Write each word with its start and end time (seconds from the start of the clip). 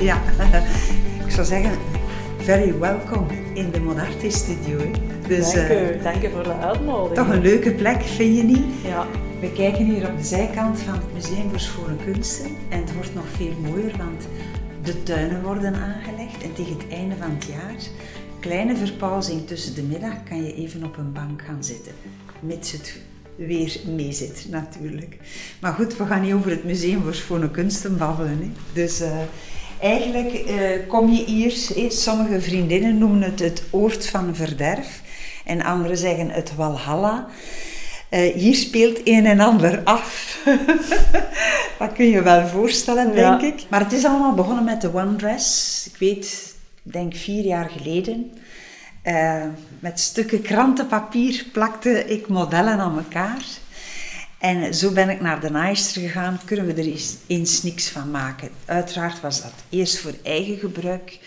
Ja, 0.00 0.22
ik 1.26 1.30
zou 1.32 1.46
zeggen, 1.46 1.78
very 2.38 2.78
welcome 2.78 3.26
in 3.54 3.70
de 3.70 3.80
Modarte 3.80 4.30
Studio. 4.30 4.78
hè. 4.78 4.90
Dus 5.28 5.52
dank, 5.52 5.68
eh, 5.68 5.96
u, 5.96 6.02
dank 6.02 6.22
u 6.24 6.30
voor 6.30 6.42
de 6.42 6.52
uitnodiging. 6.54 7.14
toch 7.26 7.28
een 7.34 7.42
leuke 7.42 7.72
plek, 7.72 8.02
vind 8.02 8.36
je 8.36 8.42
niet? 8.42 8.64
Ja, 8.84 9.06
We 9.40 9.52
kijken 9.52 9.84
hier 9.84 10.08
op 10.08 10.16
de 10.18 10.24
zijkant 10.24 10.80
van 10.80 10.94
het 10.94 11.12
Museum 11.14 11.50
voor 11.50 11.60
Schone 11.60 11.96
Kunsten. 12.04 12.46
En 12.68 12.80
het 12.80 12.94
wordt 12.94 13.14
nog 13.14 13.24
veel 13.36 13.54
mooier, 13.62 13.96
want 13.96 14.28
de 14.82 15.02
tuinen 15.02 15.42
worden 15.42 15.74
aangelegd. 15.74 16.42
En 16.42 16.52
tegen 16.52 16.72
het 16.72 16.88
einde 16.92 17.14
van 17.16 17.30
het 17.30 17.44
jaar, 17.44 17.74
kleine 18.40 18.76
verpauzing 18.76 19.46
tussen 19.46 19.74
de 19.74 19.82
middag, 19.82 20.14
kan 20.28 20.44
je 20.44 20.54
even 20.54 20.84
op 20.84 20.96
een 20.96 21.12
bank 21.12 21.42
gaan 21.46 21.64
zitten. 21.64 21.92
Mits 22.40 22.72
het 22.72 23.00
weer 23.36 23.76
meezit, 23.96 24.46
natuurlijk. 24.50 25.16
Maar 25.60 25.72
goed, 25.72 25.96
we 25.96 26.06
gaan 26.06 26.22
niet 26.22 26.32
over 26.34 26.50
het 26.50 26.64
Museum 26.64 27.02
voor 27.02 27.14
Schone 27.14 27.50
Kunsten 27.50 27.96
babbelen. 27.98 28.38
Hè. 28.38 28.50
Dus 28.72 29.00
eh, 29.00 29.18
eigenlijk 29.80 30.32
eh, 30.34 30.88
kom 30.88 31.12
je 31.12 31.24
hier, 31.24 31.54
hè, 31.74 31.90
sommige 31.90 32.40
vriendinnen 32.40 32.98
noemen 32.98 33.22
het 33.22 33.38
het 33.38 33.62
oord 33.70 34.06
van 34.06 34.34
verderf. 34.34 35.00
En 35.44 35.62
anderen 35.62 35.96
zeggen 35.96 36.30
het 36.30 36.54
Walhalla. 36.54 37.26
Eh, 38.08 38.34
hier 38.34 38.54
speelt 38.54 39.00
een 39.04 39.26
en 39.26 39.40
ander 39.40 39.80
af. 39.84 40.38
dat 41.78 41.92
kun 41.92 42.06
je 42.08 42.22
wel 42.22 42.46
voorstellen, 42.46 43.14
Ja. 43.14 43.36
denk 43.36 43.54
ik. 43.54 43.66
Maar 43.68 43.80
het 43.80 43.92
is 43.92 44.04
allemaal 44.04 44.34
begonnen 44.34 44.64
met 44.64 44.80
de 44.80 44.94
One 44.94 45.16
Dress. 45.16 45.86
Ik 45.92 45.98
weet, 45.98 46.54
denk 46.82 47.14
vier 47.14 47.44
jaar 47.44 47.70
geleden. 47.76 48.32
Eh, 49.02 49.42
met 49.78 50.00
stukken 50.00 50.42
krantenpapier 50.42 51.44
plakte 51.52 52.04
ik 52.06 52.28
modellen 52.28 52.78
aan 52.78 52.96
elkaar. 52.96 53.42
En 54.40 54.74
zo 54.74 54.92
ben 54.92 55.08
ik 55.08 55.20
naar 55.20 55.40
de 55.40 55.50
naaister 55.50 56.02
gegaan. 56.02 56.40
Kunnen 56.44 56.66
we 56.66 56.72
er 56.72 56.98
eens, 57.26 57.62
niks 57.62 57.88
van 57.88 58.10
maken? 58.10 58.48
Uiteraard 58.64 59.20
was 59.20 59.42
dat 59.42 59.52
eerst 59.68 59.98
voor 59.98 60.14
eigen 60.22 60.58
gebruik 60.58 61.18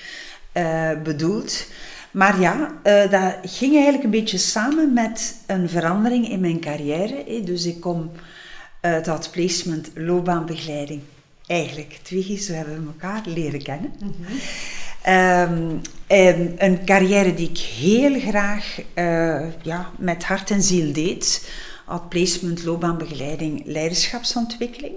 eh, 0.51 0.91
bedoeld. 1.03 1.65
Maar 2.11 2.39
ja, 2.39 2.73
eh, 2.83 3.11
dat 3.11 3.35
ging 3.43 3.73
eigenlijk 3.73 4.03
een 4.03 4.09
beetje 4.09 4.37
samen 4.37 4.93
met 4.93 5.35
een 5.45 5.69
verandering 5.69 6.29
in 6.29 6.39
mijn 6.39 6.59
carrière. 6.59 7.41
Dus 7.43 7.65
ik 7.65 7.79
kom 7.79 8.11
uit 8.81 9.05
dat 9.05 9.29
placement 9.31 9.91
loopbaanbegeleiding. 9.95 11.01
Eigenlijk, 11.47 11.99
Twiggy, 12.01 12.37
zo 12.37 12.53
hebben 12.53 12.81
we 12.81 12.87
elkaar 12.87 13.21
leren 13.25 13.63
kennen. 13.63 13.93
Ehm, 15.01 15.75
en 16.07 16.53
een 16.57 16.85
carrière 16.85 17.33
die 17.33 17.49
ik 17.49 17.57
heel 17.57 18.19
graag 18.19 18.81
eh, 18.93 19.45
ja, 19.61 19.89
met 19.97 20.23
hart 20.23 20.51
en 20.51 20.61
ziel 20.61 20.93
deed. 20.93 21.49
Outplacement, 21.93 22.63
loopbaanbegeleiding, 22.63 23.61
leiderschapsontwikkeling. 23.65 24.93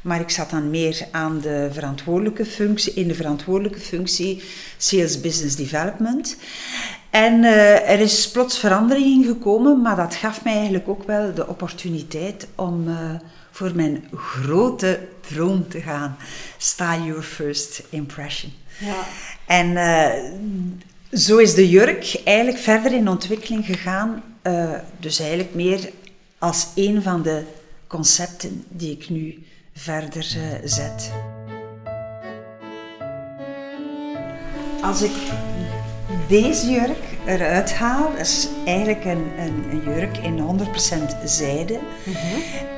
Maar 0.00 0.20
ik 0.20 0.30
zat 0.30 0.50
dan 0.50 0.70
meer 0.70 1.06
aan 1.10 1.40
de 1.40 1.68
verantwoordelijke 1.72 2.44
functie, 2.44 2.92
in 2.94 3.08
de 3.08 3.14
verantwoordelijke 3.14 3.80
functie 3.80 4.42
Sales 4.76 5.20
Business 5.20 5.56
Development. 5.56 6.36
En 7.10 7.44
eh, 7.44 7.90
er 7.90 8.00
is 8.00 8.30
plots 8.30 8.58
verandering 8.58 9.06
in 9.06 9.24
gekomen, 9.24 9.82
maar 9.82 9.96
dat 9.96 10.14
gaf 10.14 10.44
mij 10.44 10.54
eigenlijk 10.54 10.88
ook 10.88 11.02
wel 11.06 11.34
de 11.34 11.48
opportuniteit 11.48 12.48
om 12.54 12.88
eh, 12.88 12.94
voor 13.50 13.74
mijn 13.74 14.04
grote 14.14 14.98
droom 15.20 15.68
te 15.68 15.80
gaan. 15.80 16.16
Style 16.56 17.04
your 17.04 17.22
first 17.22 17.82
impression. 17.90 18.52
ja. 18.78 19.04
En 19.46 19.76
eh, 19.76 20.24
zo 21.12 21.36
is 21.36 21.54
de 21.54 21.68
jurk 21.68 22.20
eigenlijk 22.24 22.58
verder 22.58 22.92
in 22.92 23.08
ontwikkeling 23.08 23.66
gegaan. 23.66 24.22
dus 25.00 25.18
eigenlijk 25.20 25.54
meer 25.54 25.90
als 26.38 26.66
een 26.74 27.02
van 27.02 27.22
de 27.22 27.42
concepten 27.86 28.64
die 28.68 28.92
ik 28.92 29.08
nu 29.08 29.46
verder 29.72 30.36
eh, 30.36 30.58
zet. 30.64 31.12
Als 34.82 35.02
ik 35.02 35.12
deze 36.28 36.70
jurk 36.70 36.98
eruit 37.26 37.74
haal, 37.74 38.10
dat 38.10 38.26
is 38.26 38.48
eigenlijk 38.64 39.04
een, 39.04 39.26
een, 39.38 39.64
een 39.70 39.82
jurk 39.82 40.16
in 40.16 40.38
100% 41.22 41.24
zijde. 41.24 41.78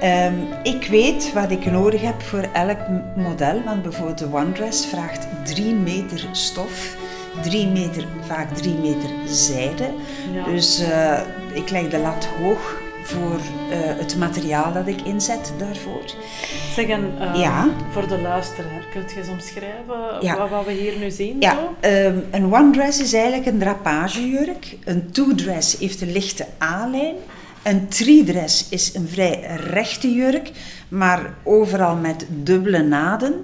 Ehm, 0.00 0.34
ik 0.62 0.87
weet 0.87 1.32
wat 1.32 1.50
ik 1.50 1.70
nodig 1.70 2.00
heb 2.00 2.22
voor 2.22 2.49
elk 2.53 2.78
model, 3.16 3.62
want 3.65 3.82
bijvoorbeeld 3.82 4.19
de 4.19 4.32
One 4.32 4.53
Dress 4.53 4.87
vraagt 4.87 5.26
3 5.44 5.75
meter 5.75 6.28
stof, 6.32 6.97
3 7.43 7.66
meter, 7.66 8.06
vaak 8.26 8.54
3 8.56 8.75
meter 8.75 9.10
zijde. 9.26 9.91
Ja. 10.32 10.44
Dus 10.44 10.78
eh, 10.78 11.20
ik 11.53 11.70
leg 11.70 11.88
de 11.88 11.99
lat 11.99 12.25
hoog 12.25 12.78
voor 13.03 13.34
eh, 13.71 13.78
het 13.99 14.16
materiaal 14.16 14.72
dat 14.72 14.87
ik 14.87 15.00
inzet 15.00 15.53
daarvoor. 15.59 16.05
Zeg, 16.75 16.87
en, 16.87 17.12
eh, 17.19 17.34
Ja. 17.41 17.69
voor 17.91 18.09
de 18.09 18.19
luisteraar, 18.21 18.84
kunt 18.93 19.11
je 19.11 19.16
eens 19.19 19.28
omschrijven 19.28 19.97
Ja. 20.21 20.37
wat, 20.37 20.50
wat 20.50 20.65
we 20.65 20.72
hier 20.72 20.99
nu 20.99 21.11
zien? 21.11 21.37
Ja, 21.41 21.59
ehm, 21.81 22.19
een 22.31 22.55
one 22.55 22.71
dress 22.72 23.00
is 23.00 23.12
eigenlijk 23.12 23.47
een 23.47 23.59
drapagejurk. 23.59 24.77
Een 24.84 25.11
two 25.11 25.34
dress 25.34 25.78
heeft 25.78 26.00
een 26.00 26.12
lichte 26.12 26.47
A-lijn. 26.62 27.15
Een 27.62 27.88
three 27.88 28.25
dress 28.25 28.66
is 28.69 28.94
een 28.94 29.09
vrij 29.09 29.41
rechte 29.71 30.12
jurk, 30.15 30.50
maar 30.88 31.34
overal 31.44 31.97
met 31.97 32.27
dubbele 32.28 32.82
naden. 32.82 33.34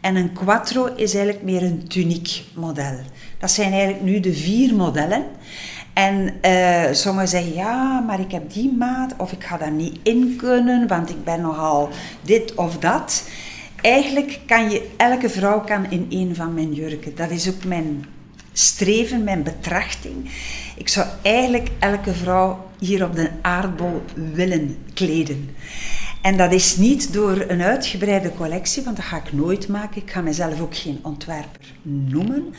En 0.00 0.16
een 0.16 0.32
quattro 0.32 0.84
is 0.96 1.14
eigenlijk 1.14 1.44
meer 1.44 1.62
een 1.62 1.88
tuniek 1.88 2.42
model. 2.54 2.98
Dat 3.38 3.50
zijn 3.50 3.72
eigenlijk 3.72 4.02
nu 4.02 4.20
de 4.20 4.32
vier 4.32 4.74
modellen. 4.74 5.24
En 6.06 6.32
eh, 6.40 6.92
sommigen 6.92 7.28
zeggen, 7.28 7.54
ja, 7.54 8.00
maar 8.00 8.20
ik 8.20 8.30
heb 8.30 8.52
die 8.52 8.72
maat, 8.78 9.14
of 9.16 9.32
ik 9.32 9.44
ga 9.44 9.56
daar 9.56 9.70
niet 9.70 9.98
in 10.02 10.34
kunnen, 10.36 10.86
want 10.86 11.10
ik 11.10 11.24
ben 11.24 11.40
nogal 11.40 11.88
dit 12.22 12.54
of 12.54 12.78
dat. 12.78 13.28
Eigenlijk 13.80 14.40
kan 14.46 14.70
je, 14.70 14.88
elke 14.96 15.28
vrouw 15.28 15.60
kan 15.60 15.90
in 15.90 16.06
een 16.10 16.34
van 16.34 16.54
mijn 16.54 16.72
jurken. 16.72 17.14
Dat 17.14 17.30
is 17.30 17.48
ook 17.48 17.64
mijn 17.64 18.04
streven, 18.52 19.24
mijn 19.24 19.42
betrachting. 19.42 20.30
Ik 20.76 20.88
zou 20.88 21.06
eigenlijk 21.22 21.68
elke 21.78 22.14
vrouw 22.14 22.66
hier 22.78 23.04
op 23.04 23.14
de 23.14 23.30
aardbol 23.42 24.02
willen 24.32 24.76
kleden. 24.94 25.50
En 26.22 26.36
dat 26.36 26.52
is 26.52 26.76
niet 26.76 27.12
door 27.12 27.44
een 27.48 27.62
uitgebreide 27.62 28.32
collectie, 28.34 28.82
want 28.82 28.96
dat 28.96 29.04
ga 29.04 29.16
ik 29.16 29.32
nooit 29.32 29.68
maken. 29.68 30.02
Ik 30.02 30.10
ga 30.10 30.20
mezelf 30.20 30.60
ook 30.60 30.76
geen 30.76 30.98
ontwerper 31.02 31.72
noemen. 31.82 32.54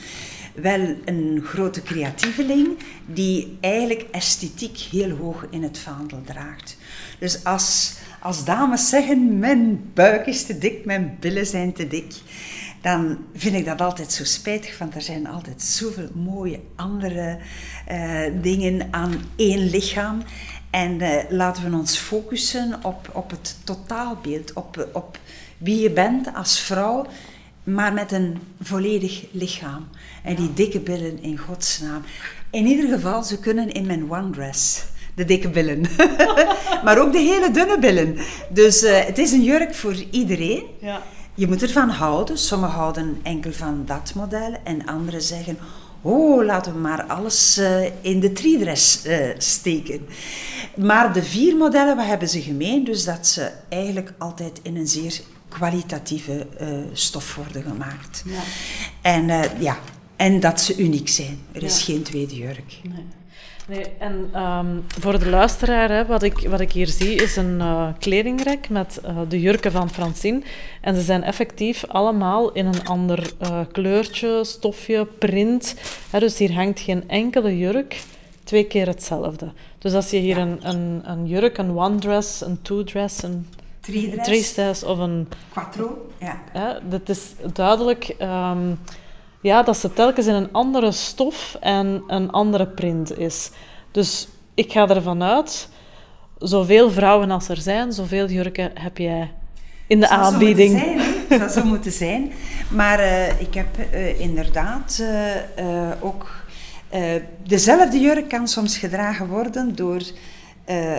Wel 0.54 0.96
een 1.06 1.42
grote 1.44 1.82
creatieveling 1.82 2.78
die 3.06 3.58
eigenlijk 3.62 4.06
esthetiek 4.12 4.78
heel 4.78 5.10
hoog 5.10 5.46
in 5.50 5.64
het 5.64 5.78
vaandel 5.78 6.22
draagt. 6.26 6.78
Dus 7.20 7.44
als, 7.44 7.96
als 8.20 8.46
dames 8.46 8.90
zeggen, 8.90 9.40
mijn 9.40 9.92
buik 9.94 10.26
is 10.26 10.44
te 10.44 10.58
dik, 10.58 10.86
mijn 10.86 11.18
billen 11.20 11.46
zijn 11.46 11.74
te 11.74 11.88
dik, 11.88 12.14
dan 12.82 13.18
vind 13.34 13.56
ik 13.56 13.66
dat 13.66 13.82
altijd 13.82 14.12
zo 14.12 14.24
spijtig, 14.24 14.78
want 14.78 14.96
er 14.96 15.02
zijn 15.02 15.28
altijd 15.28 15.62
zoveel 15.62 16.10
mooie 16.14 16.60
andere 16.76 17.38
eh, 17.88 18.22
dingen 18.42 18.88
aan 18.92 19.14
één 19.36 19.70
lichaam. 19.70 20.24
En 20.70 21.02
eh, 21.02 21.24
laten 21.30 21.70
we 21.70 21.78
ons 21.78 21.98
focussen 21.98 22.80
op, 22.84 23.10
op 23.14 23.30
het 23.30 23.58
totaalbeeld, 23.64 24.54
op, 24.54 24.88
op 24.94 25.20
wie 25.58 25.80
je 25.82 25.92
bent 25.92 26.34
als 26.34 26.60
vrouw, 26.60 27.06
maar 27.64 27.94
met 27.94 28.12
een 28.12 28.38
volledig 28.62 29.26
lichaam. 29.32 29.88
En 30.24 30.36
die 30.36 30.54
dikke 30.54 30.80
billen 30.80 31.24
in 31.24 31.38
godsnaam. 31.38 32.02
In 32.50 32.66
ieder 32.66 32.90
geval, 32.90 33.24
ze 33.24 33.40
kunnen 33.40 33.72
in 33.72 33.86
mijn 33.86 34.12
one 34.12 34.30
dress. 34.30 34.84
De 35.16 35.26
dikke 35.26 35.50
billen. 35.50 35.82
maar 36.86 37.00
ook 37.00 37.12
de 37.12 37.20
hele 37.20 37.52
dunne 37.52 37.80
billen. 37.80 38.18
Dus 38.50 38.84
eh, 38.84 39.06
het 39.06 39.18
is 39.18 39.32
een 39.32 39.44
jurk 39.44 39.76
voor 39.76 39.96
iedereen. 40.12 40.64
Ja. 40.82 41.02
je 41.36 41.48
moet 41.48 41.62
ervan 41.62 41.90
houden. 41.90 42.38
Sommigen 42.38 42.76
houden 42.76 43.20
enkel 43.24 43.52
van 43.52 43.84
dat 43.86 44.14
model 44.16 44.58
en 44.64 44.86
anderen 44.86 45.22
zeggen... 45.22 45.58
Oh, 46.04 46.46
laten 46.46 46.74
we 46.74 46.80
maar 46.80 47.04
alles 47.04 47.58
uh, 47.58 47.84
in 48.02 48.20
de 48.20 48.32
triedres 48.32 49.06
uh, 49.06 49.30
steken. 49.38 50.08
Maar 50.76 51.14
de 51.14 51.24
vier 51.24 51.56
modellen, 51.56 51.96
wat 51.96 52.06
hebben 52.06 52.30
ze 52.30 52.42
gemeen? 52.42 52.84
Dus 52.84 53.04
dat 53.04 53.28
ze 53.28 53.52
eigenlijk 53.70 54.14
altijd 54.18 54.60
in 54.64 54.76
een 54.76 54.88
zeer 54.88 55.22
kwalitatieve 55.58 56.48
uh, 56.62 56.68
stof 56.94 57.36
worden 57.36 57.64
gemaakt. 57.64 58.24
Ja. 58.26 58.42
En, 59.02 59.50
ja, 59.60 59.78
en 60.16 60.40
dat 60.40 60.62
ze 60.62 60.78
uniek 60.78 61.10
zijn. 61.10 61.40
Er 61.52 61.64
is 61.64 61.84
geen 61.84 62.02
tweede 62.02 62.36
jurk. 62.36 62.80
Nee. 62.84 63.06
Nee, 63.68 63.86
en 64.00 64.42
um, 64.42 64.84
voor 65.00 65.20
de 65.20 65.30
luisteraar, 65.30 65.90
hè, 65.90 66.06
wat, 66.06 66.24
ik, 66.24 66.48
wat 66.48 66.60
ik 66.60 66.72
hier 66.72 66.88
zie, 66.88 67.16
is 67.16 67.36
een 67.36 67.58
uh, 67.60 67.88
kledingrek 68.00 68.70
met 68.70 69.02
de 69.28 69.40
jurken 69.40 69.72
van 69.72 69.90
Francine. 69.90 70.42
En 70.82 70.96
ze 70.96 71.02
zijn 71.02 71.24
effectief 71.24 71.86
allemaal 71.88 72.52
in 72.52 72.66
een 72.66 72.86
ander 72.86 73.32
kleurtje, 73.72 74.44
stofje, 74.44 75.06
print. 75.06 75.76
Hè, 76.10 76.20
dus 76.20 76.38
hier 76.38 76.54
hangt 76.54 76.80
geen 76.80 77.10
enkele 77.10 77.58
jurk 77.58 78.04
twee 78.44 78.64
keer 78.64 78.88
hetzelfde. 78.88 79.52
Dus 79.78 79.94
als 79.94 80.10
je 80.10 80.18
hier 80.18 80.38
ja. 80.38 80.42
een, 80.42 80.60
een, 80.62 81.02
een 81.04 81.28
jurk, 81.28 81.58
een 81.58 81.78
one 81.78 82.00
dress, 82.00 82.42
een 82.42 82.62
two 82.62 82.84
dress, 82.84 83.24
een 83.24 83.48
three 83.92 84.50
dress 84.52 84.84
of 84.84 84.98
een... 84.98 85.28
Quattro, 85.52 86.08
ja. 86.20 86.42
Hè, 86.52 86.90
dat 86.90 87.10
is 87.10 87.34
duidelijk... 87.54 88.16
Um, 88.22 88.80
ja, 89.42 89.64
dat 89.64 89.78
ze 89.78 89.94
telkens 89.94 90.28
in 90.28 90.34
een 90.34 90.52
andere 90.52 90.92
stof 90.92 91.58
en 91.60 92.04
een 92.08 92.32
andere 92.32 92.68
print 92.68 93.18
is. 93.18 93.52
Dus 93.92 94.28
ik 94.54 94.72
ga 94.72 94.90
ervan 94.90 95.24
uit, 95.24 95.70
zoveel 96.38 96.92
vrouwen 96.92 97.32
als 97.32 97.50
er 97.50 97.58
zijn, 97.58 97.94
zoveel 97.94 98.28
jurken 98.28 98.72
heb 98.74 98.98
jij 98.98 99.32
in 99.88 100.00
de 100.00 100.08
dat 100.08 100.18
aanbieding. 100.18 100.80
Zou 100.80 100.98
zijn, 101.28 101.40
dat 101.40 101.52
zou 101.52 101.66
moeten 101.66 101.92
zijn. 101.92 102.32
Maar 102.70 103.00
uh, 103.00 103.42
ik 103.42 103.54
heb 103.54 103.68
uh, 103.94 104.20
inderdaad 104.20 105.04
uh, 105.60 105.92
ook... 106.00 106.46
dezelfde 107.44 108.00
jurk 108.00 108.30
kan 108.30 108.48
soms 108.48 108.78
gedragen 108.78 109.28
worden 109.28 109.76
door 109.76 110.02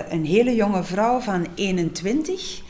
een 0.08 0.24
hele 0.24 0.54
jonge 0.54 0.84
vrouw 0.84 1.20
van 1.20 1.46
21. 1.54 2.62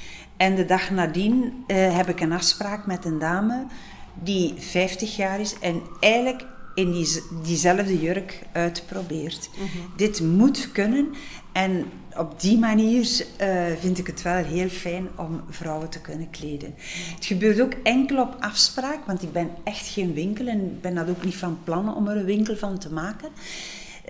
En 0.43 0.55
de 0.55 0.65
dag 0.65 0.91
nadien 0.91 1.65
heb 1.73 2.09
ik 2.09 2.21
een 2.21 2.33
afspraak 2.33 2.87
met 2.87 3.05
een 3.05 3.19
dame 3.19 3.67
die 4.15 4.55
50 4.59 5.17
jaar 5.17 5.41
is 5.41 5.59
en 5.59 5.83
eigenlijk 6.01 6.45
in 6.75 6.93
die, 6.93 7.23
diezelfde 7.43 8.01
jurk 8.01 8.43
uitprobeert. 8.53 9.51
Mm 9.59 9.69
Dit 9.97 10.21
moet 10.21 10.73
kunnen 10.73 11.15
en 11.53 11.85
op 12.17 12.41
die 12.41 12.59
manier 12.59 13.27
uh, 13.41 13.65
vind 13.81 13.99
ik 13.99 14.07
het 14.07 14.23
wel 14.23 14.45
heel 14.45 14.69
fijn 14.69 15.09
om 15.17 15.41
vrouwen 15.51 15.89
te 15.89 16.01
kunnen 16.01 16.31
kleden. 16.31 16.75
Het 17.15 17.25
gebeurt 17.25 17.61
ook 17.61 17.75
enkel 17.83 18.21
op 18.21 18.37
afspraak, 18.41 19.07
want 19.07 19.23
ik 19.23 19.33
ben 19.33 19.51
echt 19.65 19.87
geen 19.87 20.15
winkel 20.15 20.47
en 20.47 20.65
ik 20.65 20.81
ben 20.81 20.95
dat 20.95 21.09
ook 21.09 21.25
niet 21.25 21.37
van 21.37 21.59
plan 21.65 21.95
om 21.95 22.09
er 22.09 22.17
een 22.17 22.25
winkel 22.25 22.57
van 22.57 22.79
te 22.79 22.93
maken. 22.93 23.29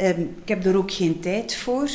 Um, 0.00 0.36
ik 0.42 0.48
heb 0.48 0.64
er 0.64 0.76
ook 0.76 0.92
geen 0.92 1.20
tijd 1.20 1.56
voor 1.56 1.90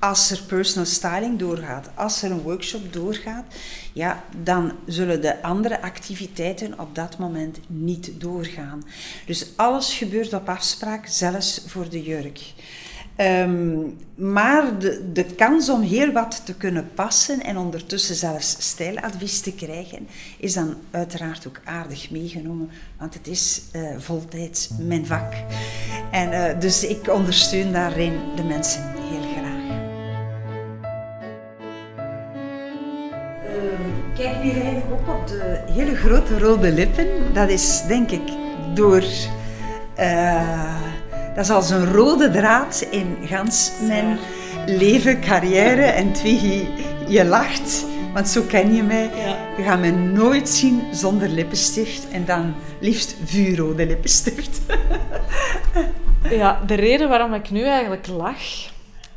als 0.00 0.30
er 0.30 0.42
personal 0.46 0.86
styling 0.86 1.38
doorgaat, 1.38 1.88
als 1.94 2.22
er 2.22 2.30
een 2.30 2.40
workshop 2.40 2.92
doorgaat, 2.92 3.44
ja, 3.92 4.24
dan 4.42 4.72
zullen 4.86 5.20
de 5.20 5.42
andere 5.42 5.82
activiteiten 5.82 6.78
op 6.78 6.94
dat 6.94 7.18
moment 7.18 7.58
niet 7.66 8.10
doorgaan. 8.18 8.82
Dus 9.26 9.46
alles 9.56 9.94
gebeurt 9.94 10.32
op 10.32 10.48
afspraak, 10.48 11.06
zelfs 11.06 11.62
voor 11.66 11.88
de 11.88 12.02
jurk. 12.02 12.40
Um, 13.16 13.96
maar 14.14 14.78
de, 14.78 15.12
de 15.12 15.24
kans 15.24 15.68
om 15.68 15.80
heel 15.80 16.12
wat 16.12 16.42
te 16.44 16.54
kunnen 16.54 16.90
passen 16.94 17.40
en 17.40 17.56
ondertussen 17.56 18.14
zelfs 18.14 18.56
stijladvies 18.58 19.40
te 19.40 19.52
krijgen, 19.52 20.08
is 20.38 20.52
dan 20.52 20.74
uiteraard 20.90 21.46
ook 21.46 21.60
aardig 21.64 22.10
meegenomen, 22.10 22.70
want 22.98 23.14
het 23.14 23.26
is 23.26 23.62
uh, 23.72 23.98
voltijds 23.98 24.70
mijn 24.78 25.06
vak. 25.06 25.32
En 26.10 26.32
uh, 26.32 26.60
dus 26.60 26.84
ik 26.84 27.08
ondersteun 27.08 27.72
daarin 27.72 28.20
de 28.36 28.42
mensen 28.42 28.82
heel 28.82 29.29
kijk 34.20 34.42
hier 34.42 34.62
eigenlijk 34.62 34.92
ook 34.92 35.16
op 35.16 35.26
de 35.28 35.60
hele 35.72 35.96
grote 35.96 36.38
rode 36.38 36.72
lippen. 36.72 37.06
Dat 37.32 37.48
is 37.48 37.82
denk 37.88 38.10
ik 38.10 38.22
door... 38.74 39.02
Uh, 39.98 40.74
dat 41.34 41.44
is 41.44 41.50
als 41.50 41.70
een 41.70 41.92
rode 41.92 42.30
draad 42.30 42.86
in 42.90 43.16
gans 43.24 43.72
mijn 43.86 44.18
leven, 44.66 45.20
carrière. 45.20 45.82
En 45.82 46.12
twee, 46.12 46.68
je 47.06 47.24
lacht, 47.24 47.86
want 48.12 48.28
zo 48.28 48.42
ken 48.48 48.74
je 48.74 48.82
mij. 48.82 49.10
Je 49.56 49.62
gaat 49.62 49.80
mij 49.80 49.90
nooit 49.90 50.48
zien 50.48 50.82
zonder 50.92 51.28
lippenstift. 51.28 52.10
En 52.10 52.24
dan 52.24 52.54
liefst 52.80 53.16
vuurrode 53.24 53.86
lippenstift. 53.86 54.60
ja, 56.40 56.60
de 56.66 56.74
reden 56.74 57.08
waarom 57.08 57.34
ik 57.34 57.50
nu 57.50 57.64
eigenlijk 57.64 58.06
lach 58.06 58.70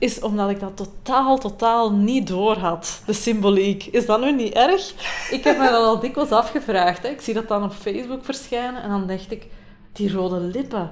is 0.03 0.19
omdat 0.19 0.49
ik 0.49 0.59
dat 0.59 0.77
totaal, 0.77 1.37
totaal 1.37 1.91
niet 1.91 2.27
door 2.27 2.57
had, 2.57 3.01
de 3.05 3.13
symboliek. 3.13 3.85
Is 3.85 4.05
dat 4.05 4.21
nu 4.21 4.31
niet 4.31 4.53
erg? 4.53 4.93
Ik 5.31 5.43
heb 5.43 5.57
me 5.57 5.69
dat 5.69 5.83
al 5.83 5.99
dikwijls 5.99 6.31
afgevraagd. 6.31 7.03
Hè. 7.03 7.09
Ik 7.09 7.21
zie 7.21 7.33
dat 7.33 7.47
dan 7.47 7.63
op 7.63 7.71
Facebook 7.71 8.25
verschijnen 8.25 8.83
en 8.83 8.89
dan 8.89 9.07
dacht 9.07 9.31
ik, 9.31 9.47
die 9.93 10.13
rode 10.13 10.39
lippen. 10.39 10.91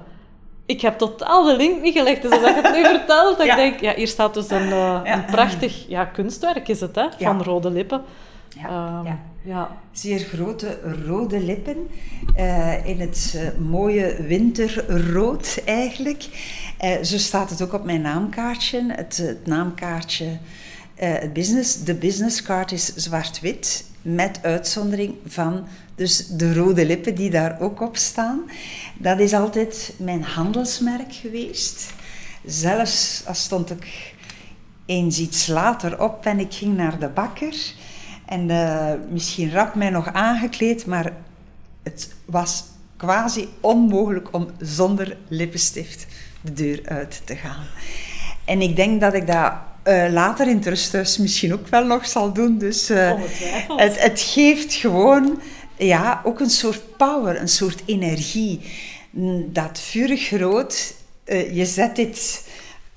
Ik 0.66 0.80
heb 0.80 0.98
totaal 0.98 1.44
de 1.44 1.56
link 1.56 1.82
niet 1.82 1.96
gelegd. 1.96 2.22
Dus 2.22 2.30
als 2.30 2.40
je 2.40 2.60
het 2.62 2.74
nu 2.74 2.84
vertelt, 2.84 3.38
dat 3.38 3.46
ik 3.46 3.54
denk, 3.54 3.80
ja, 3.80 3.94
hier 3.94 4.08
staat 4.08 4.34
dus 4.34 4.50
een, 4.50 4.68
uh, 4.68 5.00
een 5.04 5.24
prachtig 5.24 5.88
ja, 5.88 6.04
kunstwerk, 6.04 6.68
is 6.68 6.80
het, 6.80 6.96
hè, 6.96 7.06
van 7.18 7.42
rode 7.42 7.70
lippen. 7.70 8.02
Ja, 8.48 8.98
um, 8.98 9.06
ja. 9.06 9.18
Ja. 9.44 9.76
Zeer 9.92 10.18
grote 10.18 10.78
rode 11.06 11.40
lippen. 11.40 11.76
Uh, 12.36 12.86
in 12.86 13.00
het 13.00 13.32
uh, 13.36 13.68
mooie 13.68 14.22
winterrood 14.22 15.62
eigenlijk. 15.64 16.24
Uh, 16.84 17.02
zo 17.02 17.18
staat 17.18 17.50
het 17.50 17.62
ook 17.62 17.72
op 17.72 17.84
mijn 17.84 18.00
naamkaartje. 18.00 18.92
Het, 18.92 19.16
het 19.16 19.46
naamkaartje, 19.46 20.38
het 20.94 21.32
business, 21.32 21.84
de 21.84 21.94
businesscard 21.94 22.72
is 22.72 22.94
zwart-wit. 22.94 23.84
Met 24.02 24.38
uitzondering 24.42 25.14
van 25.26 25.66
dus 25.94 26.26
de 26.26 26.54
rode 26.54 26.86
lippen 26.86 27.14
die 27.14 27.30
daar 27.30 27.60
ook 27.60 27.80
op 27.80 27.96
staan. 27.96 28.40
Dat 28.98 29.20
is 29.20 29.32
altijd 29.32 29.94
mijn 29.98 30.22
handelsmerk 30.22 31.14
geweest. 31.14 31.92
Zelfs 32.44 33.22
als 33.26 33.42
stond 33.42 33.70
ik 33.70 34.14
eens 34.86 35.18
iets 35.18 35.46
later 35.46 36.02
op 36.02 36.26
en 36.26 36.38
ik 36.38 36.54
ging 36.54 36.76
naar 36.76 36.98
de 36.98 37.08
bakker 37.08 37.54
en 38.32 38.48
uh, 38.48 38.92
misschien 39.10 39.52
rap 39.52 39.74
mij 39.74 39.90
nog 39.90 40.12
aangekleed, 40.12 40.86
maar 40.86 41.12
het 41.82 42.14
was 42.24 42.64
quasi 42.96 43.48
onmogelijk 43.60 44.28
om 44.32 44.50
zonder 44.58 45.16
lippenstift 45.28 46.06
de 46.40 46.52
deur 46.52 46.80
uit 46.84 47.22
te 47.24 47.36
gaan. 47.36 47.66
En 48.44 48.60
ik 48.60 48.76
denk 48.76 49.00
dat 49.00 49.14
ik 49.14 49.26
dat 49.26 49.52
uh, 49.84 50.06
later 50.10 50.48
in 50.48 50.56
het 50.56 50.66
rusthuis 50.66 51.18
misschien 51.18 51.52
ook 51.52 51.68
wel 51.68 51.84
nog 51.84 52.06
zal 52.06 52.32
doen. 52.32 52.58
Dus 52.58 52.90
uh, 52.90 53.12
het, 53.76 54.02
het, 54.02 54.20
geeft 54.20 54.74
gewoon 54.74 55.40
ja, 55.76 56.20
ook 56.24 56.40
een 56.40 56.50
soort 56.50 56.96
power, 56.96 57.40
een 57.40 57.48
soort 57.48 57.82
energie. 57.86 58.60
Dat 59.46 59.80
vurig 59.80 60.30
rood, 60.30 60.94
je 61.52 61.64
zet 61.66 61.96
dit 61.96 62.44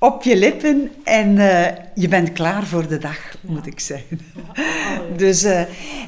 op 0.06 0.24
je 0.24 0.38
lippen 0.38 0.92
en 1.04 1.36
uh, 1.36 1.66
je 1.96 2.08
bent 2.08 2.32
klaar 2.32 2.66
voor 2.66 2.88
de 2.88 2.98
dag, 2.98 3.36
moet 3.42 3.68
ik 3.68 3.80
zeggen. 3.80 4.20
Ja. 4.56 4.64
dus, 5.18 5.44
uh, 5.44 5.60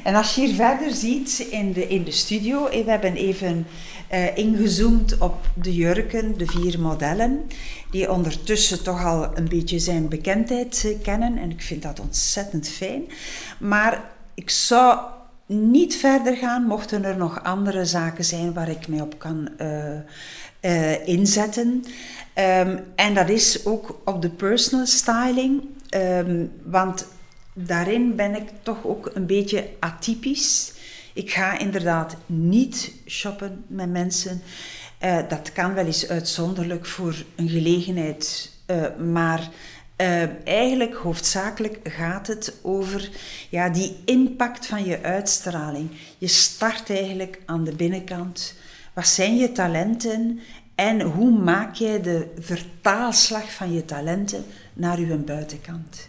en 0.04 0.14
als 0.14 0.34
je 0.34 0.40
hier 0.40 0.54
verder 0.54 0.90
ziet 0.90 1.46
in 1.50 1.72
de, 1.72 1.88
in 1.88 2.04
de 2.04 2.10
studio, 2.10 2.66
eh, 2.66 2.84
we 2.84 2.90
hebben 2.90 3.14
even 3.14 3.66
uh, 4.12 4.36
ingezoomd 4.36 5.18
op 5.18 5.34
de 5.54 5.74
jurken, 5.74 6.38
de 6.38 6.46
vier 6.46 6.80
modellen, 6.80 7.40
die 7.90 8.12
ondertussen 8.12 8.82
toch 8.82 9.04
al 9.04 9.36
een 9.36 9.48
beetje 9.48 9.78
zijn 9.78 10.08
bekendheid 10.08 10.96
kennen. 11.02 11.38
En 11.38 11.50
ik 11.50 11.62
vind 11.62 11.82
dat 11.82 12.00
ontzettend 12.00 12.68
fijn. 12.68 13.02
Maar 13.58 14.04
ik 14.34 14.50
zou 14.50 14.98
niet 15.46 15.96
verder 15.96 16.36
gaan, 16.36 16.62
mochten 16.62 17.04
er 17.04 17.16
nog 17.16 17.42
andere 17.42 17.84
zaken 17.84 18.24
zijn 18.24 18.52
waar 18.52 18.68
ik 18.68 18.88
mij 18.88 19.00
op 19.00 19.18
kan 19.18 19.48
inzetten. 21.04 21.84
Um, 22.34 22.84
en 22.94 23.14
dat 23.14 23.28
is 23.28 23.66
ook 23.66 24.00
op 24.04 24.22
de 24.22 24.28
personal 24.28 24.86
styling, 24.86 25.62
um, 25.90 26.52
want 26.64 27.06
daarin 27.52 28.16
ben 28.16 28.34
ik 28.34 28.48
toch 28.62 28.86
ook 28.86 29.10
een 29.14 29.26
beetje 29.26 29.68
atypisch. 29.78 30.72
Ik 31.14 31.30
ga 31.30 31.58
inderdaad 31.58 32.16
niet 32.26 32.92
shoppen 33.06 33.64
met 33.66 33.90
mensen. 33.90 34.42
Uh, 35.04 35.18
dat 35.28 35.52
kan 35.52 35.74
wel 35.74 35.86
eens 35.86 36.08
uitzonderlijk 36.08 36.86
voor 36.86 37.24
een 37.36 37.48
gelegenheid, 37.48 38.50
uh, 38.66 38.96
maar 39.12 39.48
eigenlijk 40.44 40.94
hoofdzakelijk 40.94 41.78
gaat 41.82 42.26
het 42.26 42.54
over 42.62 43.10
ja, 43.50 43.68
die 43.68 43.96
impact 44.04 44.66
van 44.66 44.84
je 44.84 45.02
uitstraling. 45.02 45.90
Je 46.18 46.26
start 46.26 46.90
eigenlijk 46.90 47.40
aan 47.46 47.64
de 47.64 47.72
binnenkant. 47.72 48.54
Wat 48.94 49.06
zijn 49.06 49.36
je 49.36 49.52
talenten 49.52 50.40
en 50.78 51.00
hoe 51.00 51.30
maak 51.30 51.74
jij 51.74 52.00
de 52.02 52.26
vertaalslag 52.38 53.52
van 53.52 53.72
je 53.72 53.84
talenten 53.84 54.44
naar 54.72 55.00
je 55.00 55.16
buitenkant? 55.16 56.08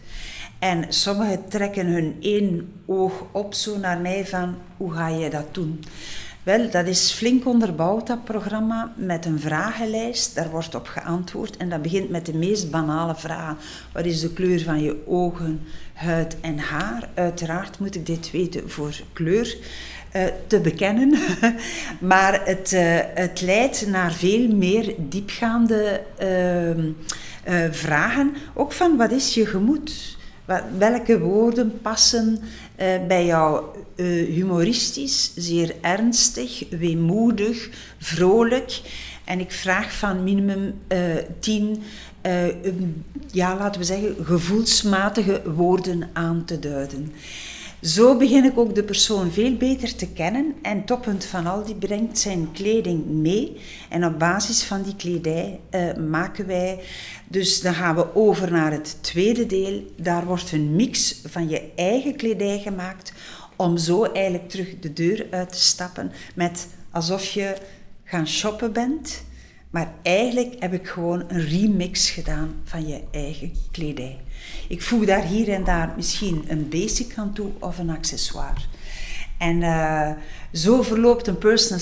En 0.60 0.86
sommigen 0.90 1.48
trekken 1.48 1.86
hun 1.86 2.16
één 2.20 2.72
oog 2.86 3.26
op 3.32 3.54
zo 3.54 3.78
naar 3.78 4.00
mij 4.00 4.26
van, 4.26 4.56
hoe 4.78 4.94
ga 4.94 5.08
je 5.08 5.30
dat 5.30 5.54
doen? 5.54 5.84
Wel, 6.44 6.70
dat 6.70 6.88
is 6.88 7.12
flink 7.12 7.46
onderbouwd, 7.46 8.08
dat 8.08 8.24
programma, 8.24 8.94
met 8.96 9.26
een 9.26 9.40
vragenlijst. 9.40 10.36
Daar 10.36 10.50
wordt 10.50 10.76
op 10.76 10.88
geantwoord 10.88 11.58
en 11.58 11.70
dat 11.70 11.82
begint 11.82 12.10
met 12.10 12.26
de 12.26 12.34
meest 12.34 12.72
banale 12.72 13.16
vragen. 13.16 13.58
Wat 13.94 14.06
is 14.06 14.20
de 14.20 14.34
kleur 14.34 14.62
van 14.62 14.82
je 14.82 15.04
ogen, 15.08 15.62
huid 15.94 16.38
en 16.42 16.60
haar? 16.60 17.10
Uiteraard 17.14 17.80
moet 17.80 17.96
ik 17.96 18.06
dit 18.06 18.32
weten 18.32 18.70
voor 18.70 19.02
kleur. 19.14 19.58
Uh, 20.16 20.24
te 20.48 20.60
bekennen. 20.60 21.14
maar 22.00 22.42
het, 22.46 22.72
uh, 22.72 23.00
het 23.14 23.42
leidt 23.42 23.88
naar 23.88 24.14
veel 24.14 24.48
meer 24.48 24.94
diepgaande 24.98 26.02
uh, 26.22 27.64
vragen. 27.72 28.34
Ook 28.54 28.72
van 28.72 28.98
wat 28.98 29.12
is 29.12 29.34
je 29.34 29.46
gemoed? 29.46 30.18
Welke 30.78 31.20
woorden 31.20 31.82
passen 31.82 32.40
bij 33.08 33.26
jou 33.26 33.64
humoristisch, 34.34 35.32
zeer 35.36 35.76
ernstig, 35.82 36.64
weemoedig, 36.70 37.70
vrolijk? 37.98 38.82
En 39.26 39.40
ik 39.40 39.52
vraag 39.52 39.94
van 39.94 40.24
minimum 40.24 40.74
tien, 41.40 41.84
ja, 43.32 43.58
laten 43.58 43.82
we 43.82 43.88
zeggen, 43.88 44.16
gevoelsmatige 44.26 45.42
woorden 45.56 46.10
aan 46.14 46.46
te 46.46 46.60
duiden. 46.60 47.14
Zo 47.82 48.18
begin 48.18 48.46
ik 48.46 48.58
ook 48.58 48.76
de 48.76 48.84
persoon 48.84 49.32
veel 49.32 49.56
beter 49.56 49.96
te 49.96 50.08
kennen 50.08 50.56
en 50.62 50.86
Toppunt 50.86 51.26
van 51.26 51.48
al 51.48 51.64
die 51.64 51.76
brengt 51.76 52.20
zijn 52.20 52.52
kleding 52.52 53.06
mee. 53.06 53.58
En 53.90 54.06
op 54.06 54.20
basis 54.20 54.64
van 54.64 54.82
die 54.82 54.96
kledij 54.96 55.60
uh, 55.72 55.96
maken 55.96 56.48
wij, 56.48 56.80
dus 57.28 57.62
dan 57.62 57.74
gaan 57.74 57.96
we 57.96 58.16
over 58.16 58.52
naar 58.52 58.72
het 58.72 58.98
tweede 59.02 59.46
deel. 59.46 59.84
Daar 59.98 60.26
wordt 60.26 60.52
een 60.52 60.76
mix 60.76 61.22
van 61.26 61.50
je 61.50 61.72
eigen 61.76 62.16
kledij 62.16 62.60
gemaakt 62.60 63.14
om 63.56 63.78
zo 63.78 64.04
eigenlijk 64.04 64.50
terug 64.50 64.80
de 64.80 64.94
deur 64.94 65.28
uit 65.30 65.52
te 65.52 65.62
stappen 65.62 66.12
met 66.36 66.68
alsof 66.92 67.26
je 67.32 67.56
gaan 68.04 68.28
shoppen 68.28 68.74
bent. 68.74 69.24
Maar 69.70 69.94
eigenlijk 70.02 70.56
heb 70.60 70.74
ik 70.74 70.88
gewoon 70.88 71.24
een 71.28 71.48
remix 71.48 72.10
gedaan 72.10 72.62
van 72.64 72.88
je 72.88 73.02
eigen 73.12 73.52
kledij. 73.72 74.18
Ik 74.70 74.82
voeg 74.82 75.06
daar 75.06 75.24
hier 75.24 75.50
en 75.50 75.64
daar 75.64 75.94
misschien 75.96 76.46
een 76.48 76.70
basic 76.70 77.14
aan 77.18 77.34
toe 77.34 77.52
of 77.60 77.78
een 77.78 77.90
accessoire. 77.90 78.60
En 79.38 79.62
uh, 79.62 80.12
zo 80.54 80.82
verloopt 80.82 81.28
een 81.28 81.38
personal 81.38 81.80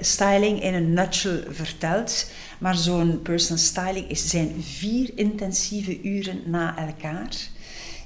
styling 0.00 0.62
in 0.62 0.74
een 0.74 0.92
nutshell 0.92 1.44
verteld. 1.48 2.30
Maar 2.58 2.74
zo'n 2.74 3.22
personal 3.22 3.58
styling 3.58 4.08
is, 4.08 4.28
zijn 4.28 4.62
vier 4.62 5.10
intensieve 5.14 6.02
uren 6.02 6.42
na 6.46 6.76
elkaar. 6.76 7.36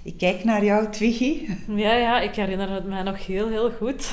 Ik 0.02 0.18
kijk 0.18 0.44
naar 0.44 0.64
jou, 0.64 0.90
Twiggy. 0.90 1.49
Ja, 1.66 1.94
ja, 1.94 2.21
ik 2.21 2.35
herinner 2.35 2.71
het 2.71 2.87
mij 2.87 3.02
nog 3.02 3.26
heel, 3.26 3.49
heel 3.49 3.71
goed. 3.71 4.11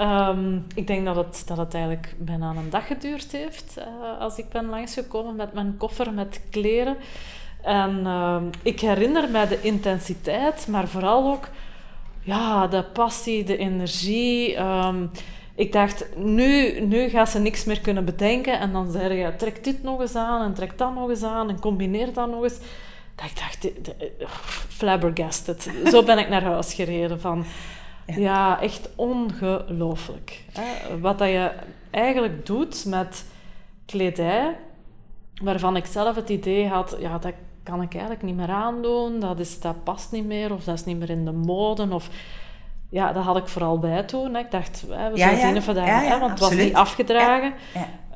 Um, 0.00 0.66
ik 0.74 0.86
denk 0.86 1.04
dat 1.04 1.16
het, 1.16 1.42
dat 1.46 1.56
het 1.56 1.74
eigenlijk 1.74 2.14
bijna 2.18 2.50
een 2.50 2.70
dag 2.70 2.86
geduurd 2.86 3.32
heeft 3.32 3.74
uh, 3.78 4.20
als 4.20 4.38
ik 4.38 4.48
ben 4.48 4.66
langsgekomen 4.66 5.36
met 5.36 5.52
mijn 5.52 5.76
koffer 5.76 6.12
met 6.12 6.40
kleren. 6.50 6.96
En 7.62 8.00
uh, 8.04 8.36
ik 8.62 8.80
herinner 8.80 9.30
mij 9.30 9.48
de 9.48 9.60
intensiteit, 9.60 10.66
maar 10.68 10.88
vooral 10.88 11.32
ook 11.32 11.48
ja, 12.20 12.66
de 12.66 12.82
passie, 12.82 13.44
de 13.44 13.56
energie. 13.56 14.58
Um, 14.58 15.10
ik 15.54 15.72
dacht, 15.72 16.16
nu, 16.16 16.80
nu 16.80 17.08
gaat 17.08 17.28
ze 17.28 17.38
niks 17.38 17.64
meer 17.64 17.80
kunnen 17.80 18.04
bedenken. 18.04 18.58
En 18.58 18.72
dan 18.72 18.90
zei 18.90 19.14
je, 19.14 19.36
trek 19.36 19.64
dit 19.64 19.82
nog 19.82 20.00
eens 20.00 20.14
aan 20.14 20.42
en 20.42 20.54
trek 20.54 20.78
dat 20.78 20.94
nog 20.94 21.08
eens 21.08 21.22
aan 21.22 21.48
en 21.48 21.60
combineer 21.60 22.12
dat 22.12 22.30
nog 22.30 22.42
eens. 22.42 22.58
Dat 23.14 23.30
ik 23.30 23.36
dacht, 23.36 23.62
de, 23.62 23.74
de, 23.82 24.26
flabbergasted. 24.68 25.70
Zo 25.84 26.02
ben 26.02 26.18
ik 26.18 26.28
naar 26.28 26.42
huis 26.42 26.74
gereden 26.74 27.20
van... 27.20 27.44
Ja, 28.06 28.60
echt 28.60 28.90
ongelooflijk. 28.96 30.44
Wat 31.00 31.18
dat 31.18 31.28
je 31.28 31.50
eigenlijk 31.90 32.46
doet 32.46 32.84
met 32.84 33.24
kledij, 33.86 34.56
waarvan 35.42 35.76
ik 35.76 35.86
zelf 35.86 36.16
het 36.16 36.28
idee 36.28 36.68
had, 36.68 36.96
ja, 37.00 37.18
dat 37.18 37.32
kan 37.62 37.82
ik 37.82 37.92
eigenlijk 37.92 38.22
niet 38.22 38.36
meer 38.36 38.50
aandoen, 38.50 39.20
dat, 39.20 39.38
is, 39.38 39.60
dat 39.60 39.84
past 39.84 40.12
niet 40.12 40.26
meer, 40.26 40.52
of 40.52 40.64
dat 40.64 40.74
is 40.74 40.84
niet 40.84 40.98
meer 40.98 41.10
in 41.10 41.24
de 41.24 41.32
mode, 41.32 41.94
of... 41.94 42.08
Ja, 42.92 43.12
dat 43.12 43.24
had 43.24 43.36
ik 43.36 43.48
vooral 43.48 43.78
bij 43.78 44.02
toen. 44.02 44.34
Hè. 44.34 44.40
Ik 44.40 44.50
dacht, 44.50 44.84
hè, 44.88 45.10
we 45.10 45.18
zullen 45.18 45.38
zien 45.38 45.56
of 45.56 45.66
we 45.66 45.72
dat... 45.72 45.84
hè, 45.84 46.18
want 46.18 46.30
het 46.30 46.40
was 46.40 46.54
niet 46.54 46.74
afgedragen. 46.74 47.52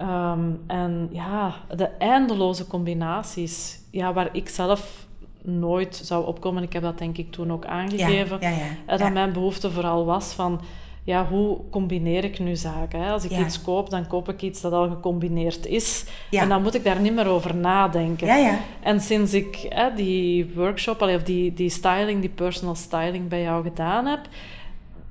Um, 0.03 0.63
en 0.67 1.09
ja, 1.13 1.55
de 1.77 1.89
eindeloze 1.99 2.67
combinaties, 2.67 3.81
ja, 3.91 4.13
waar 4.13 4.29
ik 4.33 4.49
zelf 4.49 5.07
nooit 5.43 5.97
zou 6.05 6.27
opkomen. 6.27 6.63
Ik 6.63 6.73
heb 6.73 6.83
dat 6.83 6.99
denk 6.99 7.17
ik 7.17 7.33
toen 7.33 7.53
ook 7.53 7.67
aangegeven. 7.67 8.41
Dat 8.87 9.13
mijn 9.13 9.33
behoefte 9.33 9.71
vooral 9.71 10.05
was 10.05 10.33
van 10.33 10.61
ja, 11.05 11.27
hoe 11.27 11.59
combineer 11.71 12.25
ik 12.25 12.39
nu 12.39 12.57
zaken? 12.57 13.01
Hè? 13.03 13.11
Als 13.11 13.25
ik 13.25 13.39
iets 13.39 13.63
koop, 13.63 13.91
dan 13.91 14.07
koop 14.07 14.29
ik 14.29 14.43
iets 14.43 14.61
dat 14.61 14.73
al 14.73 14.89
gecombineerd 14.89 15.67
is. 15.67 16.05
En 16.31 16.49
dan 16.49 16.63
moet 16.63 16.75
ik 16.75 16.85
daar 16.85 17.01
niet 17.01 17.15
meer 17.15 17.27
over 17.29 17.57
nadenken. 17.57 18.27
Ja, 18.27 18.59
en 18.83 19.01
sinds 19.01 19.35
ik 19.35 19.67
hè, 19.69 19.95
die 19.95 20.53
workshop, 20.55 21.03
of 21.03 21.23
die, 21.23 21.55
die 21.55 21.71
styling, 21.71 22.21
die 22.21 22.31
personal 22.31 22.75
styling 22.75 23.29
bij 23.29 23.43
jou 23.43 23.63
gedaan 23.63 24.07
heb, 24.07 24.21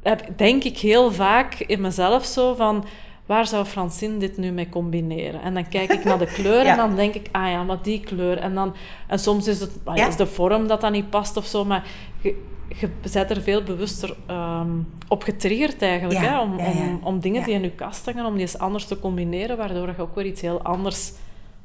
heb, 0.03 0.27
denk 0.35 0.63
ik 0.63 0.77
heel 0.77 1.11
vaak 1.11 1.59
in 1.59 1.81
mezelf 1.81 2.25
zo 2.25 2.53
van 2.53 2.85
waar 3.25 3.47
zou 3.47 3.65
Francine 3.65 4.17
dit 4.17 4.37
nu 4.37 4.51
mee 4.51 4.69
combineren? 4.69 5.41
En 5.41 5.53
dan 5.53 5.67
kijk 5.67 5.93
ik 5.93 6.03
naar 6.03 6.19
de 6.19 6.33
kleur 6.41 6.65
en 6.65 6.77
dan 6.77 6.95
denk 6.95 7.13
ik, 7.13 7.29
ah 7.31 7.49
ja, 7.49 7.63
maar 7.63 7.81
die 7.81 7.99
kleur. 7.99 8.37
En, 8.37 8.53
dan, 8.53 8.75
en 9.07 9.19
soms 9.19 9.47
is 9.47 9.59
het 9.59 9.71
is 10.07 10.15
de 10.15 10.27
vorm 10.27 10.67
dat 10.67 10.81
dat 10.81 10.91
niet 10.91 11.09
past 11.09 11.37
of 11.37 11.45
zo, 11.45 11.65
maar 11.65 11.83
je 12.21 12.35
bent 13.13 13.29
er 13.29 13.41
veel 13.41 13.63
bewuster 13.63 14.15
um, 14.29 14.87
op 15.07 15.23
getriggerd 15.23 15.81
eigenlijk. 15.81 16.19
hè? 16.19 16.39
Om, 16.39 16.59
om, 16.59 16.99
om, 17.03 17.19
dingen 17.19 17.43
die 17.43 17.53
in 17.53 17.61
je 17.61 17.71
kast 17.71 18.05
hangen, 18.05 18.25
om 18.25 18.33
die 18.33 18.41
eens 18.41 18.57
anders 18.57 18.85
te 18.85 18.99
combineren, 18.99 19.57
waardoor 19.57 19.87
je 19.87 20.01
ook 20.01 20.15
weer 20.15 20.25
iets 20.25 20.41
heel 20.41 20.61
anders 20.61 21.11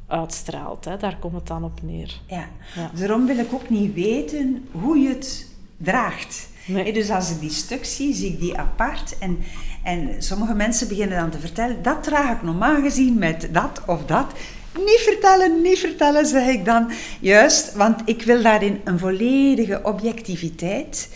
uitstraalt. 0.07 0.85
Hè? 0.85 0.97
Daar 0.97 1.17
komt 1.19 1.35
het 1.35 1.47
dan 1.47 1.65
op 1.65 1.83
neer. 1.83 2.21
Ja. 2.27 2.49
Daarom 2.95 3.27
wil 3.27 3.38
ik 3.38 3.53
ook 3.53 3.69
niet 3.69 3.95
weten 3.95 4.69
hoe 4.73 4.99
je 4.99 5.09
het 5.09 5.47
draagt. 5.77 6.49
Nee. 6.67 6.93
Dus 6.93 7.11
als 7.11 7.31
ik 7.31 7.41
die 7.41 7.50
stuk 7.50 7.85
zie, 7.85 8.15
zie 8.15 8.33
ik 8.33 8.41
die 8.41 8.59
apart. 8.59 9.19
En, 9.19 9.38
en 9.83 10.23
sommige 10.23 10.55
mensen 10.55 10.88
beginnen 10.88 11.19
dan 11.19 11.31
te 11.31 11.38
vertellen, 11.38 11.83
dat 11.83 12.03
draag 12.03 12.37
ik 12.37 12.43
normaal 12.43 12.81
gezien 12.81 13.19
met 13.19 13.49
dat 13.53 13.83
of 13.87 14.05
dat. 14.05 14.33
Niet 14.78 15.00
vertellen, 15.00 15.62
niet 15.62 15.78
vertellen, 15.78 16.26
zeg 16.26 16.49
ik 16.49 16.64
dan. 16.64 16.90
Juist, 17.20 17.73
want 17.75 18.00
ik 18.04 18.23
wil 18.23 18.42
daarin 18.42 18.80
een 18.85 18.99
volledige 18.99 19.80
objectiviteit. 19.82 21.08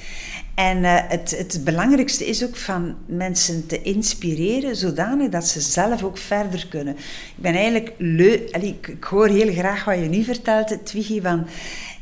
En 0.54 0.78
uh, 0.78 0.98
het, 1.08 1.30
het 1.38 1.60
belangrijkste 1.64 2.26
is 2.26 2.44
ook 2.44 2.56
van 2.56 2.96
mensen 3.06 3.66
te 3.66 3.82
inspireren, 3.82 4.76
zodanig 4.76 5.28
dat 5.28 5.46
ze 5.46 5.60
zelf 5.60 6.02
ook 6.02 6.18
verder 6.18 6.66
kunnen. 6.68 6.96
Ik 6.96 7.42
ben 7.42 7.54
eigenlijk 7.54 7.92
leuk, 7.98 8.50
ik, 8.50 8.86
ik, 8.86 9.04
hoor 9.04 9.28
heel 9.28 9.52
graag 9.52 9.84
wat 9.84 9.98
je 9.98 10.08
nu 10.08 10.24
vertelt, 10.24 10.86
Twiggy, 10.86 11.20
van 11.20 11.46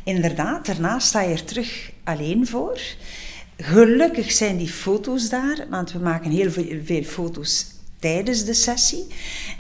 inderdaad, 0.05 0.67
daarna 0.67 0.99
sta 0.99 1.23
je 1.23 1.33
er 1.33 1.45
terug 1.45 1.91
alleen 2.05 2.47
voor. 2.47 2.81
Gelukkig 3.57 4.33
zijn 4.33 4.57
die 4.57 4.69
foto's 4.69 5.29
daar, 5.29 5.67
want 5.71 5.93
we 5.93 5.99
maken 5.99 6.31
heel 6.31 6.51
veel, 6.51 6.79
veel 6.85 7.03
foto's 7.03 7.67
tijdens 7.99 8.45
de 8.45 8.55
sessie. 8.55 9.07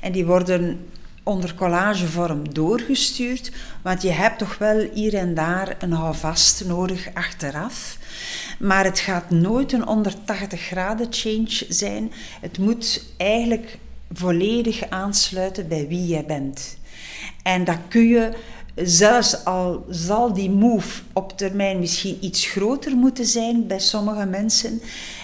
En 0.00 0.12
die 0.12 0.26
worden 0.26 0.80
onder 1.22 1.54
collagevorm 1.54 2.54
doorgestuurd, 2.54 3.52
want 3.82 4.02
je 4.02 4.10
hebt 4.10 4.38
toch 4.38 4.58
wel 4.58 4.88
hier 4.92 5.14
en 5.14 5.34
daar 5.34 5.76
een 5.78 5.92
houvast 5.92 6.64
nodig 6.64 7.08
achteraf. 7.14 7.98
Maar 8.58 8.84
het 8.84 8.98
gaat 8.98 9.30
nooit 9.30 9.72
een 9.72 9.82
180 9.82 10.60
graden 10.60 11.06
change 11.10 11.64
zijn. 11.68 12.12
Het 12.40 12.58
moet 12.58 13.04
eigenlijk 13.16 13.78
volledig 14.12 14.90
aansluiten 14.90 15.68
bij 15.68 15.88
wie 15.88 16.06
jij 16.06 16.24
bent. 16.24 16.78
En 17.42 17.64
dat 17.64 17.78
kun 17.88 18.08
je 18.08 18.32
zelfs 18.74 19.44
al 19.44 19.84
zal 19.88 20.32
die 20.32 20.50
move 20.50 21.02
op 21.12 21.36
termijn 21.36 21.78
misschien 21.78 22.16
iets 22.20 22.46
groter 22.46 22.96
moeten 22.96 23.26
zijn 23.26 23.66
bij 23.66 23.78
sommige 23.78 24.26
mensen, 24.26 24.80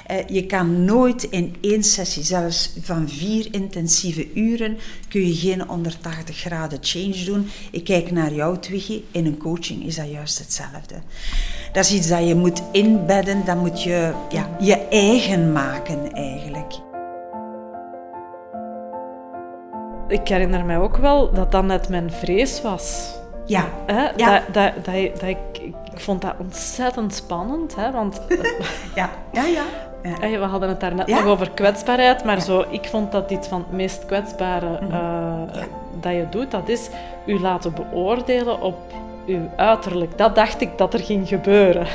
eh, 0.07 0.27
je 0.27 0.47
kan 0.47 0.85
nooit 0.85 1.23
in 1.23 1.57
één 1.61 1.83
sessie, 1.83 2.23
zelfs 2.23 2.73
van 2.81 3.09
vier 3.09 3.49
intensieve 3.51 4.33
uren, 4.35 4.79
kun 5.09 5.27
je 5.27 5.35
geen 5.35 5.63
180 5.67 6.37
graden 6.37 6.79
change 6.81 7.25
doen. 7.25 7.49
Ik 7.71 7.85
kijk 7.85 8.11
naar 8.11 8.33
jou, 8.33 8.59
Twiggy. 8.59 9.03
In 9.11 9.27
een 9.27 9.39
coaching 9.39 9.85
is 9.85 9.97
dat 9.97 10.11
juist 10.11 10.39
hetzelfde. 10.39 10.95
Dat 11.73 11.85
is 11.85 11.93
iets 11.93 12.09
dat 12.09 12.27
je 12.27 12.35
moet 12.35 12.63
inbedden, 12.73 13.45
dat 13.45 13.57
moet 13.57 13.83
je 13.83 14.13
ja, 14.31 14.57
je 14.61 14.89
eigen 14.89 15.53
maken 15.53 16.13
eigenlijk. 16.13 16.75
Ik 20.09 20.29
herinner 20.29 20.65
mij 20.65 20.79
ook 20.79 20.97
wel 20.97 21.33
dat 21.33 21.53
dat 21.53 21.65
net 21.65 21.89
mijn 21.89 22.11
vrees 22.11 22.63
was. 22.63 23.16
Ja. 23.47 23.65
Hè? 23.87 24.09
ja. 24.17 24.33
Dat, 24.33 24.55
dat, 24.55 24.85
dat, 24.85 25.21
dat 25.21 25.29
ik, 25.29 25.59
ik 25.93 26.01
vond 26.01 26.23
dat 26.23 26.35
ontzettend 26.39 27.15
spannend, 27.15 27.77
hè? 27.77 27.91
want... 27.91 28.21
ja, 28.95 29.11
ja, 29.33 29.45
ja. 29.45 29.63
ja. 30.27 30.39
We 30.39 30.45
hadden 30.45 30.69
het 30.69 30.81
daar 30.81 30.95
net 30.95 31.07
nog 31.07 31.25
over 31.25 31.51
kwetsbaarheid, 31.51 32.25
maar 32.25 32.41
zo, 32.41 32.65
ik 32.71 32.85
vond 32.85 33.13
dat 33.13 33.31
iets 33.31 33.49
van 33.49 33.59
het 33.59 33.73
meest 33.73 34.07
kwetsbare 34.07 34.79
uh, 34.91 35.33
dat 36.01 36.13
je 36.13 36.27
doet, 36.31 36.51
dat 36.51 36.69
is 36.69 36.89
u 37.27 37.41
laten 37.41 37.75
beoordelen 37.75 38.61
op 38.61 38.77
uw 39.27 39.51
uiterlijk. 39.57 40.19
Dat 40.19 40.35
dacht 40.35 40.61
ik 40.61 40.79
dat 40.79 40.95
er 40.95 41.01
ging 41.01 41.29
gebeuren. 41.29 41.87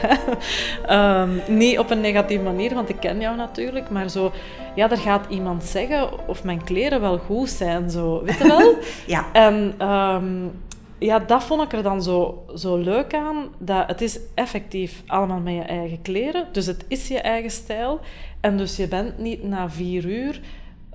Ehm, 0.85 1.29
niet 1.47 1.79
op 1.79 1.89
een 1.89 2.01
negatieve 2.01 2.43
manier, 2.43 2.73
want 2.73 2.89
ik 2.89 2.99
ken 2.99 3.19
jou 3.19 3.35
natuurlijk, 3.35 3.89
maar 3.89 4.09
zo, 4.09 4.31
ja, 4.75 4.89
er 4.89 4.97
gaat 4.97 5.25
iemand 5.29 5.63
zeggen 5.63 6.27
of 6.27 6.43
mijn 6.43 6.63
kleren 6.63 7.01
wel 7.01 7.17
goed 7.17 7.49
zijn, 7.49 7.89
zo, 7.89 8.23
weet 8.23 8.37
je 8.37 8.47
wel? 8.47 8.75
Ja. 9.05 9.25
En 9.33 9.73
ehm, 9.77 10.47
ja, 11.01 11.19
dat 11.19 11.43
vond 11.43 11.61
ik 11.61 11.73
er 11.73 11.83
dan 11.83 12.03
zo, 12.03 12.45
zo 12.55 12.77
leuk 12.77 13.13
aan, 13.13 13.47
dat 13.57 13.87
het 13.87 14.01
is 14.01 14.19
effectief 14.35 15.03
allemaal 15.07 15.39
met 15.39 15.53
je 15.53 15.61
eigen 15.61 16.01
kleren, 16.01 16.47
dus 16.51 16.65
het 16.65 16.85
is 16.87 17.07
je 17.07 17.19
eigen 17.19 17.51
stijl. 17.51 17.99
En 18.39 18.57
dus 18.57 18.75
je 18.75 18.87
bent 18.87 19.17
niet 19.17 19.43
na 19.43 19.69
vier 19.69 20.05
uur 20.05 20.41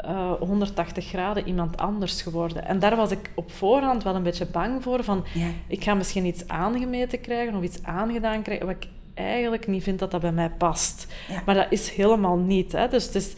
uh, 0.05 0.33
180 0.33 1.07
graden 1.07 1.47
iemand 1.47 1.77
anders 1.77 2.23
geworden. 2.23 2.67
En 2.67 2.79
daar 2.79 2.97
was 2.97 3.11
ik 3.11 3.31
op 3.35 3.53
voorhand 3.53 4.03
wel 4.03 4.15
een 4.15 4.23
beetje 4.23 4.47
bang 4.47 4.83
voor. 4.83 5.05
Van, 5.05 5.25
Ja. 5.35 5.47
Ik 5.67 5.85
ga 5.85 5.95
misschien 5.95 6.25
iets 6.25 6.49
aangemeten 6.49 7.21
krijgen 7.21 7.57
of 7.57 7.63
iets 7.63 7.83
aangedaan 7.83 8.43
krijgen, 8.43 8.67
wat 8.67 8.75
ik 8.77 8.89
eigenlijk 9.15 9.67
niet 9.67 9.83
vind 9.83 9.99
dat 9.99 10.11
dat 10.11 10.21
bij 10.21 10.33
mij 10.33 10.51
past. 10.51 11.07
Ja. 11.29 11.43
Maar 11.47 11.55
dat 11.55 11.67
is 11.71 11.91
helemaal 11.91 12.37
niet. 12.37 12.73
Hè? 12.73 12.89
Dus 12.89 13.05
het 13.05 13.15
is, 13.15 13.35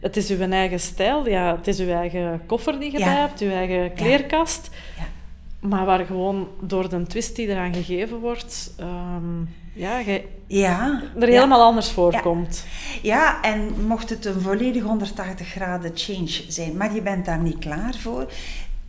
het 0.00 0.16
is 0.16 0.30
uw 0.30 0.50
eigen 0.50 0.80
stijl, 0.80 1.28
ja, 1.28 1.56
het 1.56 1.66
is 1.66 1.80
uw 1.80 1.90
eigen 1.90 2.42
koffer 2.46 2.80
die 2.80 2.92
je 2.92 2.98
Ja. 2.98 3.04
bij 3.04 3.14
hebt, 3.14 3.40
uw 3.40 3.50
eigen 3.50 3.92
kleerkast. 3.94 4.70
Ja. 4.98 5.04
Maar 5.60 5.84
waar 5.84 6.04
gewoon 6.04 6.48
door 6.60 6.88
de 6.88 7.02
twist 7.02 7.36
die 7.36 7.48
eraan 7.48 7.74
gegeven 7.74 8.18
wordt, 8.18 8.72
ehm, 8.76 9.40
ja, 9.74 9.98
je 9.98 10.24
Ja. 10.46 11.02
er 11.18 11.28
ja. 11.28 11.34
helemaal 11.34 11.62
anders 11.62 11.90
voorkomt. 11.90 12.64
Ja, 13.02 13.42
en 13.42 13.86
mocht 13.86 14.10
het 14.10 14.24
een 14.24 14.40
volledig 14.40 14.82
180 14.82 15.48
graden 15.48 15.90
change 15.94 16.44
zijn, 16.48 16.76
maar 16.76 16.94
je 16.94 17.02
bent 17.02 17.24
daar 17.24 17.38
niet 17.38 17.58
klaar 17.58 17.94
voor, 17.94 18.32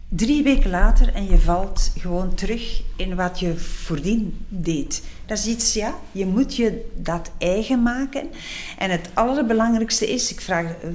drie 0.10 0.44
weken 0.44 0.70
later 0.70 1.14
en 1.14 1.26
je 1.30 1.40
valt 1.40 1.92
gewoon 1.98 2.34
terug 2.36 2.82
in 2.96 3.16
wat 3.16 3.40
je 3.40 3.58
voordien 3.58 4.46
deed. 4.48 5.04
Dat 5.26 5.38
is 5.38 5.46
iets, 5.46 5.74
ja, 5.74 5.94
je 6.12 6.26
moet 6.26 6.56
je 6.56 6.92
dat 6.96 7.32
eigen 7.38 7.82
maken. 7.84 8.30
En 8.78 8.90
het 8.90 9.10
allerbelangrijkste 9.14 10.14
is, 10.14 10.32
ik 10.32 10.42
vraag 10.42 10.66
eh, 10.66 10.90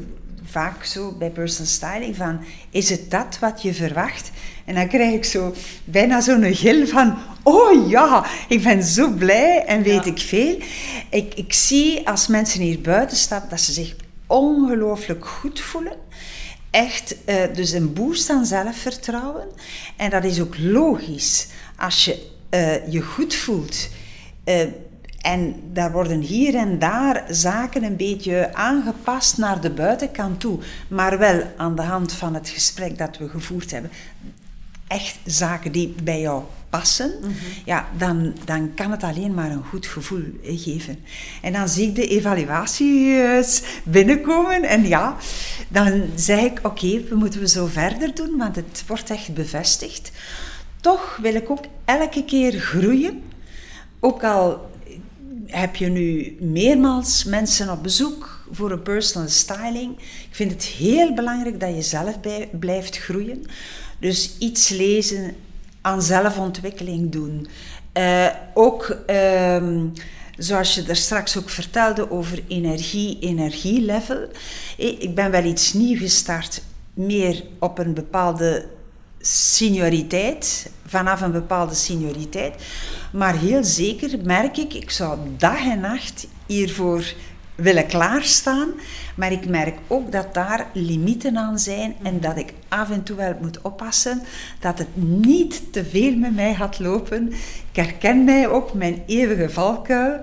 vaak 0.45 0.85
zo 0.85 1.13
bij 1.19 1.31
personal 1.31 1.67
styling 1.67 2.17
van, 2.17 2.41
is 2.71 2.91
het 2.91 3.11
dat 3.11 3.39
wat 3.39 3.63
je 3.63 3.75
verwacht? 3.75 4.31
En 4.67 4.75
dan 4.75 4.89
krijg 4.89 5.15
ik 5.15 5.25
zo 5.25 5.55
bijna 5.85 6.21
zo'n 6.21 6.55
gil 6.55 6.87
van, 6.87 7.19
oh 7.43 7.89
ja, 7.89 8.27
ik 8.49 8.63
ben 8.63 8.83
zo 8.83 9.11
blij 9.11 9.65
en 9.65 9.83
weet 9.83 10.05
Ja. 10.05 10.11
ik 10.11 10.19
veel. 10.19 10.59
Ik, 11.11 11.35
ik 11.35 11.53
zie 11.53 12.09
als 12.09 12.27
mensen 12.27 12.61
hier 12.61 12.81
buiten 12.81 13.17
stappen 13.17 13.51
dat 13.51 13.61
ze 13.61 13.73
zich 13.73 13.95
ongelooflijk 14.27 15.27
goed 15.27 15.61
voelen. 15.61 15.93
Echt, 16.71 17.17
eh, 17.25 17.37
dus 17.55 17.73
een 17.73 17.93
boost 17.93 18.31
aan 18.31 18.47
zelfvertrouwen. 18.47 19.47
En 19.97 20.11
dat 20.11 20.25
is 20.25 20.41
ook 20.41 20.55
logisch. 20.59 21.47
Als 21.79 22.05
je 22.05 22.27
eh, 22.49 22.93
je 22.93 23.01
goed 23.03 23.35
voelt. 23.35 23.89
eh, 24.45 24.61
en 25.21 25.55
daar 25.73 25.93
worden 25.93 26.21
hier 26.21 26.55
en 26.55 26.79
daar 26.79 27.25
zaken 27.29 27.83
een 27.85 27.97
beetje 27.97 28.51
aangepast 28.55 29.39
naar 29.39 29.61
de 29.61 29.71
buitenkant 29.71 30.41
toe. 30.41 30.59
Maar 30.89 31.19
wel 31.19 31.43
aan 31.57 31.77
de 31.77 31.83
hand 31.83 32.13
van 32.13 32.35
het 32.35 32.49
gesprek 32.49 32.99
dat 32.99 33.19
we 33.19 33.29
gevoerd 33.29 33.71
hebben. 33.71 33.91
Echt 34.89 35.19
zaken 35.25 35.73
die 35.73 35.95
bij 36.03 36.21
jou 36.21 36.43
passen. 36.71 37.13
Ja, 37.65 37.89
dan, 37.99 38.35
dan 38.45 38.75
kan 38.75 38.91
het 38.91 39.03
alleen 39.03 39.35
maar 39.35 39.51
een 39.51 39.65
goed 39.65 39.87
gevoel 39.87 40.25
eh, 40.45 40.61
geven. 40.61 40.99
En 41.43 41.53
dan 41.53 41.69
zie 41.69 41.89
ik 41.89 41.95
de 41.95 42.07
evaluaties 42.07 43.63
binnenkomen. 43.85 44.63
En 44.63 44.87
ja, 44.87 45.17
dan 45.69 46.03
zeg 46.15 46.41
ik, 46.41 46.59
oké, 46.63 47.03
we 47.09 47.15
moeten 47.15 47.41
we 47.41 47.49
zo 47.49 47.67
verder 47.67 48.15
doen. 48.15 48.37
Want 48.37 48.57
het 48.57 48.85
wordt 48.87 49.11
echt 49.11 49.35
bevestigd. 49.35 50.13
Toch 50.81 51.19
wil 51.23 51.35
ik 51.35 51.51
ook 51.51 51.65
elke 51.85 52.25
keer 52.25 52.53
groeien. 52.53 53.23
Ook 54.01 54.25
al 54.25 54.71
heb 55.47 55.77
je 55.77 55.87
nu 55.87 56.37
meermaals 56.41 57.25
mensen 57.25 57.71
op 57.71 57.83
bezoek 57.83 58.45
voor 58.51 58.71
een 58.71 58.83
personal 58.83 59.29
styling. 59.29 59.99
Ik 59.99 60.29
vind 60.31 60.53
het 60.53 60.65
heel 60.65 61.15
belangrijk 61.15 61.61
dat 61.61 61.75
je 61.75 61.83
zelf 61.83 62.21
bij, 62.21 62.49
blijft 62.61 62.99
groeien. 62.99 63.47
Dus 64.01 64.37
iets 64.39 64.69
lezen, 64.69 65.37
aan 65.81 66.03
zelfontwikkeling 66.03 67.13
doen. 67.13 67.47
Eh, 67.93 68.27
ook, 68.55 68.97
ehm, 69.07 69.85
zoals 70.39 70.75
je 70.75 70.83
er 70.83 70.97
straks 70.97 71.37
ook 71.39 71.49
vertelde 71.51 72.11
over 72.11 72.43
energie, 72.49 73.19
energielevel. 73.21 74.29
Eh, 74.79 75.01
Ik 75.03 75.15
ben 75.15 75.31
wel 75.31 75.45
iets 75.45 75.73
nieuw 75.73 75.99
gestart, 75.99 76.63
meer 76.95 77.43
op 77.59 77.79
een 77.79 77.95
bepaalde 77.95 78.67
senioriteit, 79.21 80.71
vanaf 80.87 81.21
een 81.21 81.33
bepaalde 81.33 81.75
senioriteit. 81.75 82.55
Maar 83.13 83.39
heel 83.39 83.65
zeker 83.65 84.19
merk 84.25 84.57
ik, 84.57 84.75
ik 84.75 84.91
zou 84.91 85.19
dag 85.37 85.59
en 85.67 85.81
nacht 85.81 86.27
hiervoor 86.47 87.05
willen 87.57 87.87
klaarstaan. 87.87 88.69
Maar 89.15 89.33
ik 89.33 89.49
merk 89.49 89.79
ook 89.87 90.13
dat 90.13 90.35
daar 90.35 90.67
limieten 90.73 91.37
aan 91.37 91.59
zijn 91.59 91.95
en 92.03 92.21
dat 92.21 92.37
ik 92.37 92.53
af 92.69 92.91
en 92.91 93.03
toe 93.03 93.17
wel 93.17 93.37
moet 93.41 93.61
oppassen 93.61 94.23
dat 94.61 94.79
het 94.79 94.97
niet 94.97 95.73
te 95.73 95.85
veel 95.85 96.17
met 96.17 96.35
mij 96.35 96.55
gaat 96.55 96.79
lopen. 96.79 97.33
Ik 97.73 97.77
herken 97.85 98.25
mij 98.25 98.49
ook, 98.49 98.75
mijn 98.75 99.03
eeuwige 99.07 99.51
valkuil. 99.51 100.21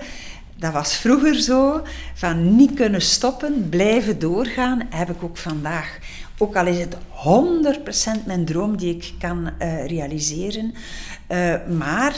Dat 0.56 0.74
was 0.74 0.96
vroeger 0.96 1.36
zo, 1.36 1.82
van 2.14 2.56
niet 2.56 2.74
kunnen 2.74 3.02
stoppen, 3.02 3.70
blijven 3.70 4.20
doorgaan, 4.20 4.82
heb 4.90 5.10
ik 5.10 5.24
ook 5.24 5.38
vandaag. 5.38 5.98
Ook 6.38 6.56
al 6.56 6.66
is 6.66 6.80
het 6.80 6.98
100% 8.22 8.26
mijn 8.26 8.46
droom 8.46 8.78
die 8.78 8.96
ik 8.96 9.14
kan 9.20 9.50
eh, 9.58 9.86
realiseren. 9.86 10.74
Eh, 11.28 11.56
maar 11.78 12.16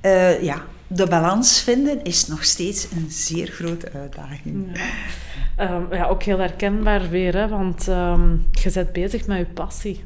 eh, 0.00 0.42
ja, 0.42 0.64
de 0.92 1.06
balans 1.06 1.60
vinden 1.60 2.02
is 2.04 2.26
nog 2.26 2.44
steeds 2.44 2.88
een 2.96 3.06
zeer 3.10 3.46
grote 3.46 3.92
uitdaging. 3.94 4.66
Ehm, 5.56 5.82
ja, 5.94 6.06
ook 6.06 6.22
heel 6.22 6.38
herkenbaar 6.38 7.08
weer, 7.08 7.36
hè, 7.36 7.48
want 7.48 7.88
ehm, 7.88 8.30
je 8.50 8.70
bent 8.74 8.92
bezig 8.92 9.26
met 9.26 9.38
je 9.38 9.44
passie. 9.44 10.00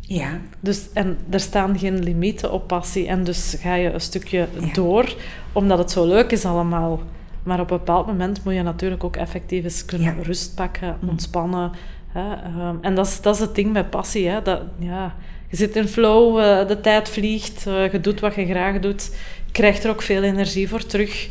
Ja, 0.00 0.38
Dus, 0.60 0.88
en 0.92 1.18
er 1.30 1.40
staan 1.40 1.78
geen 1.78 1.98
limieten 2.02 2.52
op 2.52 2.66
passie. 2.66 3.06
En 3.06 3.24
dus 3.24 3.56
ga 3.60 3.74
je 3.74 3.92
een 3.92 4.00
stukje 4.00 4.48
Ja. 4.60 4.72
door, 4.72 5.14
omdat 5.52 5.78
het 5.78 5.90
zo 5.90 6.06
leuk 6.06 6.30
is 6.30 6.44
allemaal. 6.44 7.00
Maar 7.42 7.60
op 7.60 7.70
een 7.70 7.76
bepaald 7.76 8.06
moment 8.06 8.44
moet 8.44 8.54
je 8.54 8.62
natuurlijk 8.62 9.04
ook 9.04 9.16
effectief 9.16 9.64
eens 9.64 9.84
kunnen 9.84 10.06
Ja. 10.06 10.12
Mm. 10.14 10.22
rust 10.22 10.54
pakken, 10.54 10.96
ontspannen. 11.08 11.70
Hè? 12.08 12.32
ehm, 12.34 12.76
en 12.80 12.94
dat 12.94 13.06
is, 13.06 13.20
dat 13.20 13.34
is 13.34 13.40
het 13.40 13.54
ding 13.54 13.72
met 13.72 13.90
passie. 13.90 14.28
Hè? 14.28 14.42
Dat, 14.42 14.60
ja, 14.78 15.14
je 15.50 15.56
zit 15.56 15.76
in 15.76 15.88
flow, 15.88 16.38
eh, 16.38 16.68
de 16.68 16.80
tijd 16.80 17.08
vliegt, 17.08 17.66
eh, 17.66 17.92
je 17.92 18.00
doet 18.00 18.20
wat 18.20 18.34
je 18.34 18.46
graag 18.46 18.78
doet. 18.80 19.10
Je 19.48 19.64
krijgt 19.64 19.84
er 19.84 19.90
ook 19.90 20.02
veel 20.02 20.22
energie 20.22 20.68
voor 20.68 20.86
terug. 20.86 21.28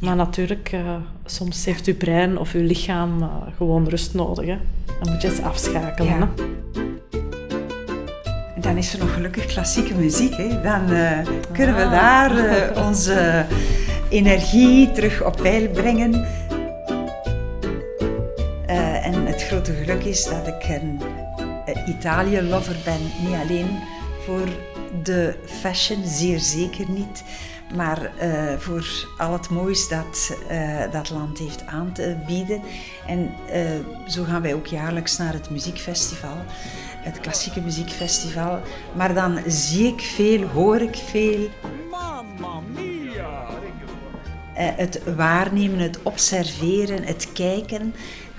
Maar 0.00 0.16
natuurlijk, 0.16 0.70
eh, 0.72 0.80
soms 1.24 1.64
heeft 1.64 1.86
je 1.86 1.94
brein 1.94 2.38
of 2.38 2.52
je 2.52 2.58
lichaam 2.58 3.22
eh, 3.22 3.28
gewoon 3.56 3.88
rust 3.88 4.14
nodig. 4.14 4.46
Hè? 4.46 4.56
Dan 5.02 5.12
moet 5.12 5.22
je 5.22 5.28
eens 5.28 5.40
afschakelen. 5.40 6.12
Ja. 6.12 6.18
Hè? 6.18 6.42
en 8.54 8.60
dan 8.60 8.76
is 8.76 8.92
er 8.92 8.98
nog 8.98 9.14
gelukkig 9.14 9.46
klassieke 9.46 9.94
muziek. 9.94 10.36
Hè. 10.36 10.48
Dan 10.62 10.90
eh, 10.92 11.18
kunnen 11.52 11.76
we 11.76 11.82
Ah. 11.84 11.90
daar 11.90 12.84
onze 12.86 13.46
energie 14.10 14.92
terug 14.92 15.22
op 15.24 15.36
peil 15.42 15.68
brengen. 15.68 16.26
En 19.02 19.26
het 19.26 19.42
grote 19.44 19.72
geluk 19.72 20.04
is 20.04 20.24
dat 20.24 20.46
ik 20.46 20.68
een 20.68 21.00
Italië-lover 21.88 22.76
ben. 22.84 23.00
Niet 23.22 23.40
alleen 23.42 23.78
voor 24.24 24.48
de 25.02 25.34
fashion, 25.44 26.04
zeer 26.06 26.38
zeker 26.38 26.90
niet. 26.90 27.24
Maar 27.74 28.16
eh, 28.16 28.58
voor 28.58 29.06
al 29.18 29.32
het 29.32 29.50
moois 29.50 29.88
dat 29.88 30.36
eh, 30.48 30.92
dat 30.92 31.10
land 31.10 31.38
heeft 31.38 31.66
aan 31.66 31.92
te 31.92 32.16
bieden. 32.26 32.62
En 33.06 33.34
eh, 33.50 33.62
zo 34.06 34.24
gaan 34.24 34.42
wij 34.42 34.54
ook 34.54 34.66
jaarlijks 34.66 35.18
naar 35.18 35.32
het 35.32 35.50
muziekfestival. 35.50 36.36
Het 36.96 37.20
klassieke 37.20 37.60
muziekfestival. 37.60 38.60
Maar 38.96 39.14
dan 39.14 39.38
zie 39.46 39.86
ik 39.86 40.00
veel, 40.00 40.42
hoor 40.42 40.80
ik 40.80 40.96
veel. 40.96 41.48
Mamma 41.90 42.60
mia! 42.74 43.52
Het 44.54 45.14
waarnemen, 45.16 45.78
het 45.78 46.02
observeren, 46.02 47.02
het 47.02 47.28
kijken. 47.32 47.94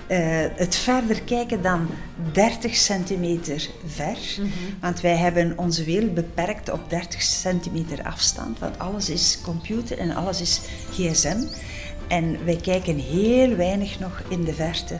Eh, 0.06 0.18
het 0.54 0.76
verder 0.76 1.22
kijken 1.22 1.62
dan 1.62 1.88
30 2.32 2.74
centimeter 2.74 3.68
ver. 3.86 4.18
Want 4.80 5.00
wij 5.00 5.16
hebben 5.16 5.58
onze 5.58 5.84
wereld 5.84 6.14
beperkt 6.14 6.70
op 6.70 6.90
30 6.90 7.22
centimeter 7.22 8.02
afstand. 8.02 8.58
Want 8.58 8.78
alles 8.78 9.10
is 9.10 9.38
computer 9.42 9.98
en 9.98 10.14
alles 10.14 10.40
is 10.40 10.60
gsm. 10.90 11.36
En 12.08 12.44
wij 12.44 12.56
kijken 12.56 12.96
heel 12.96 13.56
weinig 13.56 13.98
nog 14.00 14.22
in 14.28 14.44
de 14.44 14.54
verte. 14.54 14.98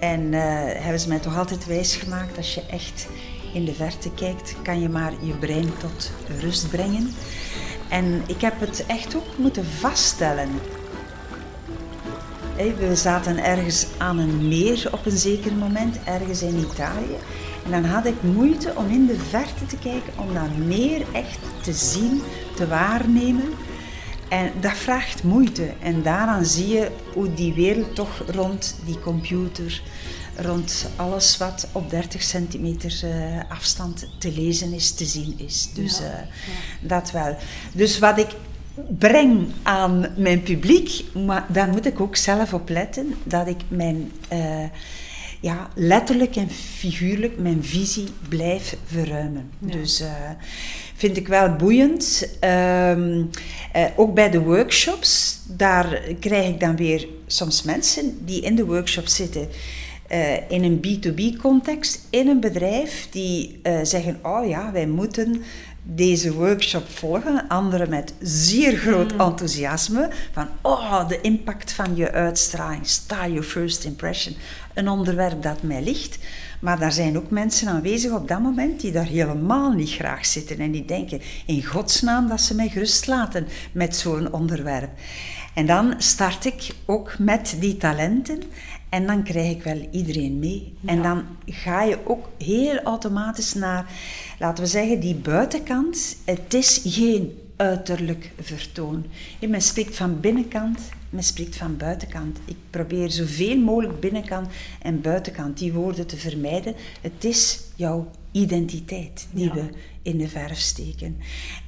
En 0.00 0.34
eh, 0.34 0.40
hebben 0.82 1.00
ze 1.00 1.08
mij 1.08 1.18
toch 1.18 1.36
altijd 1.36 1.66
wijsgemaakt, 1.66 2.36
als 2.36 2.54
je 2.54 2.62
echt 2.70 3.08
in 3.54 3.64
de 3.64 3.74
verte 3.74 4.10
kijkt, 4.14 4.54
kan 4.62 4.80
je 4.80 4.88
maar 4.88 5.12
je 5.22 5.32
brein 5.32 5.76
tot 5.78 6.12
rust 6.40 6.70
brengen. 6.70 7.14
En 7.88 8.22
ik 8.26 8.40
heb 8.40 8.60
het 8.60 8.86
echt 8.86 9.16
ook 9.16 9.38
moeten 9.38 9.64
vaststellen. 9.64 10.48
We 12.56 12.96
zaten 12.96 13.44
ergens 13.44 13.86
aan 13.98 14.18
een 14.18 14.48
meer 14.48 14.88
op 14.92 15.06
een 15.06 15.16
zeker 15.16 15.52
moment, 15.52 15.96
ergens 16.04 16.42
in 16.42 16.56
Italië. 16.72 17.16
En 17.64 17.70
dan 17.70 17.84
had 17.84 18.06
ik 18.06 18.22
moeite 18.22 18.72
om 18.76 18.90
in 18.90 19.06
de 19.06 19.16
verte 19.28 19.66
te 19.66 19.76
kijken, 19.76 20.12
om 20.16 20.34
dat 20.34 20.56
meer 20.66 21.04
echt 21.12 21.38
te 21.62 21.72
zien, 21.72 22.22
te 22.54 22.68
waarnemen. 22.68 23.44
En 24.28 24.52
dat 24.60 24.76
vraagt 24.76 25.22
moeite. 25.22 25.72
En 25.82 26.02
daaraan 26.02 26.44
zie 26.44 26.68
je 26.68 26.90
hoe 27.12 27.34
die 27.34 27.52
wereld 27.52 27.94
toch 27.94 28.22
rond 28.26 28.76
die 28.84 29.00
computer, 29.00 29.82
rond 30.36 30.86
alles 30.96 31.36
wat 31.36 31.68
op 31.72 31.90
30 31.90 32.22
centimeter 32.22 33.00
uh, 33.04 33.40
afstand 33.48 34.08
te 34.18 34.32
lezen 34.32 34.72
is, 34.72 34.90
te 34.90 35.04
zien 35.04 35.34
is. 35.36 35.70
Dus 35.74 36.00
uh, 36.00 36.06
dat 36.80 37.10
wel. 37.10 37.36
Dus 37.72 37.98
wat 37.98 38.18
ik 38.18 38.28
breng 38.98 39.46
aan 39.62 40.06
mijn 40.16 40.42
publiek, 40.42 41.04
maar 41.26 41.46
daar 41.48 41.68
moet 41.68 41.86
ik 41.86 42.00
ook 42.00 42.16
zelf 42.16 42.54
op 42.54 42.68
letten, 42.68 43.14
dat 43.24 43.46
ik 43.46 43.60
mijn, 43.68 44.12
uh, 44.32 44.64
ja, 45.40 45.68
letterlijk 45.74 46.36
en 46.36 46.50
figuurlijk 46.50 47.38
mijn 47.38 47.64
visie 47.64 48.08
blijf 48.28 48.76
verruimen. 48.84 49.50
Dus 49.58 50.02
vind 50.96 51.16
ik 51.16 51.28
wel 51.28 51.56
boeiend. 51.56 52.28
Um, 52.44 53.30
uh, 53.76 53.84
ook 53.96 54.14
bij 54.14 54.30
de 54.30 54.40
workshops, 54.40 55.40
daar 55.48 56.00
krijg 56.20 56.48
ik 56.48 56.60
dan 56.60 56.76
weer 56.76 57.08
soms 57.26 57.62
mensen 57.62 58.18
die 58.24 58.40
in 58.40 58.54
de 58.54 58.64
workshop 58.64 59.06
zitten. 59.06 59.48
Uh, 60.12 60.50
in 60.50 60.64
een 60.64 60.80
B2B-context, 60.86 62.06
in 62.10 62.28
een 62.28 62.40
bedrijf, 62.40 63.08
die 63.10 63.60
uh, 63.62 63.78
zeggen: 63.82 64.18
Oh 64.22 64.48
ja, 64.48 64.72
wij 64.72 64.86
moeten 64.86 65.42
deze 65.88 66.32
workshop 66.32 66.88
volgen. 66.88 67.48
Anderen 67.48 67.90
met 67.90 68.14
zeer 68.20 68.76
groot 68.76 69.12
mm. 69.12 69.20
enthousiasme. 69.20 70.10
Van, 70.32 70.48
oh, 70.60 71.08
de 71.08 71.20
impact 71.20 71.72
van 71.72 71.96
je 71.96 72.12
uitstraling. 72.12 72.86
Style 72.86 73.32
your 73.32 73.42
first 73.42 73.84
impression. 73.84 74.36
Een 74.74 74.88
onderwerp 74.88 75.42
dat 75.42 75.62
mij 75.62 75.82
ligt. 75.82 76.18
Maar 76.60 76.78
daar 76.78 76.92
zijn 76.92 77.16
ook 77.16 77.30
mensen 77.30 77.68
aanwezig 77.68 78.12
op 78.12 78.28
dat 78.28 78.40
moment 78.40 78.80
die 78.80 78.92
daar 78.92 79.04
helemaal 79.04 79.72
niet 79.72 79.90
graag 79.90 80.26
zitten. 80.26 80.58
En 80.58 80.70
die 80.70 80.84
denken, 80.84 81.20
in 81.46 81.64
godsnaam 81.64 82.28
dat 82.28 82.40
ze 82.40 82.54
mij 82.54 82.68
gerust 82.68 83.06
laten 83.06 83.48
met 83.72 83.96
zo'n 83.96 84.32
onderwerp. 84.32 84.90
En 85.54 85.66
dan 85.66 85.94
start 85.98 86.44
ik 86.44 86.74
ook 86.86 87.18
met 87.18 87.56
die 87.60 87.76
talenten. 87.76 88.42
En 88.88 89.06
dan 89.06 89.22
krijg 89.22 89.50
ik 89.50 89.62
wel 89.62 89.88
iedereen 89.90 90.38
mee. 90.38 90.74
En 90.84 91.02
dan 91.02 91.24
ga 91.46 91.82
je 91.82 91.98
ook 92.04 92.28
heel 92.38 92.78
automatisch 92.78 93.54
naar, 93.54 93.90
laten 94.38 94.64
we 94.64 94.70
zeggen, 94.70 95.00
die 95.00 95.14
buitenkant. 95.14 96.16
Het 96.24 96.54
is 96.54 96.80
geen 96.84 97.38
uiterlijk 97.56 98.32
vertoon. 98.40 99.06
Men 99.48 99.62
spreekt 99.62 99.96
van 99.96 100.20
binnenkant, 100.20 100.80
men 101.10 101.22
spreekt 101.22 101.56
van 101.56 101.76
buitenkant. 101.76 102.38
Ik 102.44 102.56
probeer 102.70 103.10
zoveel 103.10 103.58
mogelijk 103.58 104.00
binnenkant 104.00 104.48
en 104.82 105.00
buitenkant 105.00 105.58
die 105.58 105.72
woorden 105.72 106.06
te 106.06 106.16
vermijden. 106.16 106.74
Het 107.00 107.24
is 107.24 107.60
jouw 107.74 108.10
identiteit 108.30 109.26
die 109.30 109.50
we 109.52 109.64
in 110.02 110.18
de 110.18 110.28
verf 110.28 110.58
steken. 110.58 111.16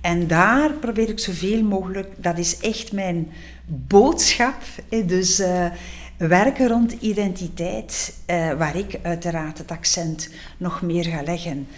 En 0.00 0.26
daar 0.26 0.72
probeer 0.72 1.08
ik 1.08 1.18
zoveel 1.18 1.62
mogelijk, 1.62 2.08
dat 2.16 2.38
is 2.38 2.58
echt 2.58 2.92
mijn 2.92 3.28
boodschap. 3.66 4.62
Dus 5.06 5.40
uh, 5.40 5.66
werken 6.18 6.68
rond 6.68 6.92
identiteit, 6.92 8.14
uh, 8.26 8.52
waar 8.52 8.76
ik 8.76 8.98
uiteraard 9.02 9.58
het 9.58 9.70
accent 9.70 10.28
nog 10.56 10.82
meer 10.82 11.04
ga 11.04 11.22
leggen. 11.22 11.68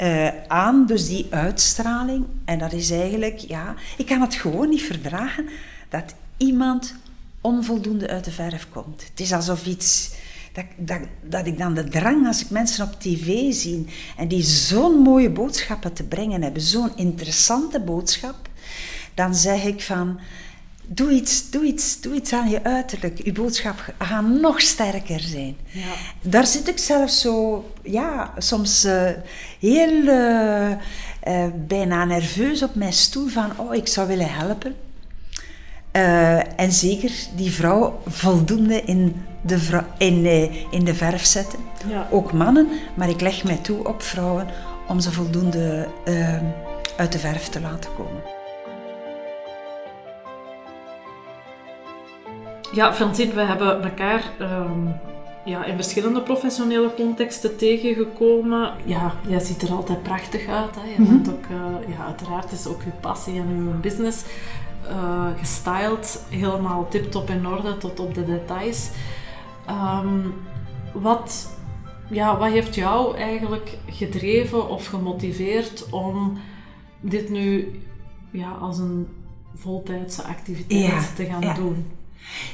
Uh, 0.00 0.28
aan 0.48 0.86
dus 0.86 1.08
die 1.08 1.26
uitstraling. 1.30 2.24
En 2.44 2.58
dat 2.58 2.72
is 2.72 2.90
eigenlijk, 2.90 3.38
ja, 3.38 3.74
ik 3.96 4.06
kan 4.06 4.20
het 4.20 4.34
gewoon 4.34 4.68
niet 4.68 4.82
verdragen 4.82 5.48
dat 5.88 6.14
iemand 6.36 6.94
onvoldoende 7.40 8.08
uit 8.08 8.24
de 8.24 8.30
verf 8.30 8.68
komt. 8.68 9.04
Het 9.10 9.20
is 9.20 9.32
alsof 9.32 9.66
iets, 9.66 10.14
dat, 10.52 10.64
dat, 10.76 11.00
dat 11.22 11.46
ik 11.46 11.58
dan 11.58 11.74
de 11.74 11.84
drang 11.84 12.26
als 12.26 12.40
ik 12.40 12.50
mensen 12.50 12.84
op 12.84 13.00
tv 13.00 13.52
zie 13.52 13.86
en 14.16 14.28
die 14.28 14.42
zo'n 14.42 14.98
mooie 14.98 15.30
boodschappen 15.30 15.92
te 15.92 16.04
brengen 16.04 16.42
hebben, 16.42 16.62
zo'n 16.62 16.96
interessante 16.96 17.80
boodschap, 17.80 18.48
dan 19.14 19.34
zeg 19.34 19.64
ik 19.64 19.82
van, 19.82 20.20
doe 20.86 21.10
iets, 21.10 21.50
doe 21.50 21.64
iets, 21.64 22.00
doe 22.00 22.14
iets 22.14 22.32
aan 22.32 22.48
je 22.48 22.64
uiterlijk. 22.64 23.24
Je 23.24 23.32
boodschap 23.32 23.84
gaat 23.98 24.28
nog 24.28 24.60
sterker 24.60 25.20
zijn. 25.20 25.56
Ja. 25.66 25.92
Daar 26.22 26.46
zit 26.46 26.68
ik 26.68 26.78
zelf 26.78 27.10
zo, 27.10 27.64
ja, 27.82 28.32
soms 28.38 28.84
uh, 28.84 29.10
heel 29.60 30.02
uh, 30.02 30.70
uh, 30.70 31.46
bijna 31.66 32.04
nerveus 32.04 32.62
op 32.62 32.74
mijn 32.74 32.92
stoel 32.92 33.28
van, 33.28 33.50
oh, 33.56 33.74
ik 33.74 33.86
zou 33.86 34.08
willen 34.08 34.32
helpen. 34.32 34.74
en 36.56 36.72
zeker 36.72 37.12
die 37.36 37.50
vrouw 37.50 38.00
voldoende 38.06 38.82
in 38.82 39.22
de, 39.42 39.82
in, 39.98 40.26
in 40.70 40.84
de 40.84 40.94
verf 40.94 41.24
zetten. 41.24 41.58
Ja. 41.88 42.08
Ook 42.10 42.32
mannen, 42.32 42.68
maar 42.96 43.08
ik 43.08 43.20
leg 43.20 43.44
mij 43.44 43.56
toe 43.56 43.88
op 43.88 44.02
vrouwen 44.02 44.46
om 44.88 45.00
ze 45.00 45.12
voldoende 45.12 45.88
uit 46.96 47.12
de 47.12 47.18
verf 47.18 47.48
te 47.48 47.60
laten 47.60 47.94
komen. 47.94 48.35
Ja, 52.72 52.94
Francine, 52.94 53.32
we 53.32 53.40
hebben 53.40 53.82
elkaar 53.82 54.30
um, 54.40 54.94
ja, 55.44 55.64
in 55.64 55.74
verschillende 55.74 56.20
professionele 56.20 56.94
contexten 56.94 57.56
tegengekomen. 57.56 58.72
Ja, 58.84 59.14
jij 59.28 59.40
ziet 59.40 59.62
er 59.62 59.70
altijd 59.70 60.02
prachtig 60.02 60.46
uit. 60.46 60.74
Hè. 60.74 60.88
Je 60.90 61.08
bent 61.08 61.26
mhm. 61.26 61.34
ook, 61.34 61.44
uh, 61.50 61.94
ja, 61.96 62.04
uiteraard 62.04 62.52
is 62.52 62.66
ook 62.66 62.82
je 62.82 62.90
passie 63.00 63.40
en 63.40 63.48
je 63.48 63.78
business 63.80 64.24
uh, 64.88 65.26
gestyled, 65.36 66.24
helemaal 66.28 66.88
tip-top 66.88 67.30
in 67.30 67.46
orde 67.46 67.78
tot 67.78 68.00
op 68.00 68.14
de 68.14 68.24
details. 68.24 68.90
Um, 69.70 70.34
wat, 70.92 71.56
ja, 72.10 72.38
wat 72.38 72.50
heeft 72.50 72.74
jou 72.74 73.16
eigenlijk 73.16 73.78
gedreven 73.86 74.68
of 74.68 74.86
gemotiveerd 74.86 75.90
om 75.90 76.38
dit 77.00 77.30
nu 77.30 77.80
ja, 78.30 78.50
als 78.50 78.78
een 78.78 79.08
voltijdse 79.54 80.22
activiteit 80.22 81.16
te 81.16 81.24
gaan 81.24 81.54
doen? 81.54 81.86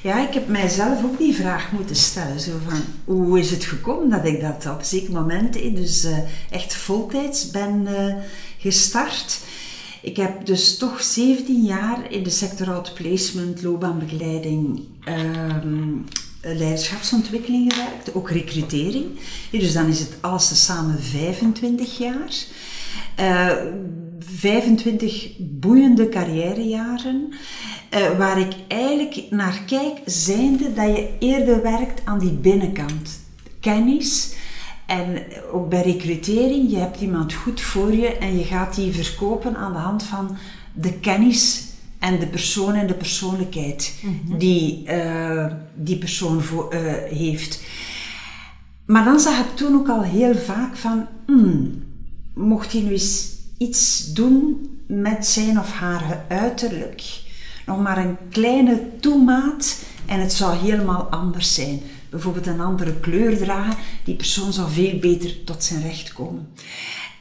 Ja, 0.02 0.28
ik 0.28 0.34
heb 0.34 0.48
mijzelf 0.48 1.04
ook 1.04 1.18
die 1.18 1.34
vraag 1.34 1.72
moeten 1.72 1.96
stellen. 1.96 2.40
Zo 2.40 2.52
van, 2.68 2.80
hoe 3.04 3.38
is 3.38 3.50
het 3.50 3.64
gekomen 3.64 4.10
dat 4.10 4.24
ik 4.24 4.40
dat 4.40 4.66
op 4.66 4.82
zeker 4.82 5.12
moment 5.12 5.52
dus 5.52 6.04
uh, 6.04 6.18
echt 6.50 6.74
voltijds 6.74 7.50
ben 7.50 7.86
uh, 7.88 8.14
gestart? 8.58 9.40
Ik 10.02 10.16
heb 10.16 10.46
dus 10.46 10.78
toch 10.78 11.02
17 11.02 11.62
jaar 11.62 12.10
in 12.10 12.22
de 12.22 12.30
sector 12.30 12.72
outplacement, 12.72 13.62
loopbaanbegeleiding, 13.62 14.80
um, 15.08 16.04
leiderschapsontwikkeling 16.40 17.72
gewerkt, 17.72 18.14
ook 18.14 18.30
recrutering. 18.30 19.06
dus 19.50 19.72
dan 19.72 19.86
is 19.86 19.98
het 19.98 20.16
alles 20.20 20.48
tezamen 20.48 21.02
25 21.02 21.98
jaar. 21.98 22.34
Uh, 23.20 23.50
eh, 23.50 23.56
25 24.20 25.30
boeiende 25.38 26.08
carrièrejaren. 26.08 27.32
Uh, 27.94 28.18
waar 28.18 28.38
ik 28.38 28.52
eigenlijk 28.68 29.26
naar 29.30 29.62
kijk, 29.66 30.00
zijnde 30.04 30.72
dat 30.72 30.96
je 30.96 31.10
eerder 31.18 31.62
werkt 31.62 32.00
aan 32.04 32.18
die 32.18 32.32
binnenkant. 32.32 33.20
Kennis. 33.60 34.34
En 34.86 35.22
ook 35.52 35.68
bij 35.68 35.82
recrutering, 35.82 36.70
je 36.70 36.76
hebt 36.76 37.00
iemand 37.00 37.32
goed 37.32 37.60
voor 37.60 37.94
je 37.94 38.16
en 38.16 38.38
je 38.38 38.44
gaat 38.44 38.74
die 38.74 38.92
verkopen 38.92 39.56
aan 39.56 39.72
de 39.72 39.78
hand 39.78 40.02
van 40.02 40.36
de 40.72 40.92
kennis 40.92 41.64
en 41.98 42.18
de 42.18 42.26
persoon 42.26 42.74
en 42.74 42.86
de 42.86 42.94
persoonlijkheid 42.94 43.94
mhm. 44.02 44.38
die 44.38 44.84
uh, 44.86 45.46
die 45.74 45.98
persoon 45.98 46.42
voor, 46.42 46.74
uh, 46.74 46.80
heeft. 47.18 47.62
Maar 48.86 49.04
dan 49.04 49.20
zag 49.20 49.38
ik 49.38 49.56
toen 49.56 49.74
ook 49.74 49.88
al 49.88 50.02
heel 50.02 50.34
vaak 50.34 50.76
van, 50.76 51.06
hmm, 51.26 51.84
mocht 52.34 52.72
hij 52.72 52.80
nu 52.80 52.90
eens 52.90 53.30
iets 53.58 54.12
doen 54.12 54.70
met 54.86 55.26
zijn 55.26 55.58
of 55.58 55.72
haar 55.72 56.24
uiterlijk 56.28 57.21
nog 57.66 57.78
maar 57.80 57.98
een 57.98 58.16
kleine 58.30 58.80
toemaat 59.00 59.78
en 60.06 60.20
het 60.20 60.32
zou 60.32 60.56
helemaal 60.56 61.02
anders 61.10 61.54
zijn. 61.54 61.80
Bijvoorbeeld 62.10 62.46
een 62.46 62.60
andere 62.60 62.94
kleur 63.00 63.36
dragen, 63.36 63.76
die 64.04 64.14
persoon 64.14 64.52
zou 64.52 64.70
veel 64.70 64.98
beter 64.98 65.44
tot 65.44 65.64
zijn 65.64 65.82
recht 65.82 66.12
komen. 66.12 66.48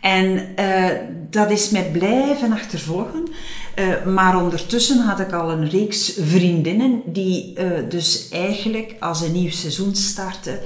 En 0.01 0.47
uh, 0.59 0.87
dat 1.29 1.51
is 1.51 1.69
mij 1.69 1.91
blijven 1.91 2.51
achtervolgen. 2.51 3.27
Uh, 3.75 4.05
maar 4.05 4.43
ondertussen 4.43 4.99
had 4.99 5.19
ik 5.19 5.31
al 5.31 5.51
een 5.51 5.69
reeks 5.69 6.13
vriendinnen 6.19 7.01
die 7.05 7.59
uh, 7.59 7.69
dus 7.89 8.29
eigenlijk 8.29 8.95
als 8.99 9.21
een 9.21 9.31
nieuw 9.31 9.49
seizoen 9.49 9.95
startte, 9.95 10.59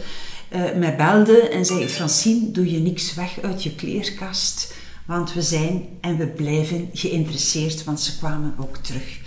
mij 0.76 0.96
belden 0.96 1.52
en 1.52 1.66
zeiden: 1.66 1.90
Francine, 1.90 2.52
doe 2.52 2.72
je 2.72 2.80
niks 2.80 3.14
weg 3.14 3.42
uit 3.42 3.64
je 3.64 3.76
kleerkast, 3.76 4.74
want 5.06 5.34
we 5.34 5.42
zijn 5.42 5.86
en 6.02 6.18
we 6.18 6.28
blijven 6.28 6.90
geïnteresseerd, 6.94 7.84
want 7.84 8.02
ze 8.02 8.18
kwamen 8.18 8.54
ook 8.60 8.78
terug. 8.78 9.20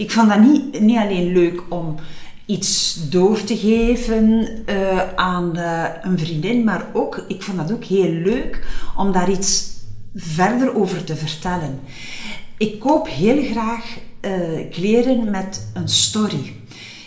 Ik 0.00 0.10
vond 0.10 0.28
dat 0.28 0.40
niet, 0.40 0.80
niet 0.80 0.98
alleen 0.98 1.32
leuk 1.32 1.62
om 1.68 1.94
iets 2.46 2.98
door 3.10 3.44
te 3.44 3.56
geven 3.56 4.48
uh, 4.66 5.14
aan 5.14 5.52
uh, 5.56 5.84
een 6.02 6.18
vriendin, 6.18 6.64
maar 6.64 6.86
ook, 6.92 7.24
ik 7.28 7.42
vond 7.42 7.58
dat 7.58 7.72
ook 7.72 7.84
heel 7.84 8.12
leuk 8.12 8.66
om 8.96 9.12
daar 9.12 9.30
iets 9.30 9.72
verder 10.14 10.74
over 10.74 11.04
te 11.04 11.16
vertellen. 11.16 11.80
Ik 12.58 12.78
koop 12.78 13.08
heel 13.08 13.42
graag 13.42 13.98
uh, 14.20 14.70
kleren 14.70 15.30
met 15.30 15.70
een 15.74 15.88
story. 15.88 16.52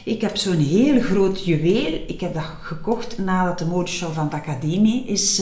Ik 0.06 0.22
heb 0.22 0.38
zo'n 0.38 0.58
heel 0.58 1.02
groot 1.02 1.46
juweel. 1.46 2.04
Ik 2.08 2.22
heb 2.22 2.34
dat 2.34 2.52
gekocht 2.62 3.18
nadat 3.18 3.60
de 3.60 3.66
modeshow 3.66 4.14
van 4.14 4.30
de 4.30 4.36
academie 4.36 5.06
is 5.06 5.42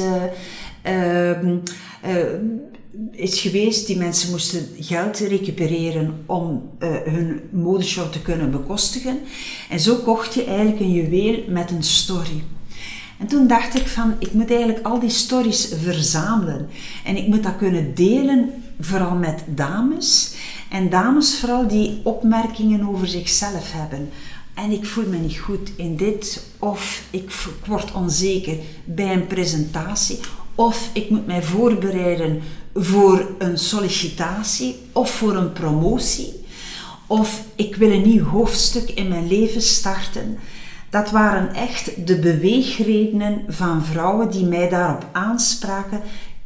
eh, 0.81 1.31
is 3.11 3.39
geweest. 3.39 3.87
Die 3.87 3.97
mensen 3.97 4.29
moesten 4.29 4.67
geld 4.79 5.17
recupereren 5.17 6.23
om 6.25 6.69
eh, 6.79 6.89
hun 7.05 7.41
modeshop 7.51 8.11
te 8.11 8.21
kunnen 8.21 8.51
bekostigen. 8.51 9.19
En 9.69 9.79
zo 9.79 9.95
kocht 9.95 10.33
je 10.33 10.43
eigenlijk 10.43 10.79
een 10.79 10.91
juweel 10.91 11.43
met 11.47 11.71
een 11.71 11.83
story. 11.83 12.43
En 13.19 13.27
toen 13.27 13.47
dacht 13.47 13.75
ik 13.75 13.87
van, 13.87 14.15
ik 14.19 14.33
moet 14.33 14.49
eigenlijk 14.49 14.85
al 14.85 14.99
die 14.99 15.09
stories 15.09 15.73
verzamelen. 15.81 16.67
En 17.03 17.17
ik 17.17 17.27
moet 17.27 17.43
dat 17.43 17.57
kunnen 17.57 17.95
delen, 17.95 18.49
vooral 18.79 19.15
met 19.15 19.43
dames. 19.47 20.35
En 20.69 20.89
dames 20.89 21.39
vooral 21.39 21.67
die 21.67 21.99
opmerkingen 22.03 22.87
over 22.87 23.07
zichzelf 23.07 23.71
hebben. 23.71 24.09
En 24.53 24.71
ik 24.71 24.85
voel 24.85 25.07
me 25.07 25.17
niet 25.17 25.37
goed 25.37 25.71
in 25.75 25.95
dit, 25.95 26.45
of 26.59 27.03
ik 27.09 27.31
word 27.65 27.91
onzeker 27.91 28.57
bij 28.85 29.13
een 29.13 29.27
presentatie, 29.27 30.19
of 30.55 30.89
ik 30.93 31.09
moet 31.09 31.25
mij 31.25 31.43
voorbereiden 31.43 32.41
voor 32.73 33.31
een 33.37 33.57
sollicitatie 33.57 34.75
of 34.91 35.11
voor 35.11 35.35
een 35.35 35.53
promotie, 35.53 36.45
of 37.07 37.43
ik 37.55 37.75
wil 37.75 37.91
een 37.91 38.07
nieuw 38.07 38.23
hoofdstuk 38.23 38.89
in 38.89 39.07
mijn 39.07 39.27
leven 39.27 39.61
starten. 39.61 40.37
Dat 40.89 41.11
waren 41.11 41.53
echt 41.53 42.07
de 42.07 42.19
beweegredenen 42.19 43.43
van 43.47 43.85
vrouwen 43.85 44.31
die 44.31 44.45
mij 44.45 44.69
daarop 44.69 45.05
aanspraken. 45.11 46.01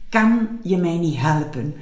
Kan 0.09 0.47
je 0.63 0.77
mij 0.77 0.97
niet 0.97 1.17
helpen? 1.17 1.75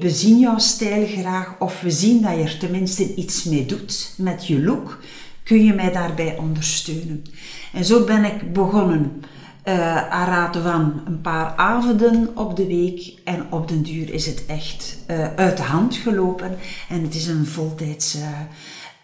we 0.00 0.10
zien 0.10 0.38
jouw 0.38 0.58
stijl 0.58 1.06
graag 1.06 1.54
of 1.58 1.80
we 1.80 1.90
zien 1.90 2.22
dat 2.22 2.36
je 2.36 2.42
er 2.42 2.58
tenminste 2.58 3.14
iets 3.14 3.44
mee 3.44 3.66
doet 3.66 4.14
met 4.16 4.46
je 4.46 4.62
look. 4.62 4.98
Kun 5.42 5.64
je 5.64 5.72
mij 5.72 5.92
daarbij 5.92 6.36
ondersteunen? 6.36 7.24
En 7.72 7.84
zo 7.84 8.04
ben 8.04 8.24
ik 8.24 8.52
begonnen 8.52 9.22
uh, 9.68 10.08
aan 10.08 10.52
van 10.52 11.02
een 11.06 11.20
paar 11.20 11.54
avonden 11.56 12.30
op 12.34 12.56
de 12.56 12.66
week. 12.66 13.14
En 13.24 13.46
op 13.50 13.68
den 13.68 13.82
duur 13.82 14.12
is 14.12 14.26
het 14.26 14.46
echt 14.46 14.98
uh, 15.10 15.34
uit 15.34 15.56
de 15.56 15.62
hand 15.62 15.94
gelopen. 15.96 16.58
En 16.88 17.02
het 17.02 17.14
is 17.14 17.26
een 17.26 17.46
voltijdse 17.46 18.24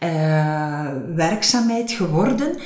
uh, 0.00 0.86
werkzaamheid 1.14 1.90
geworden. 1.90 2.56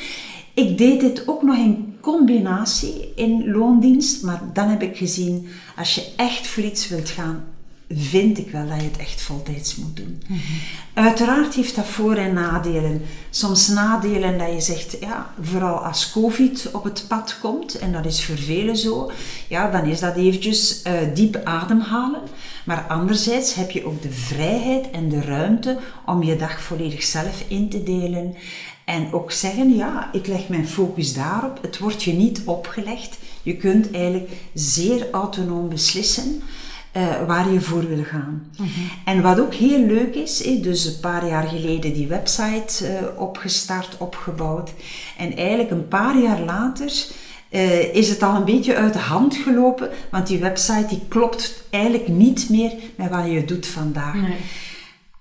Ik 0.54 0.78
deed 0.78 1.00
dit 1.00 1.28
ook 1.28 1.42
nog 1.42 1.56
in 1.56 1.96
combinatie 2.00 3.12
in 3.14 3.50
loondienst. 3.50 4.22
Maar 4.22 4.40
dan 4.52 4.68
heb 4.68 4.82
ik 4.82 4.96
gezien, 4.96 5.48
als 5.76 5.94
je 5.94 6.12
echt 6.16 6.46
voor 6.46 6.62
iets 6.62 6.88
wilt 6.88 7.08
gaan, 7.08 7.44
vind 7.90 8.38
ik 8.38 8.50
wel 8.50 8.68
dat 8.68 8.80
je 8.80 8.86
het 8.86 8.96
echt 8.96 9.20
voltijds 9.20 9.76
moet 9.76 9.96
doen. 9.96 10.22
Mhm. 10.26 10.40
Uiteraard 10.94 11.54
heeft 11.54 11.76
dat 11.76 11.86
voor- 11.86 12.16
en 12.16 12.34
nadelen. 12.34 13.02
Soms 13.30 13.68
nadelen 13.68 14.38
dat 14.38 14.52
je 14.52 14.60
zegt, 14.60 14.96
ja, 15.00 15.30
vooral 15.40 15.76
als 15.76 16.10
COVID 16.10 16.68
op 16.72 16.84
het 16.84 17.04
pad 17.08 17.38
komt, 17.40 17.78
en 17.78 17.92
dat 17.92 18.04
is 18.06 18.24
voor 18.24 18.36
velen 18.36 18.76
zo, 18.76 19.10
ja, 19.48 19.70
dan 19.70 19.84
is 19.84 20.00
dat 20.00 20.16
eventjes 20.16 20.82
uh, 20.86 20.92
diep 21.14 21.40
ademhalen. 21.44 22.20
Maar 22.64 22.86
anderzijds 22.88 23.54
heb 23.54 23.70
je 23.70 23.86
ook 23.86 24.02
de 24.02 24.12
vrijheid 24.12 24.90
en 24.90 25.08
de 25.08 25.20
ruimte 25.20 25.78
om 26.06 26.22
je 26.22 26.36
dag 26.36 26.60
volledig 26.60 27.02
zelf 27.02 27.44
in 27.48 27.68
te 27.68 27.82
delen. 27.82 28.34
En 28.84 29.12
ook 29.12 29.32
zeggen, 29.32 29.76
ja, 29.76 30.08
ik 30.12 30.26
leg 30.26 30.48
mijn 30.48 30.68
focus 30.68 31.14
daarop. 31.14 31.58
Het 31.62 31.78
wordt 31.78 32.02
je 32.02 32.12
niet 32.12 32.42
opgelegd. 32.44 33.18
Je 33.42 33.56
kunt 33.56 33.90
eigenlijk 33.90 34.32
zeer 34.54 35.10
autonoom 35.10 35.68
beslissen. 35.68 36.42
Uh, 36.96 37.26
waar 37.26 37.52
je 37.52 37.60
voor 37.60 37.88
wil 37.88 38.04
gaan. 38.04 38.50
Mhm. 38.58 38.68
En 39.04 39.22
wat 39.22 39.40
ook 39.40 39.54
heel 39.54 39.86
leuk 39.86 40.14
is, 40.14 40.36
dus 40.62 40.84
een 40.84 41.00
paar 41.00 41.28
jaar 41.28 41.46
geleden 41.46 41.92
die 41.92 42.06
website 42.06 42.84
uh, 42.84 43.20
opgestart, 43.20 43.96
opgebouwd. 43.98 44.70
En 45.18 45.36
eigenlijk 45.36 45.70
een 45.70 45.88
paar 45.88 46.18
jaar 46.18 46.40
later 46.40 46.92
uh, 47.50 47.94
is 47.94 48.08
het 48.08 48.22
al 48.22 48.34
een 48.34 48.44
beetje 48.44 48.76
uit 48.76 48.92
de 48.92 48.98
hand 48.98 49.36
gelopen, 49.36 49.90
want 50.10 50.26
die 50.26 50.38
website 50.38 50.86
die 50.88 51.02
klopt 51.08 51.62
eigenlijk 51.70 52.08
niet 52.08 52.50
meer 52.50 52.72
met 52.96 53.10
wat 53.10 53.26
je 53.30 53.44
doet 53.44 53.66
vandaag. 53.66 54.14
Nee. 54.14 54.36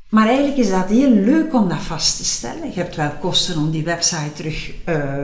Maar 0.09 0.27
eigenlijk 0.27 0.57
is 0.57 0.69
dat 0.69 0.89
heel 0.89 1.09
leuk 1.09 1.53
om 1.53 1.69
dat 1.69 1.81
vast 1.81 2.17
te 2.17 2.25
stellen. 2.25 2.67
Je 2.67 2.79
hebt 2.79 2.95
wel 2.95 3.11
kosten 3.19 3.57
om 3.57 3.71
die 3.71 3.83
website 3.83 4.33
terug 4.33 4.71
uh, 4.85 5.23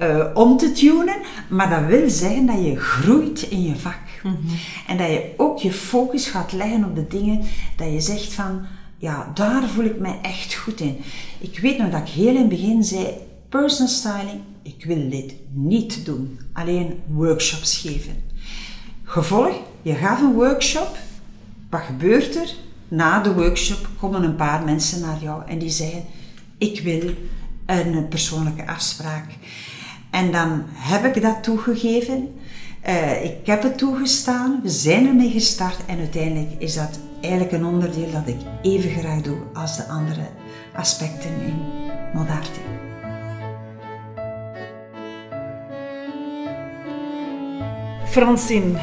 uh, 0.00 0.26
om 0.34 0.56
te 0.56 0.72
tunen, 0.72 1.16
maar 1.48 1.70
dat 1.70 1.86
wil 1.86 2.10
zeggen 2.10 2.46
dat 2.46 2.64
je 2.64 2.80
groeit 2.80 3.42
in 3.42 3.62
je 3.62 3.76
vak. 3.76 3.98
Mhm. 4.24 4.36
En 4.86 4.96
dat 4.96 5.06
je 5.06 5.34
ook 5.36 5.58
je 5.58 5.72
focus 5.72 6.26
gaat 6.26 6.52
leggen 6.52 6.84
op 6.84 6.94
de 6.94 7.06
dingen 7.06 7.42
dat 7.76 7.92
je 7.92 8.00
zegt 8.00 8.32
van, 8.32 8.66
ja, 8.98 9.30
daar 9.34 9.68
voel 9.68 9.84
ik 9.84 9.98
mij 9.98 10.18
echt 10.22 10.54
goed 10.54 10.80
in. 10.80 10.96
Ik 11.38 11.58
weet 11.58 11.78
nog 11.78 11.90
dat 11.90 12.00
ik 12.00 12.08
heel 12.08 12.28
in 12.28 12.36
het 12.36 12.48
begin 12.48 12.84
zei, 12.84 13.06
personal 13.48 13.92
styling, 13.92 14.40
ik 14.62 14.84
wil 14.84 15.08
dit 15.10 15.34
niet 15.52 16.04
doen. 16.04 16.38
Alleen 16.52 17.00
workshops 17.06 17.78
geven. 17.78 18.22
Gevolg, 19.04 19.54
je 19.82 19.94
gaf 19.94 20.20
een 20.20 20.32
workshop, 20.32 20.96
wat 21.70 21.80
gebeurt 21.80 22.36
er? 22.36 22.54
na 22.94 23.20
de 23.20 23.34
workshop 23.34 23.88
komen 24.00 24.22
een 24.22 24.36
paar 24.36 24.64
mensen 24.64 25.00
naar 25.00 25.18
jou 25.22 25.42
en 25.46 25.58
die 25.58 25.70
zeggen: 25.70 26.04
Ik 26.58 26.80
wil 26.80 27.14
een 27.66 28.08
persoonlijke 28.08 28.66
afspraak. 28.66 29.26
En 30.10 30.32
dan 30.32 30.62
heb 30.72 31.16
ik 31.16 31.22
dat 31.22 31.42
toegegeven. 31.42 32.28
Uh, 32.88 33.24
ik 33.24 33.46
heb 33.46 33.62
het 33.62 33.78
toegestaan, 33.78 34.60
we 34.62 34.68
zijn 34.68 35.06
ermee 35.06 35.30
gestart 35.30 35.86
en 35.86 35.98
uiteindelijk 35.98 36.50
is 36.58 36.74
dat 36.74 36.98
eigenlijk 37.20 37.52
een 37.52 37.64
onderdeel 37.64 38.10
dat 38.10 38.28
ik 38.28 38.36
even 38.62 38.90
graag 38.90 39.20
doe 39.20 39.38
als 39.52 39.76
de 39.76 39.86
andere 39.86 40.26
aspecten 40.72 41.30
in 41.30 41.56
Modarte. 42.14 42.60
Francine, 48.06 48.78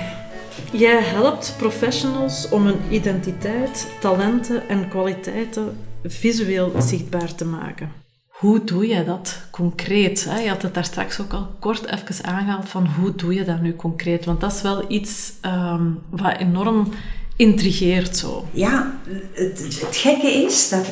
Jij 0.72 1.02
helpt 1.02 1.56
professionals 1.58 2.50
om 2.50 2.66
hun 2.66 2.80
identiteit, 2.90 3.88
talenten 4.00 4.70
en 4.70 4.90
kwaliteiten 4.90 5.78
visueel 6.04 6.82
zichtbaar 6.82 7.36
te 7.36 7.46
maken. 7.46 8.01
Hoe 8.42 8.64
doe 8.64 8.88
je 8.88 9.04
dat 9.04 9.48
concreet? 9.52 10.22
Je 10.22 10.50
had 10.50 10.62
het 10.62 10.74
daar 10.74 10.86
straks 10.86 11.20
ook 11.20 11.34
al 11.34 11.56
kort 11.60 11.86
even 11.86 12.26
aangehaald 12.26 12.70
van 12.70 12.88
hoe 12.88 13.16
doe 13.16 13.34
je 13.34 13.44
dat 13.44 13.62
nu 13.62 13.76
concreet? 13.76 14.26
Want 14.26 14.42
dat 14.42 14.54
is 14.54 14.62
wel 14.62 14.92
iets 14.92 15.34
um, 15.46 16.00
wat 16.10 16.38
enorm 16.38 16.94
intrigeert 17.36 18.18
zo. 18.18 18.50
Ja, 18.54 19.00
het, 19.34 19.60
het, 19.60 19.96
gekke 19.96 20.28
is 20.28 20.70
dat 20.70 20.88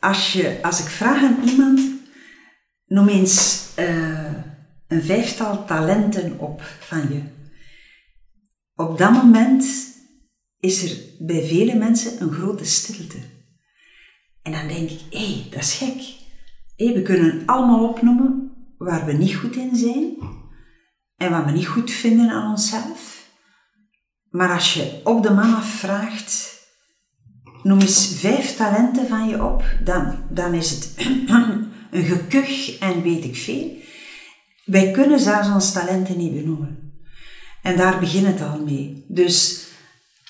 als, 0.00 0.32
je, 0.32 0.58
als 0.62 0.80
ik 0.80 0.86
vraag 0.86 1.22
aan 1.22 1.38
iemand, 1.48 1.80
noem 2.86 3.08
eens 3.08 3.66
uh, 3.78 4.32
een 4.88 5.02
vijftal 5.02 5.64
talenten 5.64 6.38
op 6.38 6.62
van 6.80 7.00
je 7.12 7.20
op 8.74 8.98
dat 8.98 9.12
moment 9.12 9.64
is 10.60 10.82
er 10.82 10.96
bij 11.18 11.46
vele 11.46 11.74
mensen 11.74 12.22
een 12.22 12.32
grote 12.32 12.64
stilte. 12.64 13.18
En 14.42 14.52
dan 14.52 14.68
denk 14.68 14.90
ik, 14.90 15.00
hé, 15.10 15.32
hey, 15.32 15.46
dat 15.50 15.60
is 15.60 15.74
gek. 15.74 16.24
We 16.76 17.02
kunnen 17.02 17.42
allemaal 17.46 17.88
opnoemen 17.88 18.52
waar 18.78 19.04
we 19.04 19.12
niet 19.12 19.34
goed 19.34 19.56
in 19.56 19.76
zijn 19.76 20.16
en 21.16 21.30
wat 21.30 21.44
we 21.44 21.50
niet 21.50 21.66
goed 21.66 21.90
vinden 21.90 22.30
aan 22.30 22.50
onszelf. 22.50 23.30
Maar 24.30 24.52
als 24.52 24.74
je 24.74 25.00
op 25.04 25.22
de 25.22 25.30
man 25.30 25.62
vraagt, 25.62 26.64
noem 27.62 27.80
eens 27.80 28.14
vijf 28.14 28.56
talenten 28.56 29.08
van 29.08 29.28
je 29.28 29.44
op, 29.44 29.64
dan, 29.84 30.18
dan 30.30 30.54
is 30.54 30.70
het 30.70 30.94
een 31.90 32.04
gekuch 32.04 32.78
en 32.78 33.02
weet 33.02 33.24
ik 33.24 33.36
veel. 33.36 33.70
Wij 34.64 34.90
kunnen 34.90 35.20
zelfs 35.20 35.48
ons 35.48 35.72
talenten 35.72 36.18
niet 36.18 36.34
benoemen. 36.34 36.86
En 37.62 37.76
daar 37.76 37.98
begint 37.98 38.26
het 38.26 38.42
al 38.42 38.60
mee. 38.64 39.04
Dus 39.08 39.66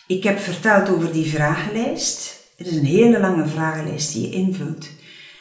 ik 0.06 0.22
heb 0.22 0.38
verteld 0.38 0.88
over 0.88 1.12
die 1.12 1.30
vragenlijst. 1.30 2.44
Het 2.56 2.66
is 2.66 2.76
een 2.76 2.85
hele 2.85 3.20
lange 3.20 3.46
vragenlijst 3.46 4.12
die 4.12 4.22
je 4.22 4.35
invult. 4.35 4.88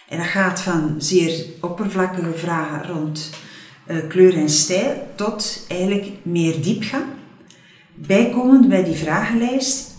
En 0.09 0.17
dat 0.17 0.27
gaat 0.27 0.61
van 0.61 0.95
zeer 0.97 1.45
oppervlakkige 1.61 2.33
vragen 2.33 2.87
rond 2.87 3.29
uh, 3.87 4.07
kleur 4.07 4.35
en 4.37 4.49
stijl 4.49 5.07
tot 5.15 5.65
eigenlijk 5.67 6.11
meer 6.21 6.61
diepgang. 6.61 7.05
Bijkomend 7.93 8.69
bij 8.69 8.83
die 8.83 8.95
vragenlijst 8.95 9.93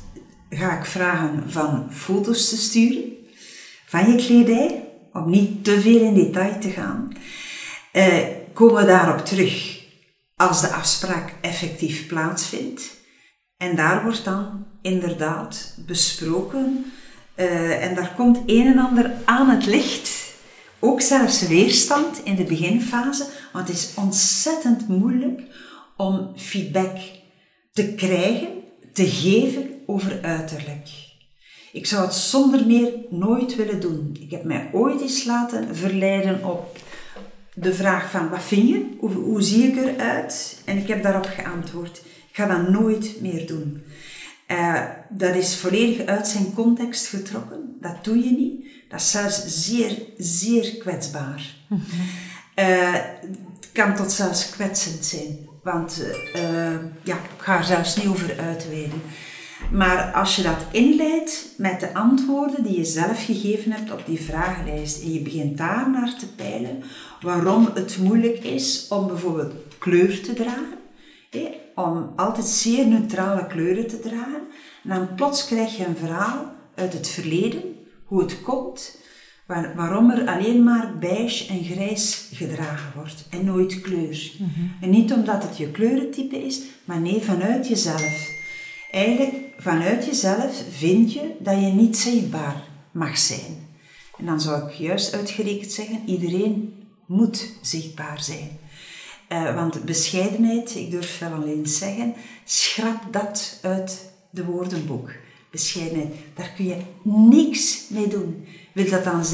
ga 0.51 0.79
ik 0.79 0.85
vragen 0.85 1.45
van 1.47 1.87
foto's 1.93 2.49
te 2.49 2.57
sturen 2.57 3.17
van 3.87 4.11
je 4.11 4.27
kledij, 4.27 4.85
om 5.13 5.31
niet 5.31 5.65
te 5.65 5.81
veel 5.81 6.01
in 6.01 6.15
detail 6.15 6.61
te 6.61 6.71
gaan. 6.71 7.13
Uh, 7.93 8.19
komen 8.53 8.81
we 8.81 8.87
daarop 8.87 9.27
terug 9.27 9.85
als 10.37 10.61
de 10.61 10.69
afspraak 10.69 11.35
effectief 11.41 12.07
plaatsvindt. 12.07 12.97
En 13.57 13.77
daar 13.77 14.03
wordt 14.03 14.25
dan 14.25 14.67
inderdaad 14.83 15.75
besproken 15.87 16.93
uh, 17.37 17.85
en 17.85 17.95
daar 17.95 18.13
komt 18.17 18.39
een 18.47 18.67
en 18.67 18.79
ander 18.79 19.11
aan 19.25 19.49
het 19.49 19.67
licht. 19.67 20.35
Ook 20.79 21.01
zelfs 21.01 21.47
weerstand 21.47 22.21
in 22.25 22.37
de 22.37 22.45
beginfase, 22.45 23.27
want 23.53 23.69
het 23.69 23.77
is 23.77 23.93
ontzettend 23.95 24.89
moeilijk 24.89 25.43
om 25.97 26.33
feedback 26.37 26.97
te 27.73 27.95
krijgen, 27.95 28.49
te 28.93 29.07
geven 29.07 29.71
over 29.87 30.19
uiterlijk. 30.23 30.89
Ik 31.73 31.87
zou 31.87 32.05
het 32.05 32.15
zonder 32.15 32.67
meer 32.67 32.93
nooit 33.11 33.57
willen 33.57 33.81
doen. 33.81 34.17
Ik 34.21 34.31
heb 34.31 34.45
mij 34.45 34.69
ooit 34.73 35.01
eens 35.01 35.25
laten 35.25 35.77
verleiden 35.77 36.45
op 36.45 36.79
de 37.55 37.75
vraag 37.75 38.11
van 38.11 38.29
wat 38.29 38.43
vind 38.43 38.69
je? 38.69 38.87
Hoe, 38.99 39.11
hoe 39.11 39.43
zie 39.43 39.67
ik 39.67 39.77
eruit? 39.77 40.63
En 40.65 40.79
ik 40.79 40.89
heb 40.89 41.03
daarop 41.03 41.27
geantwoord. 41.27 41.99
Ik 42.29 42.43
ga 42.43 42.47
dat 42.47 42.69
nooit 42.69 43.21
meer 43.21 43.47
doen. 43.47 43.83
Uh, 44.49 44.83
dat 45.09 45.35
is 45.35 45.57
volledig 45.57 46.07
uit 46.07 46.29
zijn 46.29 46.53
context 46.55 47.07
getrokken. 47.07 47.77
Dat 47.81 48.05
doe 48.05 48.25
je 48.25 48.31
niet. 48.31 48.67
Dat 48.89 49.01
is 49.01 49.11
zelfs 49.11 49.45
zeer, 49.47 50.03
zeer 50.17 50.77
kwetsbaar. 50.77 51.55
Mm 51.69 51.81
het 52.57 53.69
kan 53.73 53.95
tot 53.95 54.13
zelfs 54.13 54.51
kwetsend 54.51 55.05
zijn. 55.05 55.49
Want 55.63 56.03
uh, 56.37 56.77
ja, 57.03 57.15
ik 57.15 57.31
ga 57.37 57.59
er 57.59 57.65
zelfs 57.65 57.97
niet 57.97 58.07
over 58.07 58.39
uitweiden. 58.39 59.03
Maar 59.71 60.13
als 60.13 60.37
je 60.37 60.43
dat 60.43 60.67
inleidt 60.71 61.49
met 61.57 61.81
de 61.81 61.95
antwoorden 61.95 62.63
die 62.63 62.77
je 62.77 62.85
zelf 62.85 63.25
gegeven 63.25 63.73
hebt 63.73 63.93
op 63.93 64.03
die 64.07 64.21
vragenlijst 64.21 65.03
en 65.03 65.13
je 65.13 65.21
begint 65.21 65.59
daar 65.59 65.91
naar 65.91 66.15
te 66.19 66.35
peilen 66.35 66.83
waarom 67.21 67.71
het 67.75 67.99
moeilijk 67.99 68.45
is 68.45 68.87
om 68.89 69.07
bijvoorbeeld 69.07 69.53
kleur 69.79 70.23
te 70.23 70.35
dragen, 70.35 70.79
om 71.77 72.13
altijd 72.17 72.47
zeer 72.47 72.87
neutrale 72.87 73.47
kleuren 73.47 73.87
te 73.87 73.99
dragen, 74.01 74.43
en 74.83 74.89
dan 74.89 75.15
plots 75.15 75.47
krijg 75.47 75.77
je 75.77 75.87
een 75.87 75.97
verhaal 75.97 76.53
uit 76.75 76.93
het 76.93 77.09
verleden, 77.09 77.63
hoe 78.05 78.21
het 78.21 78.43
komt, 78.43 78.99
waar, 79.47 79.75
waarom 79.75 80.11
er 80.11 80.29
alleen 80.29 80.65
maar 80.65 80.99
beige 80.99 81.53
en 81.53 81.65
grijs 81.65 82.29
gedragen 82.33 82.93
wordt 82.95 83.27
en 83.31 83.45
nooit 83.45 83.81
kleur. 83.81 84.33
Mhm. 84.39 84.51
En 84.81 84.91
niet 84.91 85.13
omdat 85.13 85.43
het 85.43 85.57
je 85.57 85.71
kleurentype 85.71 86.45
is, 86.45 86.61
maar 86.85 87.01
nee, 87.01 87.23
vanuit 87.23 87.69
jezelf. 87.69 88.31
Eigenlijk, 88.91 89.35
vanuit 89.59 90.05
jezelf 90.05 90.63
vind 90.71 91.13
je 91.13 91.35
dat 91.39 91.61
je 91.61 91.67
niet 91.67 91.97
zichtbaar 91.97 92.63
mag 92.91 93.19
zijn. 93.19 93.65
En 94.19 94.27
dan 94.27 94.41
zou 94.41 94.69
ik 94.69 94.75
juist 94.75 95.15
uitgerekend 95.15 95.73
zeggen, 95.73 96.03
iedereen 96.07 96.75
moet 97.07 97.53
zichtbaar 97.63 98.21
zijn. 98.21 98.59
Uh, 99.33 99.55
want 99.55 99.85
bescheidenheid, 99.85 100.75
ik 100.75 100.91
durf 100.91 101.19
wel 101.19 101.33
alleen 101.33 101.67
zeggen, 101.67 102.15
schrap 102.45 103.13
dat 103.13 103.59
uit 103.63 104.11
de 104.31 104.45
woordenboek. 104.45 105.11
Bescheidenheid, 105.51 106.15
daar 106.35 106.53
kun 106.57 106.65
je 106.65 106.77
niks 107.03 107.85
mee 107.89 108.09
doen. 108.09 108.47
Wil 108.73 108.91
dat 108.91 109.05
dan 109.05 109.25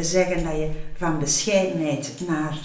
zeggen 0.00 0.44
dat 0.44 0.52
je 0.52 0.70
van 0.96 1.18
bescheidenheid 1.18 2.12
naar 2.28 2.58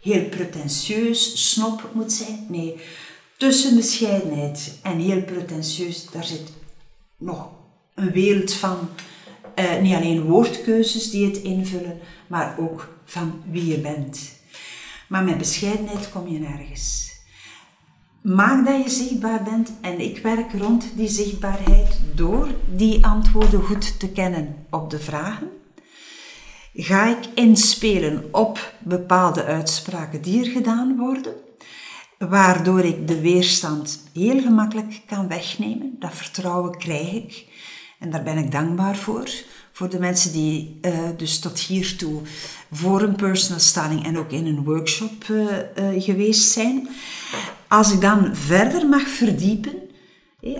heel 0.00 0.24
pretentieus, 0.24 1.50
snop 1.50 1.90
moet 1.92 2.12
zijn? 2.12 2.46
Nee, 2.48 2.76
tussen 3.36 3.76
bescheidenheid 3.76 4.78
en 4.82 4.98
heel 4.98 5.22
pretentieus, 5.22 6.06
daar 6.10 6.24
zit 6.24 6.52
nog 7.16 7.48
een 7.94 8.10
wereld 8.10 8.52
van 8.52 8.88
uh, 9.58 9.80
niet 9.80 9.94
alleen 9.94 10.22
woordkeuzes 10.22 11.10
die 11.10 11.26
het 11.26 11.36
invullen, 11.36 11.98
maar 12.26 12.56
ook 12.58 12.96
van 13.04 13.42
wie 13.50 13.66
je 13.66 13.78
bent. 13.78 14.40
Maar 15.12 15.24
met 15.24 15.38
bescheidenheid 15.38 16.10
kom 16.10 16.28
je 16.28 16.38
nergens. 16.38 17.12
Maak 18.22 18.66
dat 18.66 18.82
je 18.82 18.90
zichtbaar 18.90 19.42
bent 19.42 19.72
en 19.80 20.00
ik 20.00 20.18
werk 20.18 20.52
rond 20.52 20.92
die 20.96 21.08
zichtbaarheid 21.08 22.00
door 22.14 22.48
die 22.74 23.06
antwoorden 23.06 23.62
goed 23.62 24.00
te 24.00 24.08
kennen 24.08 24.66
op 24.70 24.90
de 24.90 24.98
vragen. 24.98 25.50
Ga 26.74 27.06
ik 27.06 27.26
inspelen 27.34 28.28
op 28.30 28.74
bepaalde 28.78 29.44
uitspraken 29.44 30.22
die 30.22 30.44
er 30.44 30.50
gedaan 30.50 30.96
worden, 30.96 31.34
waardoor 32.18 32.80
ik 32.80 33.08
de 33.08 33.20
weerstand 33.20 34.02
heel 34.12 34.40
gemakkelijk 34.40 35.00
kan 35.06 35.28
wegnemen. 35.28 35.96
Dat 35.98 36.14
vertrouwen 36.14 36.78
krijg 36.78 37.12
ik 37.12 37.46
en 37.98 38.10
daar 38.10 38.22
ben 38.22 38.38
ik 38.38 38.52
dankbaar 38.52 38.96
voor 38.96 39.30
voor 39.72 39.90
de 39.90 39.98
mensen 39.98 40.32
die 40.32 40.78
uh, 40.82 40.92
dus 41.16 41.38
tot 41.38 41.58
hiertoe 41.58 42.20
voor 42.72 43.02
een 43.02 43.16
personal 43.16 43.60
styling 43.60 44.04
en 44.04 44.18
ook 44.18 44.30
in 44.30 44.46
een 44.46 44.64
workshop 44.64 45.28
uh, 45.30 45.40
uh, 45.40 46.02
geweest 46.02 46.50
zijn. 46.50 46.88
Als 47.68 47.92
ik 47.92 48.00
dan 48.00 48.36
verder 48.36 48.88
mag 48.88 49.08
verdiepen, 49.08 49.72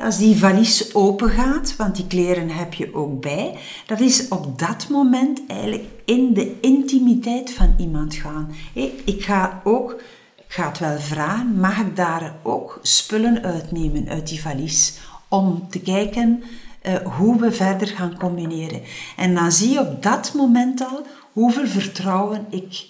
als 0.01 0.19
die 0.19 0.37
valies 0.37 0.95
open 0.95 1.31
gaat, 1.31 1.77
want 1.77 1.97
die 1.97 2.07
kleren 2.07 2.51
heb 2.51 2.75
je 2.75 2.95
ook 2.95 3.21
bij, 3.21 3.59
dat 3.87 4.01
is 4.01 4.29
op 4.29 4.59
dat 4.59 4.89
moment 4.89 5.41
eigenlijk 5.47 5.85
in 6.05 6.35
de 6.35 6.57
intimiteit 6.61 7.51
van 7.51 7.75
iemand 7.79 8.15
gaan. 8.15 8.55
Ik 9.05 9.25
ga 9.25 9.61
ook, 9.65 10.01
ik 10.37 10.55
het 10.55 10.79
wel 10.79 10.99
vragen, 10.99 11.55
mag 11.55 11.79
ik 11.79 11.97
daar 11.97 12.35
ook 12.43 12.79
spullen 12.83 13.43
uitnemen 13.43 14.09
uit 14.09 14.29
die 14.29 14.41
valies 14.41 14.99
om 15.29 15.67
te 15.71 15.81
kijken 15.81 16.43
uh, 16.83 16.95
hoe 16.95 17.41
we 17.41 17.53
verder 17.53 17.89
gaan 17.89 18.19
combineren. 18.19 18.83
En 19.17 19.35
dan 19.35 19.53
zie 19.53 19.73
je 19.73 19.81
op 19.81 20.03
dat 20.03 20.33
moment 20.35 20.81
al 20.81 21.07
hoeveel 21.33 21.67
vertrouwen 21.67 22.47
ik 22.51 22.85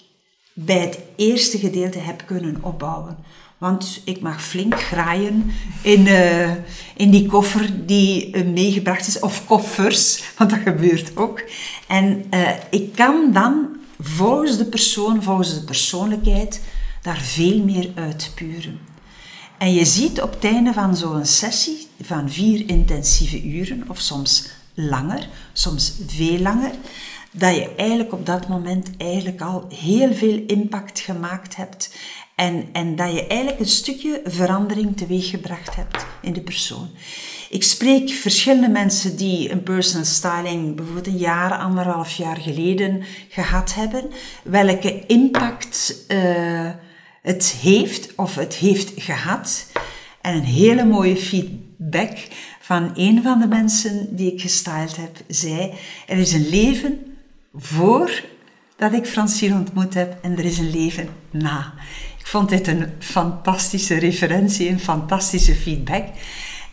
bij 0.53 0.79
het 0.79 0.99
eerste 1.15 1.57
gedeelte 1.57 1.99
heb 1.99 2.23
kunnen 2.25 2.57
opbouwen. 2.61 3.17
Want 3.57 4.01
ik 4.05 4.21
mag 4.21 4.43
flink 4.43 4.81
graaien 4.81 5.51
in, 5.81 6.05
uh, 6.05 6.51
in 6.95 7.11
die 7.11 7.27
koffer 7.27 7.85
die 7.85 8.35
uh, 8.35 8.45
meegebracht 8.53 9.07
is, 9.07 9.19
of 9.19 9.45
koffers, 9.45 10.23
want 10.37 10.49
dat 10.49 10.59
gebeurt 10.59 11.17
ook. 11.17 11.43
En 11.87 12.25
ik 12.69 12.95
kan 12.95 13.31
dan 13.31 13.67
volgens 13.99 14.57
de 14.57 14.65
persoon, 14.65 15.23
volgens 15.23 15.53
de 15.53 15.63
persoonlijkheid, 15.63 16.61
daar 17.01 17.19
veel 17.21 17.63
meer 17.63 17.91
uitpuren. 17.95 18.79
En 19.57 19.73
je 19.73 19.85
ziet 19.85 20.21
op 20.21 20.33
het 20.33 20.43
einde 20.43 20.73
van 20.73 20.95
zo'n 20.95 21.25
sessie 21.25 21.87
van 22.05 22.31
vier 22.31 22.69
intensieve 22.69 23.43
uren, 23.43 23.83
of 23.87 23.99
soms 23.99 24.49
langer, 24.73 25.27
soms 25.53 25.95
veel 26.07 26.39
langer, 26.39 26.71
dat 27.31 27.55
je 27.55 27.75
eigenlijk 27.75 28.13
op 28.13 28.25
dat 28.25 28.47
moment 28.47 28.89
eigenlijk 28.97 29.41
al 29.41 29.65
heel 29.69 30.13
veel 30.13 30.43
impact 30.47 30.99
gemaakt 30.99 31.55
hebt 31.55 31.95
en, 32.35 32.65
en 32.71 32.95
dat 32.95 33.11
je 33.11 33.27
eigenlijk 33.27 33.59
een 33.59 33.65
stukje 33.65 34.21
verandering 34.25 34.97
teweeggebracht 34.97 35.75
hebt 35.75 36.05
in 36.21 36.33
de 36.33 36.41
persoon. 36.41 36.89
Ik 37.49 37.63
spreek 37.63 38.09
verschillende 38.09 38.69
mensen 38.69 39.17
die 39.17 39.51
een 39.51 39.63
personal 39.63 40.05
styling 40.05 40.75
bijvoorbeeld 40.75 41.07
een 41.07 41.17
jaar, 41.17 41.51
anderhalf 41.57 42.11
jaar 42.11 42.37
geleden 42.37 43.03
gehad 43.29 43.73
hebben, 43.73 44.09
welke 44.43 45.05
impact 45.05 46.05
uh, 46.07 46.69
het 47.21 47.55
heeft 47.61 48.15
of 48.15 48.35
het 48.35 48.55
heeft 48.55 48.91
gehad. 48.95 49.71
En 50.21 50.35
een 50.35 50.43
hele 50.43 50.85
mooie 50.85 51.17
feedback 51.17 51.72
van 52.59 52.91
een 52.95 53.21
van 53.23 53.39
de 53.39 53.47
mensen 53.47 54.15
die 54.15 54.33
ik 54.33 54.41
gestyled 54.41 54.95
heb, 54.95 55.17
zei: 55.27 55.73
Er 56.07 56.17
is 56.17 56.33
een 56.33 56.49
leven 56.49 57.17
voor 57.55 58.23
dat 58.75 58.93
ik 58.93 59.05
Francine 59.05 59.55
ontmoet 59.55 59.93
heb 59.93 60.17
en 60.21 60.37
er 60.37 60.45
is 60.45 60.57
een 60.57 60.71
leven 60.71 61.09
na. 61.31 61.73
Ik 62.19 62.27
vond 62.27 62.49
dit 62.49 62.67
een 62.67 62.89
fantastische 62.99 63.97
referentie, 63.97 64.69
een 64.69 64.79
fantastische 64.79 65.55
feedback. 65.55 66.07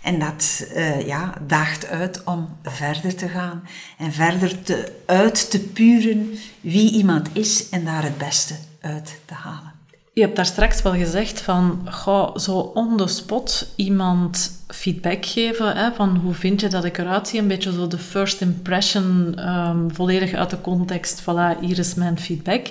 En 0.03 0.19
dat 0.19 0.67
uh, 0.75 1.07
ja, 1.07 1.35
daagt 1.47 1.87
uit 1.87 2.25
om 2.25 2.49
verder 2.63 3.15
te 3.15 3.29
gaan 3.29 3.63
en 3.99 4.13
verder 4.13 4.63
te, 4.63 4.93
uit 5.07 5.51
te 5.51 5.61
puren 5.61 6.39
wie 6.61 6.93
iemand 6.93 7.29
is 7.33 7.69
en 7.69 7.85
daar 7.85 8.03
het 8.03 8.19
beste 8.19 8.55
uit 8.81 9.21
te 9.25 9.35
halen. 9.35 9.70
Je 10.13 10.21
hebt 10.21 10.37
daar 10.37 10.47
straks 10.47 10.83
wel 10.83 10.93
gezegd 10.95 11.41
van, 11.41 11.87
goh, 11.91 12.37
zo 12.37 12.59
on 12.59 12.97
the 12.97 13.07
spot 13.07 13.73
iemand 13.77 14.63
feedback 14.69 15.27
geven, 15.27 15.77
hè, 15.77 15.93
van 15.93 16.17
hoe 16.17 16.35
vind 16.35 16.61
je 16.61 16.69
dat 16.69 16.85
ik 16.85 16.99
eruit 16.99 17.29
zie, 17.29 17.41
een 17.41 17.49
beetje 17.49 17.73
zo 17.73 17.87
de 17.87 17.99
first 17.99 18.41
impression, 18.41 19.35
um, 19.49 19.95
volledig 19.95 20.33
uit 20.33 20.51
de 20.51 20.61
context, 20.61 21.23
voilà, 21.23 21.61
hier 21.61 21.79
is 21.79 21.95
mijn 21.95 22.19
feedback. 22.19 22.67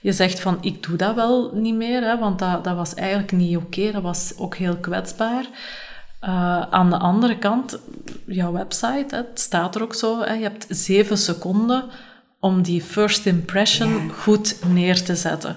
Je 0.00 0.12
zegt 0.12 0.40
van, 0.40 0.58
ik 0.60 0.82
doe 0.82 0.96
dat 0.96 1.14
wel 1.14 1.50
niet 1.54 1.74
meer, 1.74 2.02
hè, 2.02 2.18
want 2.18 2.38
dat, 2.38 2.64
dat 2.64 2.76
was 2.76 2.94
eigenlijk 2.94 3.32
niet 3.32 3.56
oké, 3.56 3.92
dat 3.92 4.02
was 4.02 4.32
ook 4.36 4.56
heel 4.56 4.76
kwetsbaar. 4.76 5.44
Uh, 6.22 6.60
aan 6.60 6.90
de 6.90 6.98
andere 6.98 7.38
kant, 7.38 7.78
jouw 8.26 8.52
website, 8.52 9.06
hè, 9.08 9.16
het 9.16 9.40
staat 9.40 9.74
er 9.74 9.82
ook 9.82 9.94
zo, 9.94 10.20
hè, 10.22 10.32
je 10.32 10.42
hebt 10.42 10.66
zeven 10.68 11.18
seconden 11.18 11.84
om 12.40 12.62
die 12.62 12.82
first 12.82 13.26
impression 13.26 14.10
goed 14.10 14.56
neer 14.68 15.02
te 15.02 15.14
zetten. 15.16 15.56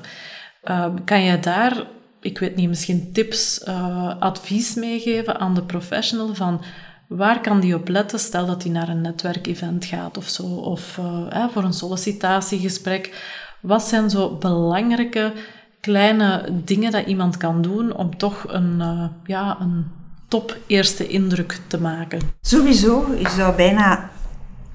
Ehm, 0.63 1.03
kan 1.05 1.23
je 1.23 1.39
daar, 1.39 1.83
ik 2.21 2.39
weet 2.39 2.55
niet, 2.55 2.69
misschien 2.69 3.11
tips, 3.13 3.63
uh, 3.67 4.19
advies 4.19 4.75
meegeven 4.75 5.39
aan 5.39 5.53
de 5.53 5.63
professional 5.63 6.35
van 6.35 6.61
waar 7.07 7.41
kan 7.41 7.59
die 7.59 7.75
op 7.75 7.87
letten? 7.87 8.19
Stel 8.19 8.45
dat 8.45 8.63
hij 8.63 8.71
naar 8.71 8.89
een 8.89 9.01
netwerkevent 9.01 9.85
gaat 9.85 10.17
of 10.17 10.27
zo, 10.27 10.43
of 10.43 10.97
uh, 10.97 11.47
voor 11.49 11.63
een 11.63 11.73
sollicitatiegesprek. 11.73 13.23
Wat 13.61 13.83
zijn 13.83 14.09
zo 14.09 14.35
belangrijke 14.35 15.33
kleine 15.79 16.49
dingen 16.63 16.91
dat 16.91 17.05
iemand 17.05 17.37
kan 17.37 17.61
doen 17.61 17.95
om 17.95 18.17
toch 18.17 18.45
een, 18.47 18.75
uh, 18.79 19.05
ja, 19.23 19.57
een 19.59 19.85
top 20.27 20.57
eerste 20.67 21.07
indruk 21.07 21.59
te 21.67 21.81
maken? 21.81 22.19
Sowieso, 22.41 23.15
je 23.19 23.29
zou 23.29 23.55
bijna 23.55 24.09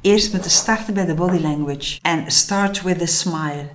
eerst 0.00 0.32
moeten 0.32 0.50
starten 0.50 0.94
bij 0.94 1.06
de 1.06 1.14
body 1.14 1.38
language. 1.38 1.98
En 2.02 2.30
start 2.30 2.82
with 2.82 3.02
a 3.02 3.06
smile. 3.06 3.68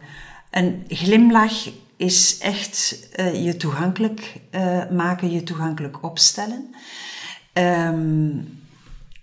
Een 0.51 0.83
glimlach 0.87 1.69
is 1.99 2.37
echt 2.37 3.07
uh, 3.15 3.43
je 3.45 3.57
toegankelijk 3.57 4.39
uh, 4.51 4.89
maken, 4.89 5.31
je 5.31 5.43
toegankelijk 5.43 6.03
opstellen. 6.03 6.75
Um, 7.53 8.59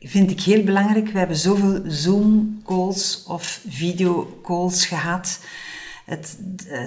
vind 0.00 0.30
ik 0.30 0.40
heel 0.40 0.64
belangrijk. 0.64 1.08
We 1.08 1.18
hebben 1.18 1.36
zoveel 1.36 1.82
Zoom-calls 1.86 3.24
of 3.26 3.60
video-calls 3.68 4.86
gehad 4.86 5.38
het, 6.04 6.38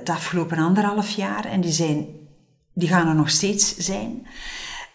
afgelopen 0.09 0.57
anderhalf 0.57 1.09
jaar 1.09 1.45
en 1.45 1.61
die, 1.61 1.71
zijn, 1.71 2.05
die 2.73 2.87
gaan 2.87 3.07
er 3.07 3.15
nog 3.15 3.29
steeds 3.29 3.77
zijn. 3.77 4.27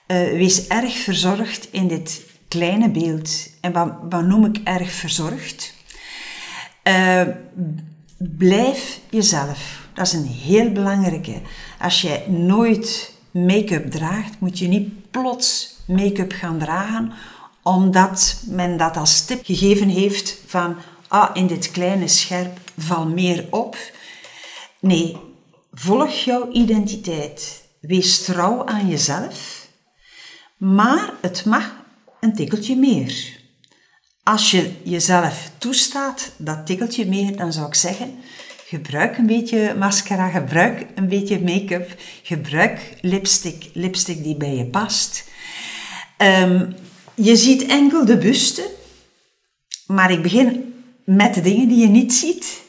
Eh, 0.06 0.16
wees 0.16 0.66
erg 0.66 0.92
verzorgd 0.92 1.68
in 1.70 1.88
dit 1.88 2.22
kleine 2.48 2.90
beeld. 2.90 3.50
En 3.60 3.72
wat, 3.72 3.92
wat 4.08 4.24
noem 4.24 4.44
ik 4.44 4.60
erg 4.64 4.90
verzorgd? 4.90 5.74
Eh, 6.82 7.22
blijf 8.18 9.00
jezelf. 9.10 9.83
Dat 9.94 10.06
is 10.06 10.12
een 10.12 10.26
heel 10.26 10.72
belangrijke. 10.72 11.40
Als 11.78 12.00
jij 12.00 12.26
nooit 12.28 13.12
make-up 13.30 13.90
draagt, 13.90 14.40
moet 14.40 14.58
je 14.58 14.68
niet 14.68 15.10
plots 15.10 15.76
make-up 15.86 16.32
gaan 16.32 16.58
dragen, 16.58 17.12
omdat 17.62 18.42
men 18.46 18.76
dat 18.76 18.96
als 18.96 19.24
tip 19.24 19.44
gegeven 19.44 19.88
heeft 19.88 20.38
van 20.46 20.76
ah, 21.08 21.30
in 21.32 21.46
dit 21.46 21.70
kleine 21.70 22.08
scherp 22.08 22.58
val 22.76 23.06
meer 23.06 23.46
op. 23.50 23.76
Nee, 24.80 25.16
volg 25.72 26.10
jouw 26.10 26.50
identiteit. 26.52 27.62
Wees 27.80 28.24
trouw 28.24 28.66
aan 28.66 28.88
jezelf, 28.88 29.68
maar 30.56 31.12
het 31.20 31.44
mag 31.44 31.72
een 32.20 32.34
tikkeltje 32.34 32.76
meer. 32.76 33.42
Als 34.22 34.50
je 34.50 34.72
jezelf 34.84 35.50
toestaat 35.58 36.32
dat 36.36 36.66
tikkeltje 36.66 37.06
meer, 37.06 37.36
dan 37.36 37.52
zou 37.52 37.66
ik 37.66 37.74
zeggen, 37.74 38.18
gebruik 38.74 39.18
een 39.18 39.26
beetje 39.26 39.74
mascara, 39.78 40.28
gebruik 40.28 40.86
een 40.94 41.08
beetje 41.08 41.40
make-up, 41.40 41.94
gebruik 42.22 42.96
lipstick, 43.00 43.70
lipstick 43.72 44.22
die 44.22 44.36
bij 44.36 44.54
je 44.54 44.64
past. 44.64 45.30
Ehm, 46.16 46.70
je 47.14 47.36
ziet 47.36 47.66
enkel 47.66 48.04
de 48.04 48.18
buste, 48.18 48.70
maar 49.86 50.10
ik 50.10 50.22
begin 50.22 50.74
met 51.04 51.34
de 51.34 51.40
dingen 51.40 51.68
die 51.68 51.78
je 51.78 51.88
niet 51.88 52.14
ziet. 52.14 52.62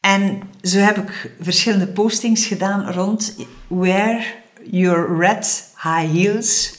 En 0.00 0.40
zo 0.62 0.78
heb 0.78 0.96
ik 0.96 1.30
verschillende 1.40 1.86
postings 1.86 2.46
gedaan 2.46 2.92
rond 2.92 3.36
wear 3.68 4.34
your 4.70 5.18
red 5.18 5.72
high 5.82 6.12
heels. 6.12 6.78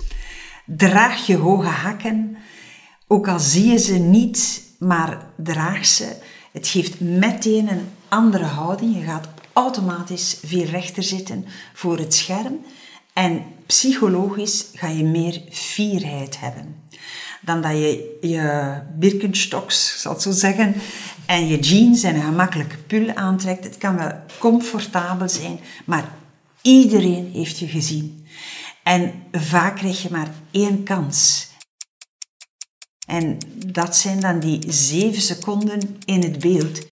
Draag 0.65 1.25
je 1.25 1.35
hoge 1.35 1.67
hakken, 1.67 2.37
ook 3.07 3.27
al 3.27 3.39
zie 3.39 3.71
je 3.71 3.77
ze 3.77 3.93
niet, 3.93 4.61
maar 4.79 5.25
draag 5.37 5.85
ze. 5.85 6.15
Het 6.51 6.67
geeft 6.67 6.99
meteen 6.99 7.67
een 7.69 7.87
andere 8.07 8.43
houding. 8.43 8.95
Je 8.95 9.01
gaat 9.01 9.27
automatisch 9.53 10.37
veel 10.43 10.65
rechter 10.65 11.03
zitten 11.03 11.45
voor 11.73 11.97
het 11.97 12.13
scherm. 12.13 12.59
En 13.13 13.43
psychologisch 13.65 14.65
ga 14.73 14.87
je 14.87 15.03
meer 15.03 15.41
fierheid 15.49 16.39
hebben. 16.39 16.75
Dan 17.41 17.61
dat 17.61 17.71
je 17.71 18.17
je 18.21 18.73
Birkenstocks, 18.95 20.01
zal 20.01 20.13
ik 20.13 20.19
zo 20.19 20.31
zeggen, 20.31 20.75
en 21.25 21.47
je 21.47 21.59
jeans 21.59 22.03
en 22.03 22.15
een 22.15 22.21
gemakkelijke 22.21 22.77
pul 22.77 23.15
aantrekt. 23.15 23.63
Het 23.63 23.77
kan 23.77 23.95
wel 23.97 24.11
comfortabel 24.37 25.29
zijn, 25.29 25.59
maar 25.85 26.11
iedereen 26.61 27.31
heeft 27.33 27.59
je 27.59 27.67
gezien. 27.67 28.27
En 28.83 29.13
vaak 29.31 29.75
krijg 29.75 30.01
je 30.01 30.09
maar 30.11 30.31
één 30.51 30.83
kans. 30.83 31.47
En 33.07 33.37
dat 33.65 33.95
zijn 33.95 34.19
dan 34.19 34.39
die 34.39 34.63
zeven 34.67 35.21
seconden 35.21 35.97
in 36.05 36.23
het 36.23 36.39
beeld. 36.39 36.87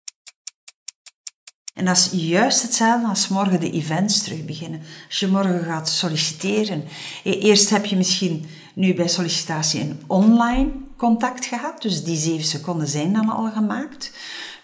En 1.73 1.85
dat 1.85 1.97
is 1.97 2.09
juist 2.11 2.61
hetzelfde 2.61 3.07
als 3.07 3.27
morgen 3.27 3.59
de 3.59 3.71
events 3.71 4.23
terug 4.23 4.45
beginnen. 4.45 4.81
Als 5.07 5.19
je 5.19 5.27
morgen 5.27 5.63
gaat 5.63 5.89
solliciteren. 5.89 6.83
Eh, 7.23 7.43
eerst 7.43 7.69
heb 7.69 7.85
je 7.85 7.95
misschien 7.95 8.45
nu 8.73 8.93
bij 8.93 9.07
sollicitatie 9.07 9.81
een 9.81 10.01
online 10.07 10.69
contact 10.97 11.45
gehad. 11.45 11.81
Dus 11.81 12.03
die 12.03 12.17
zeven 12.17 12.45
seconden 12.45 12.87
zijn 12.87 13.13
dan 13.13 13.29
al 13.29 13.51
gemaakt. 13.51 14.11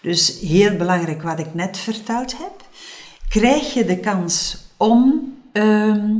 Dus 0.02 0.38
heel 0.40 0.76
belangrijk 0.76 1.22
wat 1.22 1.38
ik 1.38 1.54
net 1.54 1.78
verteld 1.78 2.38
heb. 2.38 2.64
Krijg 3.28 3.74
je 3.74 3.84
de 3.84 3.98
kans 3.98 4.56
om 4.76 5.32
ehm, 5.52 6.18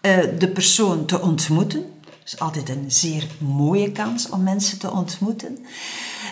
eh, 0.00 0.18
de 0.38 0.48
persoon 0.48 1.06
te 1.06 1.20
ontmoeten. 1.20 1.80
Dat 2.04 2.18
is 2.24 2.38
altijd 2.38 2.68
een 2.68 2.84
zeer 2.90 3.26
mooie 3.38 3.92
kans 3.92 4.28
om 4.28 4.42
mensen 4.42 4.78
te 4.78 4.90
ontmoeten. 4.90 5.58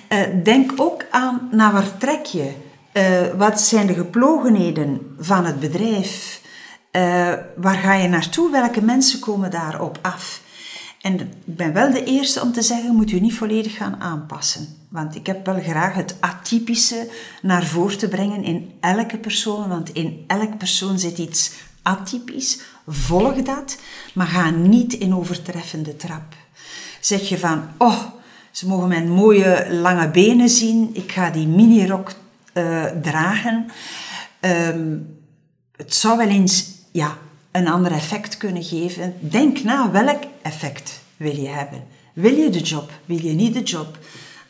Uh, 0.08 0.20
denk 0.44 0.72
ook 0.76 1.04
aan 1.10 1.48
naar 1.50 1.72
waar 1.72 1.98
trek 1.98 2.24
je 2.24 2.52
uh, 2.92 3.34
wat 3.36 3.60
zijn 3.60 3.86
de 3.86 3.94
geplogenheden 3.94 5.14
van 5.18 5.44
het 5.44 5.60
bedrijf? 5.60 6.40
Uh, 6.92 7.32
waar 7.56 7.78
ga 7.82 7.94
je 7.94 8.08
naartoe? 8.08 8.50
Welke 8.50 8.82
mensen 8.82 9.20
komen 9.20 9.50
daarop 9.50 9.98
af? 10.02 10.42
En 11.00 11.20
ik 11.20 11.28
ben 11.44 11.72
wel 11.72 11.90
de 11.90 12.04
eerste 12.04 12.42
om 12.42 12.52
te 12.52 12.62
zeggen, 12.62 12.94
moet 12.94 13.10
u 13.10 13.20
niet 13.20 13.34
volledig 13.34 13.76
gaan 13.76 14.00
aanpassen. 14.00 14.66
Want 14.88 15.14
ik 15.14 15.26
heb 15.26 15.46
wel 15.46 15.60
graag 15.60 15.94
het 15.94 16.16
atypische 16.20 17.10
naar 17.42 17.64
voren 17.64 17.98
te 17.98 18.08
brengen 18.08 18.44
in 18.44 18.72
elke 18.80 19.18
persoon. 19.18 19.68
Want 19.68 19.92
in 19.92 20.24
elk 20.26 20.58
persoon 20.58 20.98
zit 20.98 21.18
iets 21.18 21.52
atypisch. 21.82 22.60
Volg 22.86 23.42
dat, 23.42 23.78
maar 24.14 24.26
ga 24.26 24.50
niet 24.50 24.94
in 24.94 25.14
overtreffende 25.14 25.96
trap. 25.96 26.34
Zeg 27.00 27.28
je 27.28 27.38
van, 27.38 27.68
oh, 27.78 28.00
ze 28.50 28.66
mogen 28.66 28.88
mijn 28.88 29.10
mooie 29.10 29.66
lange 29.70 30.10
benen 30.10 30.48
zien. 30.48 30.90
Ik 30.92 31.12
ga 31.12 31.30
die 31.30 31.46
minirok 31.46 32.12
uh, 32.54 32.84
dragen. 32.84 33.70
Um, 34.40 35.16
het 35.76 35.94
zou 35.94 36.16
wel 36.16 36.28
eens 36.28 36.66
ja, 36.92 37.18
een 37.50 37.68
ander 37.68 37.92
effect 37.92 38.36
kunnen 38.36 38.64
geven. 38.64 39.14
Denk 39.20 39.62
na, 39.62 39.90
welk 39.90 40.22
effect 40.42 41.00
wil 41.16 41.36
je 41.36 41.48
hebben? 41.48 41.84
Wil 42.14 42.34
je 42.34 42.50
de 42.50 42.60
job? 42.60 42.90
Wil 43.04 43.24
je 43.24 43.32
niet 43.32 43.54
de 43.54 43.62
job? 43.62 43.98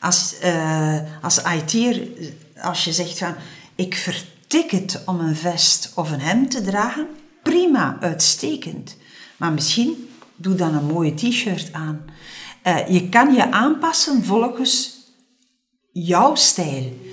Als, 0.01 0.35
uh, 0.45 0.99
als 1.23 1.43
IT'er, 1.43 2.09
als 2.61 2.85
je 2.85 2.93
zegt 2.93 3.19
van, 3.19 3.35
ik 3.75 3.95
vertik 3.95 4.71
het 4.71 5.03
om 5.07 5.21
een 5.21 5.37
vest 5.37 5.93
of 5.95 6.11
een 6.11 6.21
hemd 6.21 6.51
te 6.51 6.63
dragen, 6.63 7.07
prima, 7.43 7.97
uitstekend. 8.01 8.97
Maar 9.37 9.53
misschien 9.53 10.09
doe 10.37 10.55
dan 10.55 10.75
een 10.75 10.87
mooie 10.87 11.15
t-shirt 11.15 11.73
aan. 11.73 12.05
Uh, 12.65 12.89
je 12.89 13.09
kan 13.09 13.35
je 13.35 13.51
aanpassen 13.51 14.25
volgens 14.25 14.97
jouw 15.93 16.35
stijl. 16.35 17.08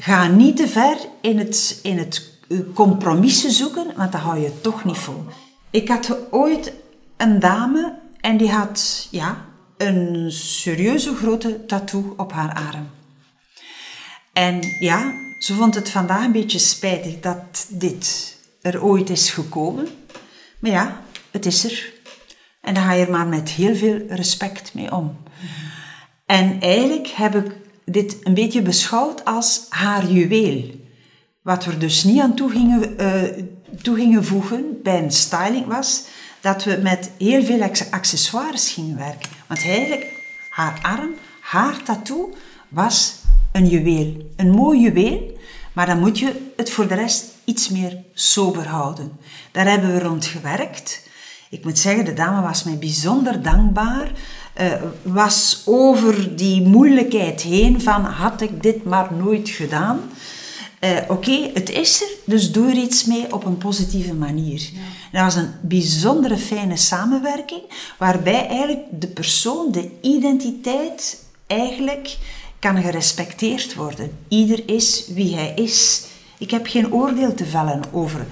Ga 0.00 0.26
niet 0.26 0.56
te 0.56 0.68
ver 0.68 0.96
in 1.20 1.38
het, 1.38 1.80
in 1.82 1.98
het 1.98 2.38
eh, 2.48 2.58
compromissen 2.74 3.50
zoeken, 3.50 3.86
want 3.96 4.12
dan 4.12 4.20
hou 4.20 4.38
je 4.38 4.60
toch 4.60 4.84
niet 4.84 4.96
vol. 4.96 5.24
Ik 5.70 5.88
had 5.88 6.16
ooit 6.30 6.72
een 7.16 7.38
dame 7.38 7.98
en 8.20 8.36
die 8.36 8.50
had 8.50 9.08
ja, 9.10 9.44
een 9.76 10.32
serieuze 10.32 11.14
grote 11.14 11.66
tattoo 11.66 12.14
op 12.16 12.32
haar 12.32 12.54
arm. 12.54 12.90
En 14.32 14.60
ja, 14.78 15.12
ze 15.38 15.54
vond 15.54 15.74
het 15.74 15.90
vandaag 15.90 16.24
een 16.24 16.32
beetje 16.32 16.58
spijtig 16.58 17.20
dat 17.20 17.66
dit 17.68 18.36
er 18.62 18.84
ooit 18.84 19.10
is 19.10 19.30
gekomen. 19.30 19.88
Maar 20.58 20.70
ja, 20.70 21.02
het 21.30 21.46
is 21.46 21.64
er. 21.64 21.92
En 22.60 22.74
daar 22.74 22.84
ga 22.84 22.92
je 22.92 23.04
er 23.04 23.10
maar 23.10 23.26
met 23.26 23.48
heel 23.48 23.76
veel 23.76 24.00
respect 24.08 24.74
mee 24.74 24.92
om. 24.92 25.16
En 26.26 26.60
eigenlijk 26.60 27.06
heb 27.06 27.34
ik 27.34 27.52
dit 27.92 28.16
een 28.22 28.34
beetje 28.34 28.62
beschouwd 28.62 29.24
als 29.24 29.66
haar 29.68 30.10
juweel. 30.10 30.70
Wat 31.42 31.64
we 31.64 31.78
dus 31.78 32.04
niet 32.04 32.20
aan 32.20 32.34
toe 32.34 32.50
gingen, 32.50 33.00
uh, 33.00 33.22
toe 33.82 33.96
gingen 33.96 34.24
voegen 34.24 34.82
bij 34.82 35.02
een 35.02 35.12
styling 35.12 35.66
was 35.66 36.04
dat 36.40 36.64
we 36.64 36.80
met 36.82 37.10
heel 37.18 37.44
veel 37.44 37.70
accessoires 37.90 38.70
gingen 38.70 38.96
werken. 38.96 39.30
Want 39.46 39.60
eigenlijk, 39.60 40.06
haar 40.50 40.78
arm, 40.82 41.14
haar 41.40 41.82
tattoo 41.82 42.34
was 42.68 43.14
een 43.52 43.66
juweel. 43.66 44.30
Een 44.36 44.50
mooi 44.50 44.80
juweel, 44.80 45.38
maar 45.72 45.86
dan 45.86 45.98
moet 45.98 46.18
je 46.18 46.52
het 46.56 46.70
voor 46.70 46.88
de 46.88 46.94
rest 46.94 47.24
iets 47.44 47.68
meer 47.68 48.04
sober 48.14 48.66
houden. 48.66 49.12
Daar 49.52 49.66
hebben 49.66 49.92
we 49.94 50.00
rond 50.00 50.26
gewerkt. 50.26 51.06
Ik 51.50 51.64
moet 51.64 51.78
zeggen, 51.78 52.04
de 52.04 52.14
dame 52.14 52.42
was 52.42 52.64
mij 52.64 52.78
bijzonder 52.78 53.42
dankbaar 53.42 54.10
uh, 54.60 54.72
was 55.02 55.62
over 55.64 56.36
die 56.36 56.62
moeilijkheid 56.62 57.40
heen 57.40 57.80
van 57.80 58.04
had 58.04 58.40
ik 58.40 58.62
dit 58.62 58.84
maar 58.84 59.08
nooit 59.14 59.48
gedaan. 59.48 60.00
Uh, 60.80 60.90
Oké, 61.08 61.50
het 61.54 61.70
is 61.70 62.02
er, 62.02 62.08
dus 62.24 62.52
doe 62.52 62.70
er 62.70 62.76
iets 62.76 63.04
mee 63.04 63.34
op 63.34 63.44
een 63.44 63.58
positieve 63.58 64.14
manier. 64.14 64.70
Ja. 64.72 64.80
Dat 65.12 65.22
was 65.22 65.42
een 65.42 65.50
bijzondere 65.60 66.36
fijne 66.36 66.76
samenwerking, 66.76 67.62
waarbij 67.98 68.46
eigenlijk 68.46 68.80
de 68.90 69.06
persoon, 69.06 69.72
de 69.72 69.90
identiteit, 70.00 71.24
eigenlijk 71.46 72.16
kan 72.58 72.82
gerespecteerd 72.82 73.74
worden. 73.74 74.10
Ieder 74.28 74.62
is 74.66 75.04
wie 75.14 75.34
hij 75.34 75.52
is. 75.54 76.04
Ik 76.38 76.50
heb 76.50 76.66
geen 76.66 76.92
oordeel 76.92 77.34
te 77.34 77.44
vellen 77.44 77.82
over 77.92 78.26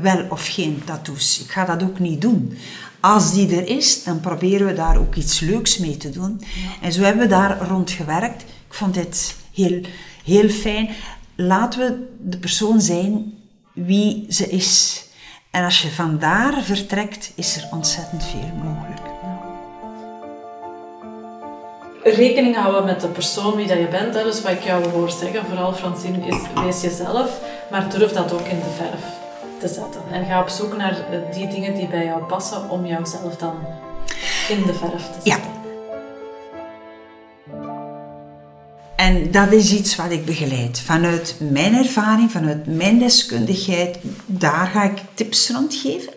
wel 0.00 0.26
of 0.28 0.46
geen 0.46 0.82
tattoos. 0.84 1.40
Ik 1.40 1.50
ga 1.50 1.64
dat 1.64 1.82
ook 1.82 1.98
niet 1.98 2.20
doen. 2.20 2.58
Als 3.00 3.32
die 3.32 3.56
er 3.56 3.68
is, 3.68 4.04
dan 4.04 4.20
proberen 4.20 4.66
we 4.66 4.74
daar 4.74 4.98
ook 4.98 5.14
iets 5.14 5.40
leuks 5.40 5.78
mee 5.78 5.96
te 5.96 6.10
doen. 6.10 6.42
En 6.80 6.92
zo 6.92 7.02
hebben 7.02 7.22
we 7.22 7.28
daar 7.28 7.68
rond 7.68 7.90
gewerkt. 7.90 8.42
Ik 8.42 8.74
vond 8.74 8.94
dit 8.94 9.36
heel, 9.54 9.80
heel 10.24 10.48
fijn. 10.48 10.88
Laten 11.34 11.80
we 11.80 12.06
de 12.30 12.38
persoon 12.38 12.80
zijn 12.80 13.34
wie 13.72 14.26
ze 14.28 14.48
is. 14.48 15.04
En 15.50 15.64
als 15.64 15.82
je 15.82 15.90
van 15.90 16.18
daar 16.18 16.62
vertrekt, 16.62 17.32
is 17.34 17.56
er 17.56 17.68
ontzettend 17.70 18.24
veel 18.24 18.52
mogelijk. 18.64 19.00
Rekening 22.02 22.56
houden 22.56 22.84
met 22.84 23.00
de 23.00 23.08
persoon 23.08 23.56
wie 23.56 23.66
dat 23.66 23.78
je 23.78 23.88
bent. 23.88 24.14
Hè. 24.14 24.22
Dus 24.22 24.42
wat 24.42 24.52
ik 24.52 24.62
jou 24.62 24.88
hoor 24.88 25.10
zeggen, 25.10 25.46
vooral 25.46 25.74
Francine, 25.74 26.26
is 26.26 26.36
wees 26.54 26.80
jezelf, 26.80 27.40
maar 27.70 27.90
durf 27.90 28.12
dat 28.12 28.32
ook 28.32 28.46
in 28.46 28.58
de 28.58 28.74
verf 28.76 29.17
te 29.60 29.68
zetten. 29.68 30.02
En 30.12 30.24
ga 30.24 30.40
op 30.40 30.48
zoek 30.48 30.76
naar 30.76 31.10
eh, 31.10 31.34
die 31.34 31.48
dingen 31.48 31.74
die 31.74 31.88
bij 31.88 32.04
jou 32.04 32.22
passen 32.22 32.70
om 32.70 32.86
jouzelf 32.86 33.36
dan 33.36 33.56
In 34.48 34.62
de 34.66 34.74
verf 34.74 35.02
te 35.02 35.18
Ja. 35.22 35.38
En 38.96 39.30
dat 39.30 39.52
is 39.52 39.72
iets 39.72 39.96
wat 39.96 40.10
ik 40.10 40.24
begeleid. 40.24 40.80
Vanuit 40.80 41.36
mijn 41.38 41.74
ervaring, 41.74 42.30
vanuit 42.30 42.66
mijn 42.66 42.98
deskundigheid, 42.98 43.98
daar 44.26 44.66
ga 44.66 44.84
ik 44.84 44.98
tips 45.14 45.50
rondgeven. 45.50 46.12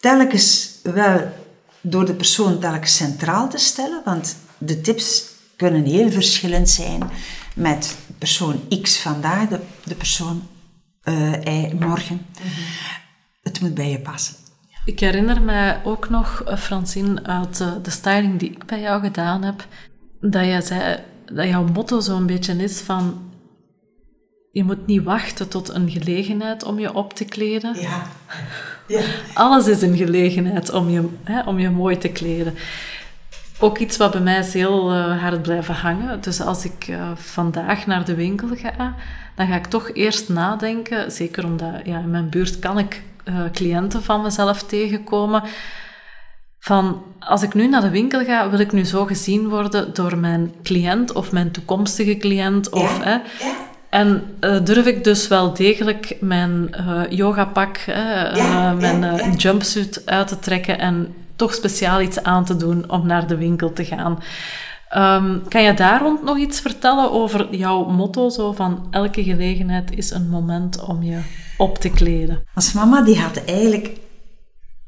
Telkens 0.00 0.78
wel 0.82 1.32
door 1.80 2.04
de 2.04 2.14
persoon 2.14 2.58
telkens 2.58 2.96
centraal 2.96 3.48
te 3.48 3.58
stellen, 3.58 4.02
want 4.04 4.36
de 4.58 4.80
tips 4.80 5.24
kunnen 5.56 5.84
heel 5.84 6.10
verschillend 6.10 6.70
zijn 6.70 7.10
met 7.54 7.96
persoon 8.18 8.60
X 8.82 8.98
vandaag, 8.98 9.48
de, 9.48 9.60
de 9.84 9.94
persoon 9.94 10.42
eh, 11.04 11.44
Y 11.44 11.74
morgen. 11.80 12.26
Het 13.42 13.60
moet 13.60 13.74
bij 13.74 13.90
je 13.90 14.00
passen. 14.00 14.34
Ik 14.84 15.00
herinner 15.00 15.42
mij 15.42 15.80
ook 15.84 16.08
nog, 16.08 16.42
eh, 16.46 16.56
Francine, 16.56 17.24
uit 17.24 17.60
eh, 17.60 17.72
de 17.82 17.90
styling 17.90 18.38
die 18.38 18.50
ik 18.50 18.64
bij 18.66 18.80
jou 18.80 19.02
gedaan 19.02 19.42
heb, 19.42 19.66
dat 20.20 20.44
jij 20.44 20.60
zei 20.60 20.98
dat 21.32 21.48
jouw 21.48 21.66
motto 21.66 22.00
zo'n 22.00 22.26
beetje 22.26 22.62
is 22.62 22.80
van 22.80 23.32
je 24.50 24.64
moet 24.64 24.86
niet 24.86 25.02
wachten 25.02 25.48
tot 25.48 25.68
een 25.68 25.90
gelegenheid 25.90 26.64
om 26.64 26.78
je 26.78 26.94
op 26.94 27.12
te 27.12 27.24
kleden. 27.24 27.80
Ja. 27.80 28.06
ja. 28.88 29.00
Alles 29.34 29.66
is 29.66 29.82
een 29.82 29.96
gelegenheid 29.96 30.72
om 30.72 30.88
je, 30.90 31.08
hè, 31.24 31.42
om 31.42 31.58
je 31.58 31.70
mooi 31.70 31.98
te 31.98 32.08
kleden. 32.08 32.54
Ook 33.58 33.78
iets 33.78 33.96
wat 33.96 34.10
bij 34.10 34.20
mij 34.20 34.38
is 34.38 34.52
heel 34.52 34.94
uh, 34.94 35.22
hard 35.22 35.42
blijven 35.42 35.74
hangen. 35.74 36.20
Dus 36.20 36.40
als 36.40 36.64
ik 36.64 36.88
uh, 36.88 37.10
vandaag 37.14 37.86
naar 37.86 38.04
de 38.04 38.14
winkel 38.14 38.48
ga, 38.54 38.94
dan 39.34 39.46
ga 39.46 39.54
ik 39.54 39.66
toch 39.66 39.90
eerst 39.92 40.28
nadenken. 40.28 41.12
Zeker 41.12 41.44
omdat 41.44 41.70
ja, 41.84 41.98
in 41.98 42.10
mijn 42.10 42.30
buurt 42.30 42.58
kan 42.58 42.78
ik 42.78 43.02
uh, 43.24 43.40
cliënten 43.52 44.02
van 44.02 44.22
mezelf 44.22 44.62
tegenkomen. 44.62 45.42
Van 46.58 47.02
als 47.18 47.42
ik 47.42 47.54
nu 47.54 47.68
naar 47.68 47.80
de 47.80 47.90
winkel 47.90 48.24
ga, 48.24 48.50
wil 48.50 48.58
ik 48.58 48.72
nu 48.72 48.84
zo 48.84 49.04
gezien 49.04 49.48
worden 49.48 49.94
door 49.94 50.18
mijn 50.18 50.52
cliënt 50.62 51.12
of 51.12 51.32
mijn 51.32 51.50
toekomstige 51.50 52.16
cliënt. 52.16 52.70
Of, 52.70 52.98
Ja, 52.98 53.04
hè, 53.04 53.18
en 53.90 54.36
uh, 54.40 54.64
durf 54.64 54.86
ik 54.86 55.04
dus 55.04 55.28
wel 55.28 55.54
degelijk 55.54 56.16
mijn 56.20 56.74
uh, 56.80 57.02
yogapak, 57.08 57.84
uh, 57.88 57.94
Ja, 58.34 58.72
mijn 58.72 59.32
jumpsuit 59.36 60.02
uit 60.04 60.28
te 60.28 60.38
trekken 60.38 60.78
en 60.78 61.14
toch 61.36 61.54
speciaal 61.54 62.00
iets 62.00 62.22
aan 62.22 62.44
te 62.44 62.56
doen 62.56 62.90
om 62.90 63.06
naar 63.06 63.26
de 63.26 63.36
winkel 63.36 63.72
te 63.72 63.84
gaan. 63.84 64.22
Um, 64.96 65.48
kan 65.48 65.62
je 65.62 65.74
daar 65.74 66.00
rond 66.00 66.22
nog 66.22 66.38
iets 66.38 66.60
vertellen 66.60 67.12
over 67.12 67.54
jouw 67.54 67.84
motto, 67.84 68.28
zo 68.28 68.52
van 68.52 68.86
elke 68.90 69.24
gelegenheid 69.24 69.90
is 69.96 70.10
een 70.10 70.28
moment 70.28 70.82
om 70.82 71.02
je 71.02 71.20
op 71.56 71.78
te 71.78 71.88
kleden? 71.88 72.44
Als 72.54 72.72
mama 72.72 73.02
die 73.02 73.18
had 73.18 73.44
eigenlijk 73.44 73.90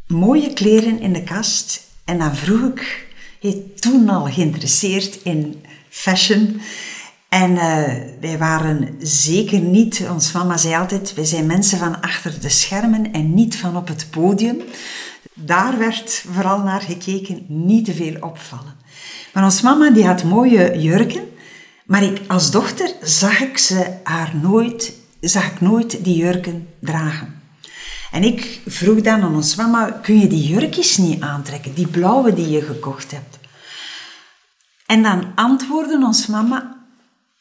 mooie 0.06 0.52
kleren 0.52 1.00
in 1.00 1.12
de 1.12 1.22
kast 1.22 1.80
en 2.04 2.18
dan 2.18 2.34
vroeg 2.34 2.68
ik, 2.68 3.06
hij 3.40 3.62
toen 3.76 4.08
al 4.08 4.24
geïnteresseerd 4.24 5.22
in 5.22 5.64
fashion. 5.88 6.60
En 7.28 7.50
uh, 7.50 7.84
wij 8.20 8.38
waren 8.38 8.94
zeker 8.98 9.60
niet, 9.60 10.06
ons 10.10 10.32
mama 10.32 10.56
zei 10.56 10.74
altijd, 10.74 11.14
wij 11.14 11.24
zijn 11.24 11.46
mensen 11.46 11.78
van 11.78 12.00
achter 12.00 12.40
de 12.40 12.48
schermen 12.48 13.12
en 13.12 13.34
niet 13.34 13.56
van 13.56 13.76
op 13.76 13.88
het 13.88 14.06
podium. 14.10 14.56
Daar 15.38 15.78
werd 15.78 16.24
vooral 16.32 16.58
naar 16.58 16.80
gekeken, 16.80 17.44
niet 17.48 17.84
te 17.84 17.94
veel 17.94 18.16
opvallen. 18.20 18.74
Maar 19.32 19.44
ons 19.44 19.60
mama 19.60 19.90
die 19.90 20.06
had 20.06 20.24
mooie 20.24 20.80
jurken, 20.80 21.24
maar 21.84 22.02
ik, 22.02 22.20
als 22.26 22.50
dochter 22.50 22.90
zag 23.02 23.40
ik 23.40 23.58
ze 23.58 23.96
haar 24.02 24.36
nooit, 24.36 24.92
zag 25.20 25.46
ik 25.46 25.60
nooit 25.60 26.04
die 26.04 26.16
jurken 26.16 26.68
dragen. 26.80 27.42
En 28.10 28.22
ik 28.22 28.60
vroeg 28.66 29.00
dan 29.00 29.22
aan 29.22 29.34
ons 29.34 29.54
mama, 29.54 29.90
kun 29.90 30.20
je 30.20 30.26
die 30.26 30.46
jurkjes 30.46 30.96
niet 30.96 31.22
aantrekken, 31.22 31.74
die 31.74 31.88
blauwe 31.88 32.34
die 32.34 32.48
je 32.48 32.62
gekocht 32.62 33.10
hebt? 33.10 33.38
En 34.86 35.02
dan 35.02 35.32
antwoordde 35.34 36.04
ons 36.04 36.26
mama, 36.26 36.76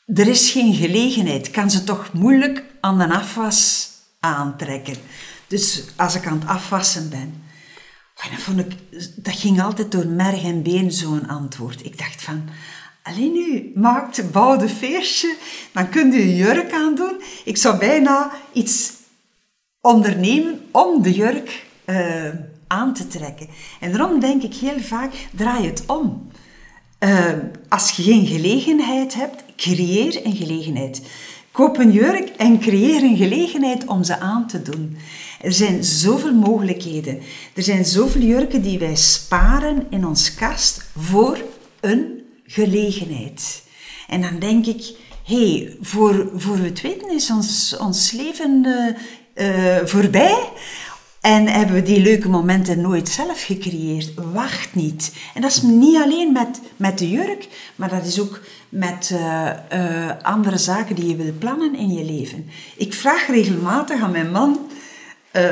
er 0.06 0.28
is 0.28 0.52
geen 0.52 0.74
gelegenheid, 0.74 1.52
kan 1.52 1.72
ze 1.72 1.84
toch 1.84 2.14
moeilijk 2.14 2.64
aan 2.82 2.98
de 2.98 3.14
afwas 3.14 3.90
aantrekken. 4.20 4.96
Dus 5.48 5.84
als 5.96 6.16
ik 6.16 6.28
aan 6.28 6.40
het 6.40 6.48
afwassen 6.48 7.10
ben. 7.10 7.44
En 8.26 8.32
dat, 8.32 8.40
vond 8.40 8.64
dat 9.16 9.36
ging 9.36 9.62
altijd 9.62 9.92
door 9.92 10.08
merg 10.08 10.44
en 10.44 10.64
been, 10.64 10.92
zo'n 10.92 11.28
antwoord. 11.28 11.86
Ik 11.86 11.98
dacht 11.98 12.22
van, 12.24 12.44
alleen 13.04 13.32
nu 13.32 13.72
maakt 13.76 14.32
bouwde 14.32 14.70
feestje, 14.70 15.36
dan 15.72 15.90
kun 15.90 16.12
je 16.12 16.22
een 16.22 16.36
jurk 16.36 16.72
aandoen. 16.72 17.22
Ik 17.44 17.58
zou 17.58 17.78
bijna 17.78 18.32
iets 18.54 18.94
ondernemen 19.82 20.60
om 20.72 21.02
de 21.02 21.12
jurk 21.12 21.66
uh, 21.86 22.30
aan 22.68 22.94
te 22.94 23.08
trekken. 23.08 23.48
En 23.80 23.92
daarom 23.92 24.20
denk 24.20 24.44
ik 24.44 24.54
heel 24.54 24.80
vaak, 24.80 25.12
draai 25.32 25.66
het 25.66 25.84
om. 25.86 26.28
Uh, 27.00 27.30
als 27.70 27.92
je 27.92 28.04
geen 28.04 28.26
gelegenheid 28.26 29.14
hebt, 29.14 29.44
creëer 29.56 30.26
een 30.26 30.36
gelegenheid. 30.36 31.02
Koop 31.56 31.78
een 31.78 31.92
jurk 31.92 32.30
en 32.30 32.60
creëer 32.60 33.04
een 33.04 33.18
gelegenheid 33.18 33.86
om 33.86 34.04
ze 34.04 34.20
aan 34.20 34.48
te 34.48 34.62
doen. 34.62 34.98
Er 35.42 35.54
zijn 35.54 35.84
zoveel 35.84 36.34
mogelijkheden. 36.34 37.20
Er 37.54 37.64
zijn 37.64 37.86
zoveel 37.86 38.22
jurken 38.22 38.62
die 38.62 38.80
wij 38.80 38.96
sparen 38.96 39.88
in 39.90 40.06
ons 40.08 40.34
kast 40.34 40.86
voor 40.98 41.38
een 41.80 42.24
gelegenheid. 42.46 43.64
En 44.08 44.22
dan 44.22 44.40
denk 44.40 44.66
ik, 44.66 44.96
hé, 45.24 45.50
hey, 45.50 45.78
voor, 45.82 46.32
voor 46.36 46.58
we 46.58 46.66
het 46.66 46.82
weten 46.82 47.14
is 47.14 47.32
ons, 47.32 47.78
ons 47.78 48.12
leven 48.12 48.66
uh, 49.36 49.48
uh, 49.48 49.86
voorbij. 49.86 50.50
En 51.22 51.48
hebben 51.48 51.76
we 51.76 51.84
die 51.84 52.02
leuke 52.02 52.30
momenten 52.30 52.82
nooit 52.82 53.10
zelf 53.10 53.44
gecreëerd. 53.44 54.14
Wacht 54.34 54.76
niet. 54.76 55.14
En 55.34 55.42
dat 55.42 55.52
is 55.52 55.62
niet 55.62 56.02
alleen 56.02 56.32
met, 56.32 56.60
met 56.76 56.98
de 56.98 57.10
jurk, 57.10 57.48
maar 57.76 57.90
dat 57.90 58.06
is 58.06 58.20
ook 58.20 58.42
met 58.70 59.10
uh, 59.14 59.50
uh, 59.74 60.12
andere 60.22 60.58
zaken 60.58 60.96
die 60.96 61.08
je 61.08 61.16
wil 61.16 61.34
plannen 61.40 61.76
in 61.76 61.94
je 61.94 62.04
leven. 62.04 62.50
Ik 62.78 62.94
vraag 62.94 63.28
regelmatig 63.28 64.02
aan 64.02 64.12
mijn 64.12 64.32
man, 64.32 64.72
uh, 65.34 65.52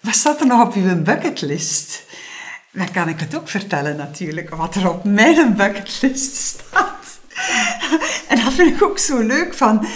wat 0.00 0.14
staat 0.14 0.40
er 0.40 0.46
nog 0.46 0.66
op 0.66 0.74
uw 0.74 1.02
bucketlist? 1.02 2.02
Dan 2.72 2.90
kan 2.90 3.08
ik 3.08 3.20
het 3.20 3.36
ook 3.36 3.48
vertellen 3.48 3.96
natuurlijk, 3.96 4.50
wat 4.50 4.74
er 4.74 4.90
op 4.90 5.04
mijn 5.04 5.54
bucketlist 5.56 6.34
staat. 6.34 6.92
En 8.28 8.44
dat 8.44 8.52
vind 8.52 8.74
ik 8.74 8.82
ook 8.82 8.98
zo 8.98 9.20
leuk 9.20 9.54
van, 9.54 9.86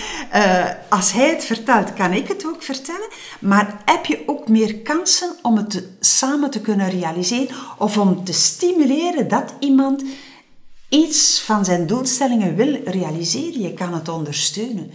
als 0.88 1.12
hij 1.12 1.28
het 1.28 1.44
vertelt, 1.44 1.92
kan 1.92 2.12
ik 2.12 2.28
het 2.28 2.46
ook 2.46 2.62
vertellen. 2.62 3.08
Maar 3.40 3.76
heb 3.84 4.06
je 4.06 4.22
ook 4.26 4.48
meer 4.48 4.76
kansen 4.76 5.30
om 5.42 5.56
het 5.56 5.82
samen 6.00 6.50
te 6.50 6.60
kunnen 6.60 6.90
realiseren 6.90 7.56
of 7.78 7.98
om 7.98 8.24
te 8.24 8.32
stimuleren 8.32 9.28
dat 9.28 9.54
iemand 9.58 10.04
iets 10.88 11.40
van 11.40 11.64
zijn 11.64 11.86
doelstellingen 11.86 12.56
wil 12.56 12.80
realiseren. 12.84 13.60
Je 13.60 13.74
kan 13.74 13.94
het 13.94 14.08
ondersteunen. 14.08 14.90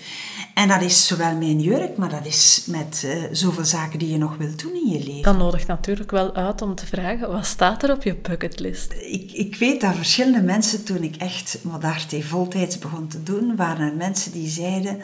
En 0.54 0.68
dat 0.68 0.82
is 0.82 1.08
zowel 1.08 1.36
mijn 1.36 1.60
jurk, 1.60 1.98
maar 1.98 2.10
dat 2.10 2.26
is 2.26 2.64
met 2.68 3.04
uh, 3.06 3.24
zoveel 3.32 3.66
zaken 3.66 4.00
die 4.00 4.12
je 4.12 4.18
nog 4.18 4.38
wilt 4.38 4.60
doen 4.60 4.74
in 4.74 4.90
je 4.90 5.04
leven. 5.04 5.22
Dat 5.22 5.38
nodigt 5.38 5.68
natuurlijk 5.68 6.12
wel 6.12 6.34
uit 6.34 6.62
om 6.62 6.76
te 6.76 6.86
vragen, 6.86 7.32
wat 7.32 7.46
staat 7.46 7.84
er 7.84 7.92
op 7.92 8.04
je 8.04 8.16
bucketlist? 8.16 8.92
Ik, 8.92 9.32
ik 9.32 9.56
weet 9.56 9.82
dat 9.82 9.96
verschillende 9.96 10.42
mensen, 10.42 10.84
toen 10.84 11.04
ik 11.04 11.16
echt 11.16 11.58
Modarte 11.62 12.24
voltijds 12.24 12.80
begon 12.80 13.08
te 13.08 13.24
doen, 13.24 13.56
waren 13.56 13.88
er 13.88 13.96
mensen 13.96 14.32
die 14.32 14.50
zeiden... 14.50 15.02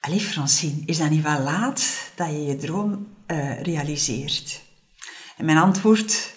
Allee 0.00 0.20
Francine, 0.20 0.82
is 0.86 0.98
dat 0.98 1.10
niet 1.10 1.22
wel 1.22 1.40
laat 1.40 1.84
dat 2.14 2.28
je 2.28 2.44
je 2.44 2.56
droom 2.56 3.06
uh, 3.26 3.62
realiseert? 3.62 4.60
En 5.36 5.44
mijn 5.44 5.58
antwoord 5.58 6.34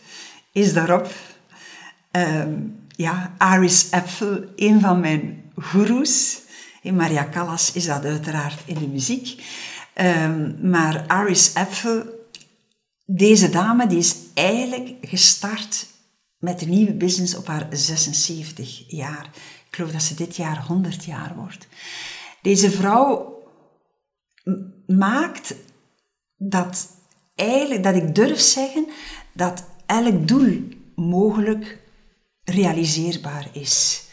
is 0.52 0.74
daarop... 0.74 1.12
Um, 2.12 2.77
ja, 2.98 3.36
Aris 3.38 3.92
Apfel, 3.92 4.44
een 4.56 4.82
van 4.82 5.00
mijn 5.00 5.52
goeroes. 5.56 6.42
In 6.82 6.96
Maria 6.96 7.30
Callas 7.32 7.72
is 7.72 7.86
dat 7.86 8.06
uiteraard 8.06 8.60
in 8.66 8.76
de 8.76 8.88
muziek. 8.88 9.44
Um, 9.96 10.70
maar 10.70 11.08
Aris 11.08 11.54
Apfel, 11.54 12.04
deze 13.06 13.50
dame, 13.50 13.88
die 13.88 13.98
is 13.98 14.16
eigenlijk 14.34 14.96
gestart 15.02 15.88
met 16.38 16.62
een 16.62 16.70
nieuwe 16.70 16.94
business 16.94 17.36
op 17.36 17.48
haar 17.48 17.68
76 17.70 18.84
jaar. 18.88 19.30
Ik 19.70 19.76
geloof 19.76 19.92
dat 19.92 20.04
ze 20.04 20.16
dit 20.16 20.36
jaar 20.36 20.66
100 20.66 21.06
jaar 21.06 21.36
wordt. 21.36 21.68
Deze 22.42 22.72
vrouw 22.72 23.36
maakt 24.88 25.56
dat 26.38 26.90
eigenlijk, 27.36 27.84
dat 27.84 27.96
ik 27.96 28.16
durf 28.16 28.40
zeggen, 28.40 28.88
dat 29.34 29.64
elk 29.86 30.28
doel 30.28 30.68
mogelijk 30.96 31.86
realiseerbaar 32.52 33.48
is. 33.52 34.06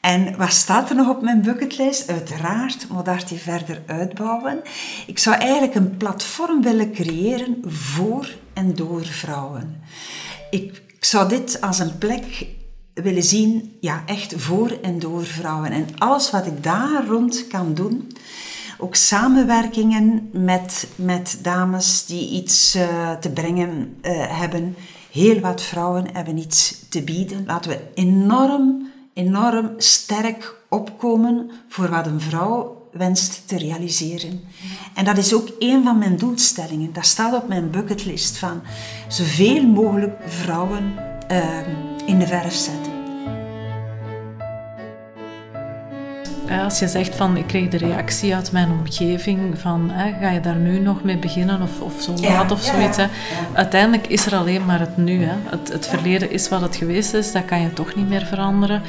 En 0.00 0.36
wat 0.36 0.52
staat 0.52 0.90
er 0.90 0.96
nog 0.96 1.08
op 1.08 1.22
mijn 1.22 1.42
bucketlist? 1.42 2.10
Uiteraard 2.10 2.88
Modarte 2.88 3.34
verder 3.34 3.82
uitbouwen. 3.86 4.60
Ik 5.06 5.18
zou 5.18 5.36
eigenlijk 5.36 5.74
een 5.74 5.96
platform 5.96 6.62
willen 6.62 6.92
creëren 6.92 7.62
voor 7.66 8.34
en 8.52 8.74
door 8.74 9.04
vrouwen. 9.04 9.82
Ik, 10.50 10.82
zou 11.00 11.28
dit 11.28 11.60
als 11.60 11.78
een 11.78 11.98
plek 11.98 12.46
willen 12.94 13.22
zien, 13.22 13.76
ja, 13.80 14.02
echt 14.06 14.34
voor 14.36 14.78
en 14.82 14.98
door 14.98 15.24
vrouwen. 15.24 15.72
En 15.72 15.86
alles 15.98 16.30
wat 16.30 16.46
ik 16.46 16.62
daar 16.62 17.06
rond 17.06 17.46
kan 17.46 17.74
doen, 17.74 18.12
ook 18.78 18.94
samenwerkingen 18.94 20.28
met, 20.32 20.88
met 20.94 21.38
dames 21.42 22.06
die 22.06 22.30
iets 22.30 22.76
uh, 22.76 23.12
te 23.12 23.30
brengen 23.30 23.96
uh, 24.02 24.38
hebben, 24.38 24.76
heel 25.10 25.40
wat 25.40 25.62
vrouwen 25.62 26.06
hebben 26.12 26.38
iets 26.38 26.84
te 26.88 27.02
bieden. 27.02 27.44
Laten 27.46 27.70
we 27.70 27.80
enorm, 27.94 28.90
enorm 29.14 29.74
sterk 29.76 30.56
opkomen 30.68 31.50
voor 31.68 31.88
wat 31.88 32.06
een 32.06 32.20
vrouw 32.20 32.88
wenst 32.92 33.48
te 33.48 33.58
realiseren. 33.58 34.40
En 34.94 35.04
dat 35.04 35.16
is 35.16 35.34
ook 35.34 35.48
een 35.58 35.82
van 35.82 35.98
mijn 35.98 36.16
doelstellingen. 36.16 36.92
Dat 36.92 37.06
staat 37.06 37.42
op 37.42 37.48
mijn 37.48 37.70
bucketlist 37.70 38.36
van 38.36 38.62
zoveel 39.08 39.66
mogelijk 39.66 40.16
vrouwen 40.26 40.94
ehm, 41.28 41.70
in 42.06 42.18
de 42.18 42.26
verf 42.26 42.54
zetten. 42.54 42.89
Als 46.58 46.78
je 46.78 46.88
zegt 46.88 47.14
van 47.14 47.36
ik 47.36 47.46
kreeg 47.46 47.68
de 47.68 47.76
reactie 47.76 48.34
uit 48.34 48.52
mijn 48.52 48.70
omgeving 48.70 49.58
van 49.58 49.90
hè, 49.90 50.12
ga 50.20 50.30
je 50.30 50.40
daar 50.40 50.56
nu 50.56 50.78
nog 50.78 51.02
mee 51.02 51.18
beginnen 51.18 51.62
of, 51.62 51.80
of 51.80 52.02
zo 52.02 52.14
laat 52.20 52.50
of 52.50 52.62
zoiets. 52.62 52.96
Hè. 52.96 53.06
Uiteindelijk 53.52 54.06
is 54.06 54.26
er 54.26 54.36
alleen 54.36 54.64
maar 54.64 54.80
het 54.80 54.96
nu. 54.96 55.24
Hè. 55.24 55.34
Het, 55.44 55.72
het 55.72 55.86
verleden 55.86 56.30
is 56.30 56.48
wat 56.48 56.60
het 56.60 56.76
geweest 56.76 57.14
is, 57.14 57.32
dat 57.32 57.44
kan 57.44 57.60
je 57.60 57.72
toch 57.72 57.94
niet 57.94 58.08
meer 58.08 58.26
veranderen. 58.26 58.82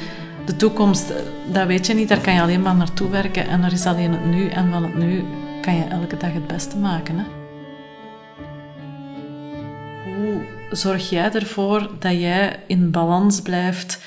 De 0.44 0.56
toekomst, 0.56 1.12
dat 1.52 1.66
weet 1.66 1.86
je 1.86 1.94
niet, 1.94 2.08
daar 2.08 2.20
kan 2.20 2.34
je 2.34 2.42
alleen 2.42 2.62
maar 2.62 2.74
naartoe 2.74 3.08
werken 3.08 3.48
en 3.48 3.62
er 3.62 3.72
is 3.72 3.86
alleen 3.86 4.12
het 4.12 4.24
nu 4.24 4.48
en 4.48 4.70
van 4.70 4.82
het 4.82 4.98
nu 4.98 5.24
kan 5.60 5.76
je 5.76 5.84
elke 5.84 6.16
dag 6.16 6.32
het 6.32 6.46
beste 6.46 6.76
maken. 6.76 7.18
Hè. 7.18 7.24
Hoe 10.04 10.40
zorg 10.70 11.10
jij 11.10 11.32
ervoor 11.32 11.90
dat 11.98 12.12
jij 12.12 12.56
in 12.66 12.90
balans 12.90 13.40
blijft 13.40 13.98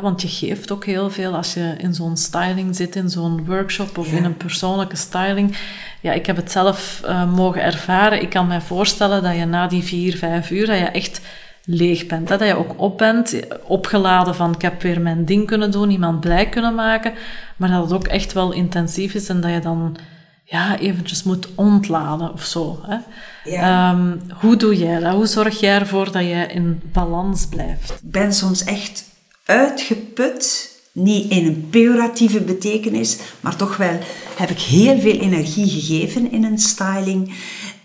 want 0.00 0.22
je 0.22 0.28
geeft 0.28 0.72
ook 0.72 0.84
heel 0.84 1.10
veel 1.10 1.34
als 1.34 1.54
je 1.54 1.74
in 1.78 1.94
zo'n 1.94 2.16
styling 2.16 2.76
zit, 2.76 2.96
in 2.96 3.08
zo'n 3.10 3.44
workshop 3.44 3.98
of 3.98 4.12
in 4.12 4.24
een 4.24 4.36
persoonlijke 4.36 4.96
styling. 4.96 5.56
Ja, 6.00 6.12
ik 6.12 6.26
heb 6.26 6.36
het 6.36 6.50
zelf 6.50 7.02
uh, 7.04 7.32
mogen 7.32 7.62
ervaren. 7.62 8.22
Ik 8.22 8.30
kan 8.30 8.46
me 8.46 8.60
voorstellen 8.60 9.22
dat 9.22 9.36
je 9.36 9.44
na 9.44 9.66
die 9.66 9.82
vier, 9.82 10.16
vijf 10.16 10.50
uur, 10.50 10.66
dat 10.66 10.78
je 10.78 10.84
echt 10.84 11.20
leeg 11.64 12.06
bent. 12.06 12.28
Dat 12.28 12.40
je 12.40 12.56
ook 12.56 12.74
op 12.76 12.98
bent, 12.98 13.40
opgeladen 13.66 14.34
van 14.34 14.54
ik 14.54 14.62
heb 14.62 14.82
weer 14.82 15.00
mijn 15.00 15.24
ding 15.24 15.46
kunnen 15.46 15.70
doen, 15.70 15.90
iemand 15.90 16.20
blij 16.20 16.48
kunnen 16.48 16.74
maken. 16.74 17.12
Maar 17.56 17.70
dat 17.70 17.82
het 17.82 17.92
ook 17.92 18.06
echt 18.06 18.32
wel 18.32 18.52
intensief 18.52 19.14
is 19.14 19.28
en 19.28 19.40
dat 19.40 19.50
je 19.50 19.60
dan 19.60 19.96
ja, 20.44 20.78
eventjes 20.78 21.22
moet 21.22 21.48
ontladen 21.54 22.32
of 22.32 22.44
zo. 22.44 22.80
Hè? 22.86 22.96
Ja. 23.44 23.90
Um, 23.90 24.20
hoe 24.34 24.56
doe 24.56 24.76
jij 24.76 25.00
dat? 25.00 25.14
Hoe 25.14 25.26
zorg 25.26 25.60
jij 25.60 25.78
ervoor 25.78 26.12
dat 26.12 26.22
je 26.22 26.46
in 26.48 26.80
balans 26.92 27.46
blijft? 27.46 27.90
Ik 27.90 28.10
ben 28.10 28.32
soms 28.32 28.64
echt 28.64 29.04
uitgeput. 29.44 30.72
Niet 30.92 31.30
in 31.30 31.46
een 31.46 31.66
pejoratieve 31.70 32.40
betekenis, 32.40 33.16
maar 33.40 33.56
toch 33.56 33.76
wel 33.76 33.98
heb 34.36 34.50
ik 34.50 34.60
heel 34.60 35.00
veel 35.00 35.18
energie 35.18 35.68
gegeven 35.68 36.32
in 36.32 36.44
een 36.44 36.58
styling. 36.58 37.34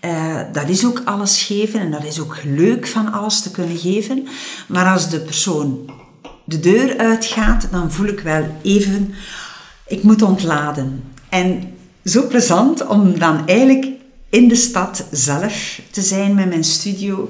Uh, 0.06 0.42
dat 0.54 0.70
is 0.70 0.86
ook 0.86 1.02
alles 1.06 1.44
geven 1.44 1.80
en 1.80 1.92
dat 1.92 2.04
is 2.04 2.20
ook 2.20 2.38
leuk 2.44 2.88
van 2.88 3.12
alles 3.12 3.42
te 3.42 3.52
kunnen 3.52 3.78
geven. 3.78 4.28
Maar 4.68 4.94
als 4.94 5.10
de 5.10 5.20
persoon 5.20 5.92
de 6.46 6.60
deur 6.60 6.98
uitgaat, 6.98 7.68
dan 7.72 7.92
voel 7.92 8.08
ik 8.08 8.20
wel 8.20 8.46
even, 8.62 9.14
ik 9.88 10.04
moet 10.04 10.22
ontladen. 10.22 11.04
En 11.30 11.74
zo 12.06 12.28
plezant 12.28 12.88
om 12.88 13.20
dan 13.20 13.48
eigenlijk 13.48 13.88
in 14.30 14.48
de 14.48 14.56
stad 14.56 15.06
zelf 15.12 15.82
te 15.92 16.02
zijn 16.02 16.36
met 16.36 16.48
mijn 16.48 16.64
studio. 16.64 17.30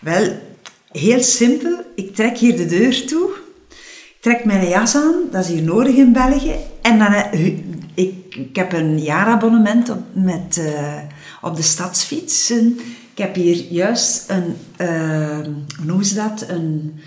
Wel, 0.00 0.40
heel 0.92 1.22
simpel, 1.22 1.84
ik 1.94 2.14
trek 2.14 2.38
hier 2.38 2.56
de 2.56 2.66
deur 2.66 3.06
toe 3.06 3.39
trek 4.20 4.44
mijn 4.44 4.68
jas 4.68 4.94
aan, 4.94 5.14
dat 5.30 5.44
is 5.44 5.50
hier 5.50 5.62
nodig 5.62 5.94
in 5.94 6.12
België. 6.12 6.54
En 6.82 6.98
dan, 6.98 7.12
eh, 7.12 7.44
ik, 7.94 8.34
ik 8.34 8.56
heb 8.56 8.72
een 8.72 8.98
jaarabonnement 8.98 9.90
op, 9.90 10.02
met, 10.12 10.56
uh, 10.58 10.98
op 11.40 11.56
de 11.56 11.62
stadsfietsen. 11.62 12.78
Ik 13.12 13.18
heb 13.18 13.34
hier 13.34 13.56
juist 13.56 14.30
een, 14.30 14.56
uh, 14.78 15.38
hoe 15.88 16.04
ze 16.04 16.14
dat? 16.14 16.44
Een, 16.48 17.00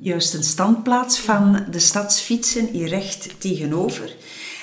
juist 0.00 0.34
een 0.34 0.44
standplaats 0.44 1.18
van 1.18 1.64
de 1.70 1.78
stadsfietsen 1.78 2.68
hier 2.72 2.88
recht 2.88 3.28
tegenover. 3.38 4.16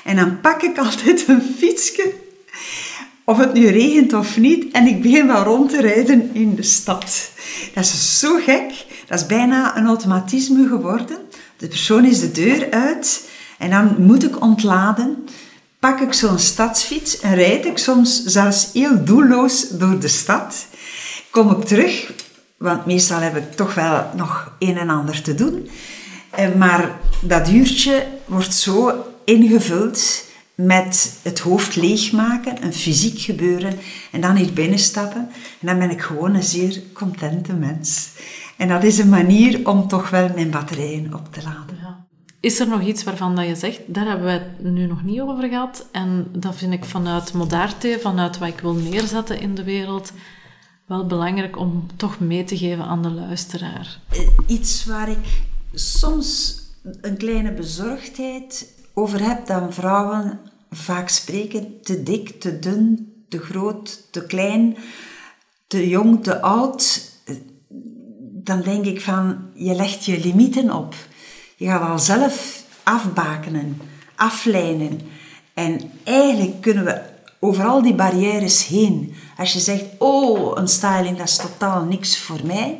En 0.03 0.15
dan 0.15 0.41
pak 0.41 0.61
ik 0.61 0.77
altijd 0.77 1.27
een 1.27 1.41
fietsje, 1.57 2.13
of 3.23 3.37
het 3.37 3.53
nu 3.53 3.67
regent 3.67 4.13
of 4.13 4.37
niet, 4.37 4.71
en 4.71 4.87
ik 4.87 5.01
begin 5.01 5.27
wel 5.27 5.43
rond 5.43 5.69
te 5.69 5.81
rijden 5.81 6.29
in 6.33 6.55
de 6.55 6.63
stad. 6.63 7.29
Dat 7.73 7.83
is 7.83 8.19
zo 8.19 8.35
gek. 8.35 8.85
Dat 9.07 9.19
is 9.19 9.25
bijna 9.25 9.77
een 9.77 9.87
automatisme 9.87 10.67
geworden. 10.67 11.17
De 11.57 11.67
persoon 11.67 12.05
is 12.05 12.19
de 12.19 12.31
deur 12.31 12.71
uit 12.71 13.29
en 13.57 13.69
dan 13.69 13.95
moet 13.97 14.23
ik 14.23 14.41
ontladen. 14.41 15.25
Pak 15.79 15.99
ik 15.99 16.13
zo'n 16.13 16.39
stadsfiets 16.39 17.19
en 17.19 17.35
rijd 17.35 17.65
ik 17.65 17.77
soms 17.77 18.23
zelfs 18.23 18.69
heel 18.73 19.03
doelloos 19.03 19.69
door 19.69 19.99
de 19.99 20.07
stad. 20.07 20.65
Kom 21.29 21.51
ik 21.51 21.65
terug, 21.65 22.13
want 22.57 22.85
meestal 22.85 23.19
heb 23.19 23.35
ik 23.35 23.51
toch 23.51 23.73
wel 23.73 24.09
nog 24.15 24.51
een 24.59 24.77
en 24.77 24.89
ander 24.89 25.21
te 25.21 25.35
doen. 25.35 25.69
Eh, 26.29 26.53
maar 26.53 26.99
dat 27.21 27.49
uurtje 27.49 28.07
wordt 28.25 28.53
zo 28.53 29.05
ingevuld 29.25 30.23
met 30.55 31.19
het 31.21 31.39
hoofd 31.39 31.75
leegmaken, 31.75 32.63
een 32.63 32.73
fysiek 32.73 33.19
gebeuren 33.19 33.77
en 34.11 34.21
dan 34.21 34.35
hier 34.35 34.53
binnenstappen. 34.53 35.29
En 35.59 35.67
dan 35.67 35.79
ben 35.79 35.89
ik 35.89 36.01
gewoon 36.01 36.35
een 36.35 36.43
zeer 36.43 36.81
contente 36.93 37.53
mens. 37.53 38.09
En 38.57 38.67
dat 38.67 38.83
is 38.83 38.97
een 38.97 39.09
manier 39.09 39.69
om 39.69 39.87
toch 39.87 40.09
wel 40.09 40.29
mijn 40.35 40.51
batterijen 40.51 41.13
op 41.13 41.33
te 41.33 41.43
laden. 41.43 41.77
Ja. 41.81 42.05
Is 42.39 42.59
er 42.59 42.67
nog 42.67 42.81
iets 42.81 43.03
waarvan 43.03 43.35
dat 43.35 43.45
je 43.45 43.55
zegt, 43.55 43.79
daar 43.87 44.07
hebben 44.07 44.25
we 44.25 44.31
het 44.31 44.63
nu 44.63 44.85
nog 44.85 45.03
niet 45.03 45.21
over 45.21 45.49
gehad. 45.49 45.87
En 45.91 46.27
dat 46.31 46.55
vind 46.55 46.73
ik 46.73 46.85
vanuit 46.85 47.33
Modarte, 47.33 47.97
vanuit 48.01 48.37
wat 48.37 48.47
ik 48.47 48.59
wil 48.59 48.73
neerzetten 48.73 49.39
in 49.39 49.55
de 49.55 49.63
wereld, 49.63 50.11
wel 50.85 51.05
belangrijk 51.05 51.57
om 51.57 51.87
toch 51.95 52.19
mee 52.19 52.43
te 52.43 52.57
geven 52.57 52.85
aan 52.85 53.01
de 53.01 53.11
luisteraar. 53.11 53.99
Eh, 54.09 54.19
iets 54.45 54.85
waar 54.85 55.09
ik 55.09 55.41
soms 55.73 56.59
een 57.01 57.17
kleine 57.17 57.53
bezorgdheid 57.53 58.73
over 58.93 59.23
heb, 59.23 59.47
dat 59.47 59.73
vrouwen 59.73 60.39
vaak 60.69 61.09
spreken 61.09 61.81
te 61.81 62.03
dik, 62.03 62.41
te 62.41 62.59
dun, 62.59 63.13
te 63.29 63.39
groot, 63.39 64.07
te 64.11 64.25
klein, 64.25 64.77
te 65.67 65.89
jong, 65.89 66.23
te 66.23 66.41
oud 66.41 67.13
dan 68.45 68.61
denk 68.61 68.85
ik 68.85 69.01
van, 69.01 69.37
je 69.53 69.75
legt 69.75 70.05
je 70.05 70.19
limieten 70.19 70.73
op. 70.73 70.95
Je 71.55 71.65
gaat 71.65 71.89
al 71.89 71.99
zelf 71.99 72.63
afbakenen, 72.83 73.81
aflijnen. 74.15 75.01
En 75.53 75.91
eigenlijk 76.03 76.61
kunnen 76.61 76.85
we 76.85 77.01
over 77.39 77.65
al 77.65 77.81
die 77.81 77.93
barrières 77.93 78.67
heen. 78.67 79.15
Als 79.37 79.53
je 79.53 79.59
zegt, 79.59 79.83
oh, 79.97 80.51
een 80.57 80.67
styling, 80.67 81.17
dat 81.17 81.27
is 81.27 81.35
totaal 81.35 81.83
niks 81.83 82.17
voor 82.17 82.39
mij. 82.43 82.79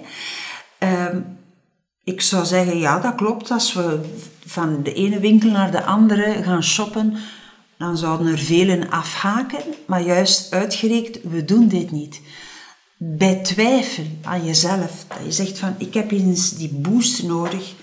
Ehm, 0.78 1.20
ik 2.04 2.22
zou 2.22 2.46
zeggen, 2.46 2.78
ja, 2.78 3.00
dat 3.00 3.16
klopt. 3.16 3.52
Als 3.52 3.74
we 3.74 4.00
van 4.46 4.84
de 4.84 4.94
ene 4.94 5.20
winkel 5.20 5.50
naar 5.50 5.72
de 5.72 5.84
andere 5.84 6.44
gaan 6.44 6.64
shoppen, 6.64 7.18
dan 7.78 7.98
zouden 7.98 8.28
er 8.28 8.40
velen 8.40 8.90
afhaken. 8.90 9.64
Maar 9.86 10.02
juist 10.02 10.54
uitgereikt, 10.54 11.20
we 11.24 11.46
doen 11.46 11.68
dit 11.68 11.92
niet 11.92 12.22
bij 12.98 13.36
twijfel 13.36 14.04
aan 14.22 14.46
jezelf, 14.46 15.06
dat 15.08 15.18
je 15.26 15.32
zegt 15.32 15.58
van 15.58 15.76
ik 15.78 15.94
heb 15.94 16.12
eens 16.12 16.56
die 16.56 16.74
boost 16.74 17.24
nodig, 17.24 17.74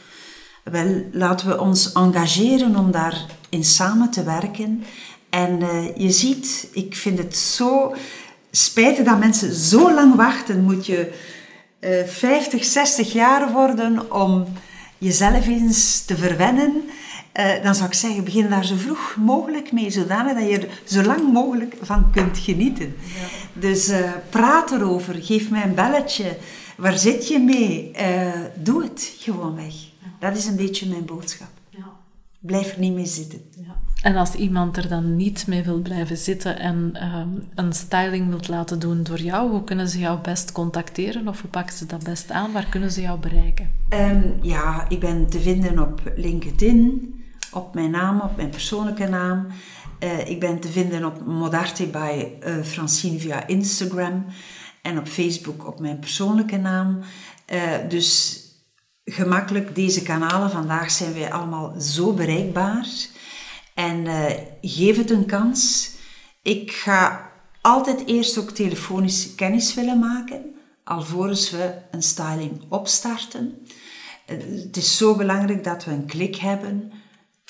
wel 0.64 1.04
laten 1.12 1.48
we 1.48 1.60
ons 1.60 1.92
engageren 1.92 2.76
om 2.76 2.90
daarin 2.90 3.64
samen 3.64 4.10
te 4.10 4.22
werken. 4.22 4.84
En 5.30 5.60
uh, 5.60 5.96
je 5.96 6.10
ziet, 6.10 6.68
ik 6.72 6.96
vind 6.96 7.18
het 7.18 7.36
zo 7.36 7.94
spijtig 8.50 9.04
dat 9.04 9.18
mensen 9.18 9.54
zo 9.54 9.94
lang 9.94 10.14
wachten. 10.14 10.64
Moet 10.64 10.86
je 10.86 11.12
uh, 11.80 12.06
50, 12.06 12.64
60 12.64 13.12
jaar 13.12 13.52
worden 13.52 14.12
om 14.12 14.46
jezelf 14.98 15.46
eens 15.46 16.04
te 16.04 16.16
verwennen. 16.16 16.82
Uh, 17.38 17.62
dan 17.62 17.74
zou 17.74 17.88
ik 17.88 17.94
zeggen, 17.94 18.24
begin 18.24 18.48
daar 18.48 18.64
zo 18.64 18.76
vroeg 18.76 19.16
mogelijk 19.18 19.72
mee, 19.72 19.90
zodanig 19.90 20.34
dat 20.34 20.50
je 20.50 20.58
er 20.58 20.80
zo 20.84 21.02
lang 21.02 21.32
mogelijk 21.32 21.76
van 21.80 22.10
kunt 22.10 22.38
genieten. 22.38 22.86
Ja. 22.86 23.60
Dus 23.60 23.88
uh, 23.88 24.10
praat 24.30 24.72
erover, 24.72 25.14
geef 25.14 25.50
mij 25.50 25.62
een 25.64 25.74
belletje. 25.74 26.36
Waar 26.76 26.98
zit 26.98 27.28
je 27.28 27.38
mee? 27.38 27.90
Uh, 28.00 28.32
doe 28.54 28.82
het 28.82 29.14
gewoon 29.18 29.54
weg. 29.54 29.74
Ja. 29.74 30.28
Dat 30.28 30.36
is 30.36 30.46
een 30.46 30.56
beetje 30.56 30.88
mijn 30.88 31.04
boodschap. 31.04 31.50
Ja. 31.68 31.84
Blijf 32.38 32.72
er 32.72 32.78
niet 32.78 32.94
mee 32.94 33.06
zitten. 33.06 33.40
En 34.02 34.16
als 34.16 34.34
iemand 34.34 34.76
er 34.76 34.88
dan 34.88 35.16
niet 35.16 35.46
mee 35.46 35.62
wil 35.62 35.80
blijven 35.80 36.16
zitten 36.16 36.58
en 36.58 36.90
ehm, 36.92 37.28
een 37.54 37.72
styling 37.72 38.28
wilt 38.28 38.48
laten 38.48 38.78
doen 38.78 39.02
door 39.02 39.20
jou, 39.20 39.50
hoe 39.50 39.64
kunnen 39.64 39.88
ze 39.88 39.98
jou 39.98 40.18
best 40.20 40.52
contacteren 40.52 41.28
of 41.28 41.40
hoe 41.40 41.50
pakken 41.50 41.76
ze 41.76 41.86
dat 41.86 42.04
best 42.04 42.30
aan? 42.30 42.52
Waar 42.52 42.66
kunnen 42.66 42.90
ze 42.90 43.00
jou 43.00 43.18
bereiken? 43.18 43.70
Um, 43.90 44.34
ja, 44.40 44.88
ik 44.88 45.00
ben 45.00 45.26
te 45.26 45.40
vinden 45.40 45.78
op 45.78 46.12
LinkedIn 46.16 47.11
op 47.52 47.74
mijn 47.74 47.90
naam, 47.90 48.20
op 48.20 48.36
mijn 48.36 48.50
persoonlijke 48.50 49.08
naam. 49.08 49.46
Uh, 50.00 50.28
ik 50.28 50.40
ben 50.40 50.60
te 50.60 50.68
vinden 50.68 51.04
op 51.04 51.26
Modarte 51.26 51.86
bij 51.86 52.38
uh, 52.46 52.62
Francine 52.64 53.18
via 53.18 53.46
Instagram 53.46 54.24
en 54.82 54.98
op 54.98 55.08
Facebook 55.08 55.66
op 55.66 55.80
mijn 55.80 55.98
persoonlijke 55.98 56.56
naam. 56.56 57.00
Uh, 57.52 57.60
dus 57.88 58.40
gemakkelijk 59.04 59.74
deze 59.74 60.02
kanalen. 60.02 60.50
Vandaag 60.50 60.90
zijn 60.90 61.14
wij 61.14 61.32
allemaal 61.32 61.80
zo 61.80 62.12
bereikbaar. 62.12 62.86
En 63.74 64.06
geef 64.60 64.96
het 64.96 65.10
een 65.10 65.26
kans. 65.26 65.90
Ik 66.42 66.72
ga 66.72 67.30
altijd 67.62 68.06
eerst 68.06 68.38
ook 68.38 68.50
telefonisch 68.50 69.34
kennis 69.34 69.74
willen 69.74 69.98
maken. 69.98 70.54
alvorens 70.84 71.50
we 71.50 71.74
een 71.90 72.02
styling 72.02 72.60
opstarten. 72.68 73.66
Eh, 74.26 74.36
Het 74.64 74.76
is 74.76 74.96
zo 74.96 75.16
belangrijk 75.16 75.64
dat 75.64 75.84
we 75.84 75.90
een 75.90 76.06
klik 76.06 76.36
hebben, 76.36 76.92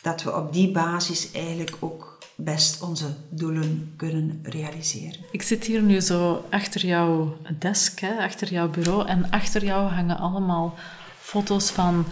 dat 0.02 0.22
we 0.22 0.36
op 0.36 0.52
die 0.52 0.70
basis 0.70 1.32
eigenlijk 1.32 1.76
ook 1.78 2.18
best 2.34 2.82
onze 2.82 3.06
doelen 3.28 3.92
kunnen 3.96 4.40
realiseren. 4.42 5.18
Ik 5.30 5.42
zit 5.42 5.64
hier 5.64 5.82
nu 5.82 6.00
zo 6.00 6.44
achter 6.50 6.86
jouw 6.86 7.36
desk, 7.58 8.00
hè, 8.00 8.24
achter 8.24 8.52
jouw 8.52 8.68
bureau. 8.68 9.06
En 9.06 9.30
achter 9.30 9.64
jou 9.64 9.90
hangen 9.90 10.18
allemaal 10.18 10.74
foto's 11.18 11.70
van, 11.70 12.04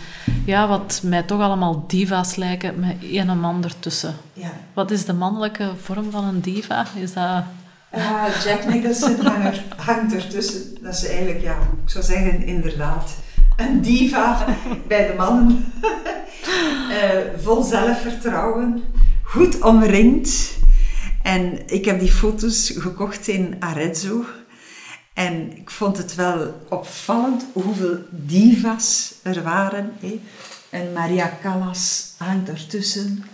ja, 0.45 0.69
wat 0.69 1.01
mij 1.05 1.23
toch 1.23 1.41
allemaal 1.41 1.85
diva's 1.87 2.37
lijken, 2.37 2.81
met 2.81 2.97
één 3.03 3.41
man 3.41 3.65
ertussen. 3.65 4.15
Ja. 4.33 4.53
Wat 4.75 4.91
is 4.91 5.05
de 5.05 5.13
mannelijke 5.13 5.73
vorm 5.77 6.11
van 6.11 6.25
een 6.25 6.41
diva? 6.41 6.87
Is 6.97 7.13
dat... 7.13 7.43
Ah, 7.91 8.25
Jack 8.45 8.65
Nicholson 8.65 9.21
hangt, 9.21 9.57
er, 9.57 9.65
hangt 9.77 10.15
ertussen. 10.15 10.61
Dat 10.83 10.95
is 10.95 11.07
eigenlijk, 11.07 11.43
ja, 11.43 11.59
ik 11.85 11.91
zou 11.91 12.05
zeggen, 12.05 12.47
inderdaad, 12.47 13.17
een 13.57 13.81
diva 13.81 14.45
bij 14.89 15.07
de 15.07 15.15
mannen. 15.17 15.73
Eh, 16.91 17.43
vol 17.43 17.63
zelfvertrouwen, 17.63 18.85
goed 19.23 19.63
omringd. 19.63 20.59
En 21.23 21.69
ik 21.69 21.85
heb 21.85 22.01
die 22.01 22.13
foto's 22.13 22.73
gekocht 22.77 23.29
in 23.29 23.57
Arezzo. 23.59 24.25
En 25.15 25.57
ik 25.57 25.71
vond 25.71 25.97
het 25.97 26.15
wel 26.15 26.67
opvallend 26.69 27.47
hoeveel 27.53 27.99
divas 28.11 29.15
er 29.23 29.43
waren. 29.43 29.93
Een 30.71 30.93
Maria 30.93 31.39
Callas 31.43 32.15
hangt 32.19 32.49
ertussen. 32.49 33.25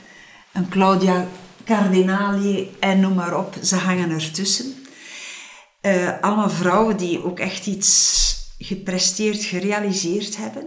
Een 0.53 0.69
Claudia 0.69 1.27
Cardinali 1.65 2.77
en 2.81 3.01
noem 3.01 3.15
maar 3.15 3.39
op. 3.39 3.55
Ze 3.63 3.77
hangen 3.77 4.11
ertussen. 4.11 4.75
Eh 5.81 6.21
allemaal 6.21 6.51
vrouwen 6.51 6.97
die 6.97 7.25
ook 7.25 7.39
echt 7.39 7.67
iets 7.67 8.25
gepresteerd, 8.59 9.45
gerealiseerd 9.45 10.37
hebben. 10.37 10.65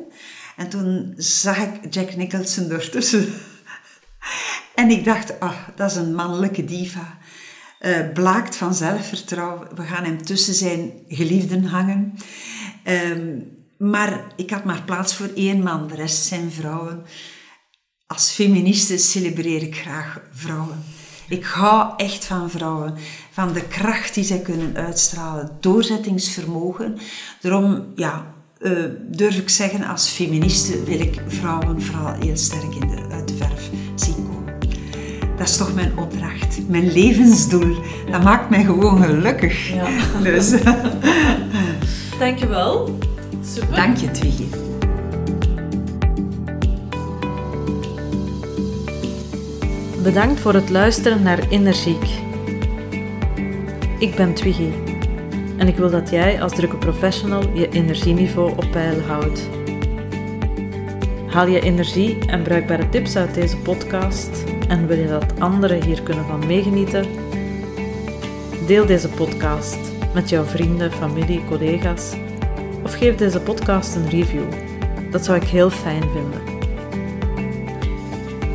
En 0.59 0.69
toen 0.69 1.13
zag 1.17 1.57
ik 1.57 1.93
Jack 1.93 2.15
Nicholson 2.15 2.71
ertussen. 2.71 3.33
En 4.75 4.89
ik 4.89 5.05
dacht, 5.05 5.39
ah, 5.39 5.57
dat 5.75 5.91
is 5.91 5.97
een 5.97 6.15
mannelijke 6.15 6.65
diva. 6.65 7.17
Eh, 7.79 8.11
blaakt 8.13 8.55
van 8.55 8.73
zelfvertrouwen. 8.73 9.75
We 9.75 9.83
gaan 9.83 10.03
hem 10.03 10.23
tussen 10.23 10.53
zijn 10.53 10.91
geliefden 11.07 11.63
hangen. 11.63 12.13
Ehm, 12.83 13.39
maar 13.77 14.23
ik 14.35 14.49
had 14.49 14.63
maar 14.63 14.81
plaats 14.83 15.15
voor 15.15 15.29
één 15.35 15.63
man, 15.63 15.87
de 15.87 15.95
rest 15.95 16.25
zijn 16.25 16.51
vrouwen. 16.51 17.03
Als 18.07 18.31
feministe 18.31 18.97
celebreer 18.97 19.61
ik 19.61 19.75
graag 19.75 20.21
vrouwen. 20.31 20.83
Ik 21.29 21.43
hou 21.43 21.93
echt 21.97 22.25
van 22.25 22.49
vrouwen, 22.49 22.97
van 23.31 23.53
de 23.53 23.67
kracht 23.67 24.13
die 24.13 24.23
zij 24.23 24.39
kunnen 24.39 24.75
uitstralen, 24.75 25.57
doorzettingsvermogen. 25.59 26.97
Daarom 27.41 27.91
ja, 27.95 28.37
eh, 28.59 28.71
durf 29.07 29.37
ik 29.37 29.49
zeggen, 29.49 29.83
als 29.83 30.07
feministe 30.09 30.83
wil 30.83 30.99
ik 30.99 31.21
vrouwen 31.27 31.81
vooral 31.81 32.13
heel 32.19 32.37
sterk 32.37 32.75
in 32.79 32.87
de, 32.87 33.01
uit 33.11 33.27
de 33.27 33.33
verf 33.35 33.69
zien 33.95 34.15
komen. 34.15 34.53
Dat 35.37 35.47
is 35.47 35.57
toch 35.57 35.73
mijn 35.73 35.97
opdracht, 35.97 36.67
mijn 36.67 36.91
levensdoel. 36.91 37.75
Dat 38.11 38.23
maakt 38.23 38.49
mij 38.49 38.63
gewoon 38.63 39.03
gelukkig. 39.03 39.73
Ja. 39.73 39.87
Dus, 40.23 40.49
Dankjewel. 42.19 42.97
Super. 43.53 43.75
dank 43.75 43.97
je, 43.97 44.11
Twiggy. 44.11 44.45
Bedankt 50.03 50.39
voor 50.39 50.53
het 50.53 50.69
luisteren 50.69 51.23
naar 51.23 51.39
Energiek. 51.49 52.05
Ik 53.99 54.15
ben 54.15 54.33
Twiggy 54.33 54.88
en 55.59 55.67
ik 55.67 55.75
wil 55.75 55.89
dat 55.89 56.09
jij 56.09 56.41
als 56.41 56.53
drukke 56.53 56.77
professional 56.77 57.43
je 57.53 57.69
energieniveau 57.69 58.51
op 58.51 58.65
peil 58.71 59.01
houdt. 59.01 59.49
Haal 61.27 61.47
je 61.47 61.59
energie 61.59 62.17
en 62.25 62.43
bruikbare 62.43 62.89
tips 62.89 63.15
uit 63.15 63.33
deze 63.33 63.57
podcast 63.57 64.43
en 64.67 64.87
wil 64.87 64.97
je 64.97 65.07
dat 65.07 65.39
anderen 65.39 65.83
hier 65.83 66.01
kunnen 66.01 66.25
van 66.25 66.47
meegenieten? 66.47 67.05
Deel 68.67 68.85
deze 68.85 69.09
podcast 69.09 69.77
met 70.13 70.29
jouw 70.29 70.43
vrienden, 70.43 70.91
familie, 70.91 71.45
collega's 71.45 72.13
of 72.83 72.93
geef 72.93 73.15
deze 73.15 73.41
podcast 73.41 73.95
een 73.95 74.09
review. 74.09 74.43
Dat 75.11 75.25
zou 75.25 75.37
ik 75.37 75.47
heel 75.47 75.69
fijn 75.69 76.01
vinden. 76.01 76.41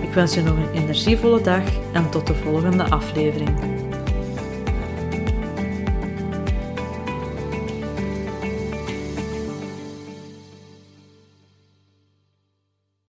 Ik 0.03 0.13
wens 0.15 0.35
je 0.35 0.43
nog 0.43 0.57
een 0.57 0.83
energievolle 0.83 1.41
dag 1.41 1.65
en 1.93 2.11
tot 2.11 2.27
de 2.27 2.35
volgende 2.35 2.83
aflevering. 2.91 3.74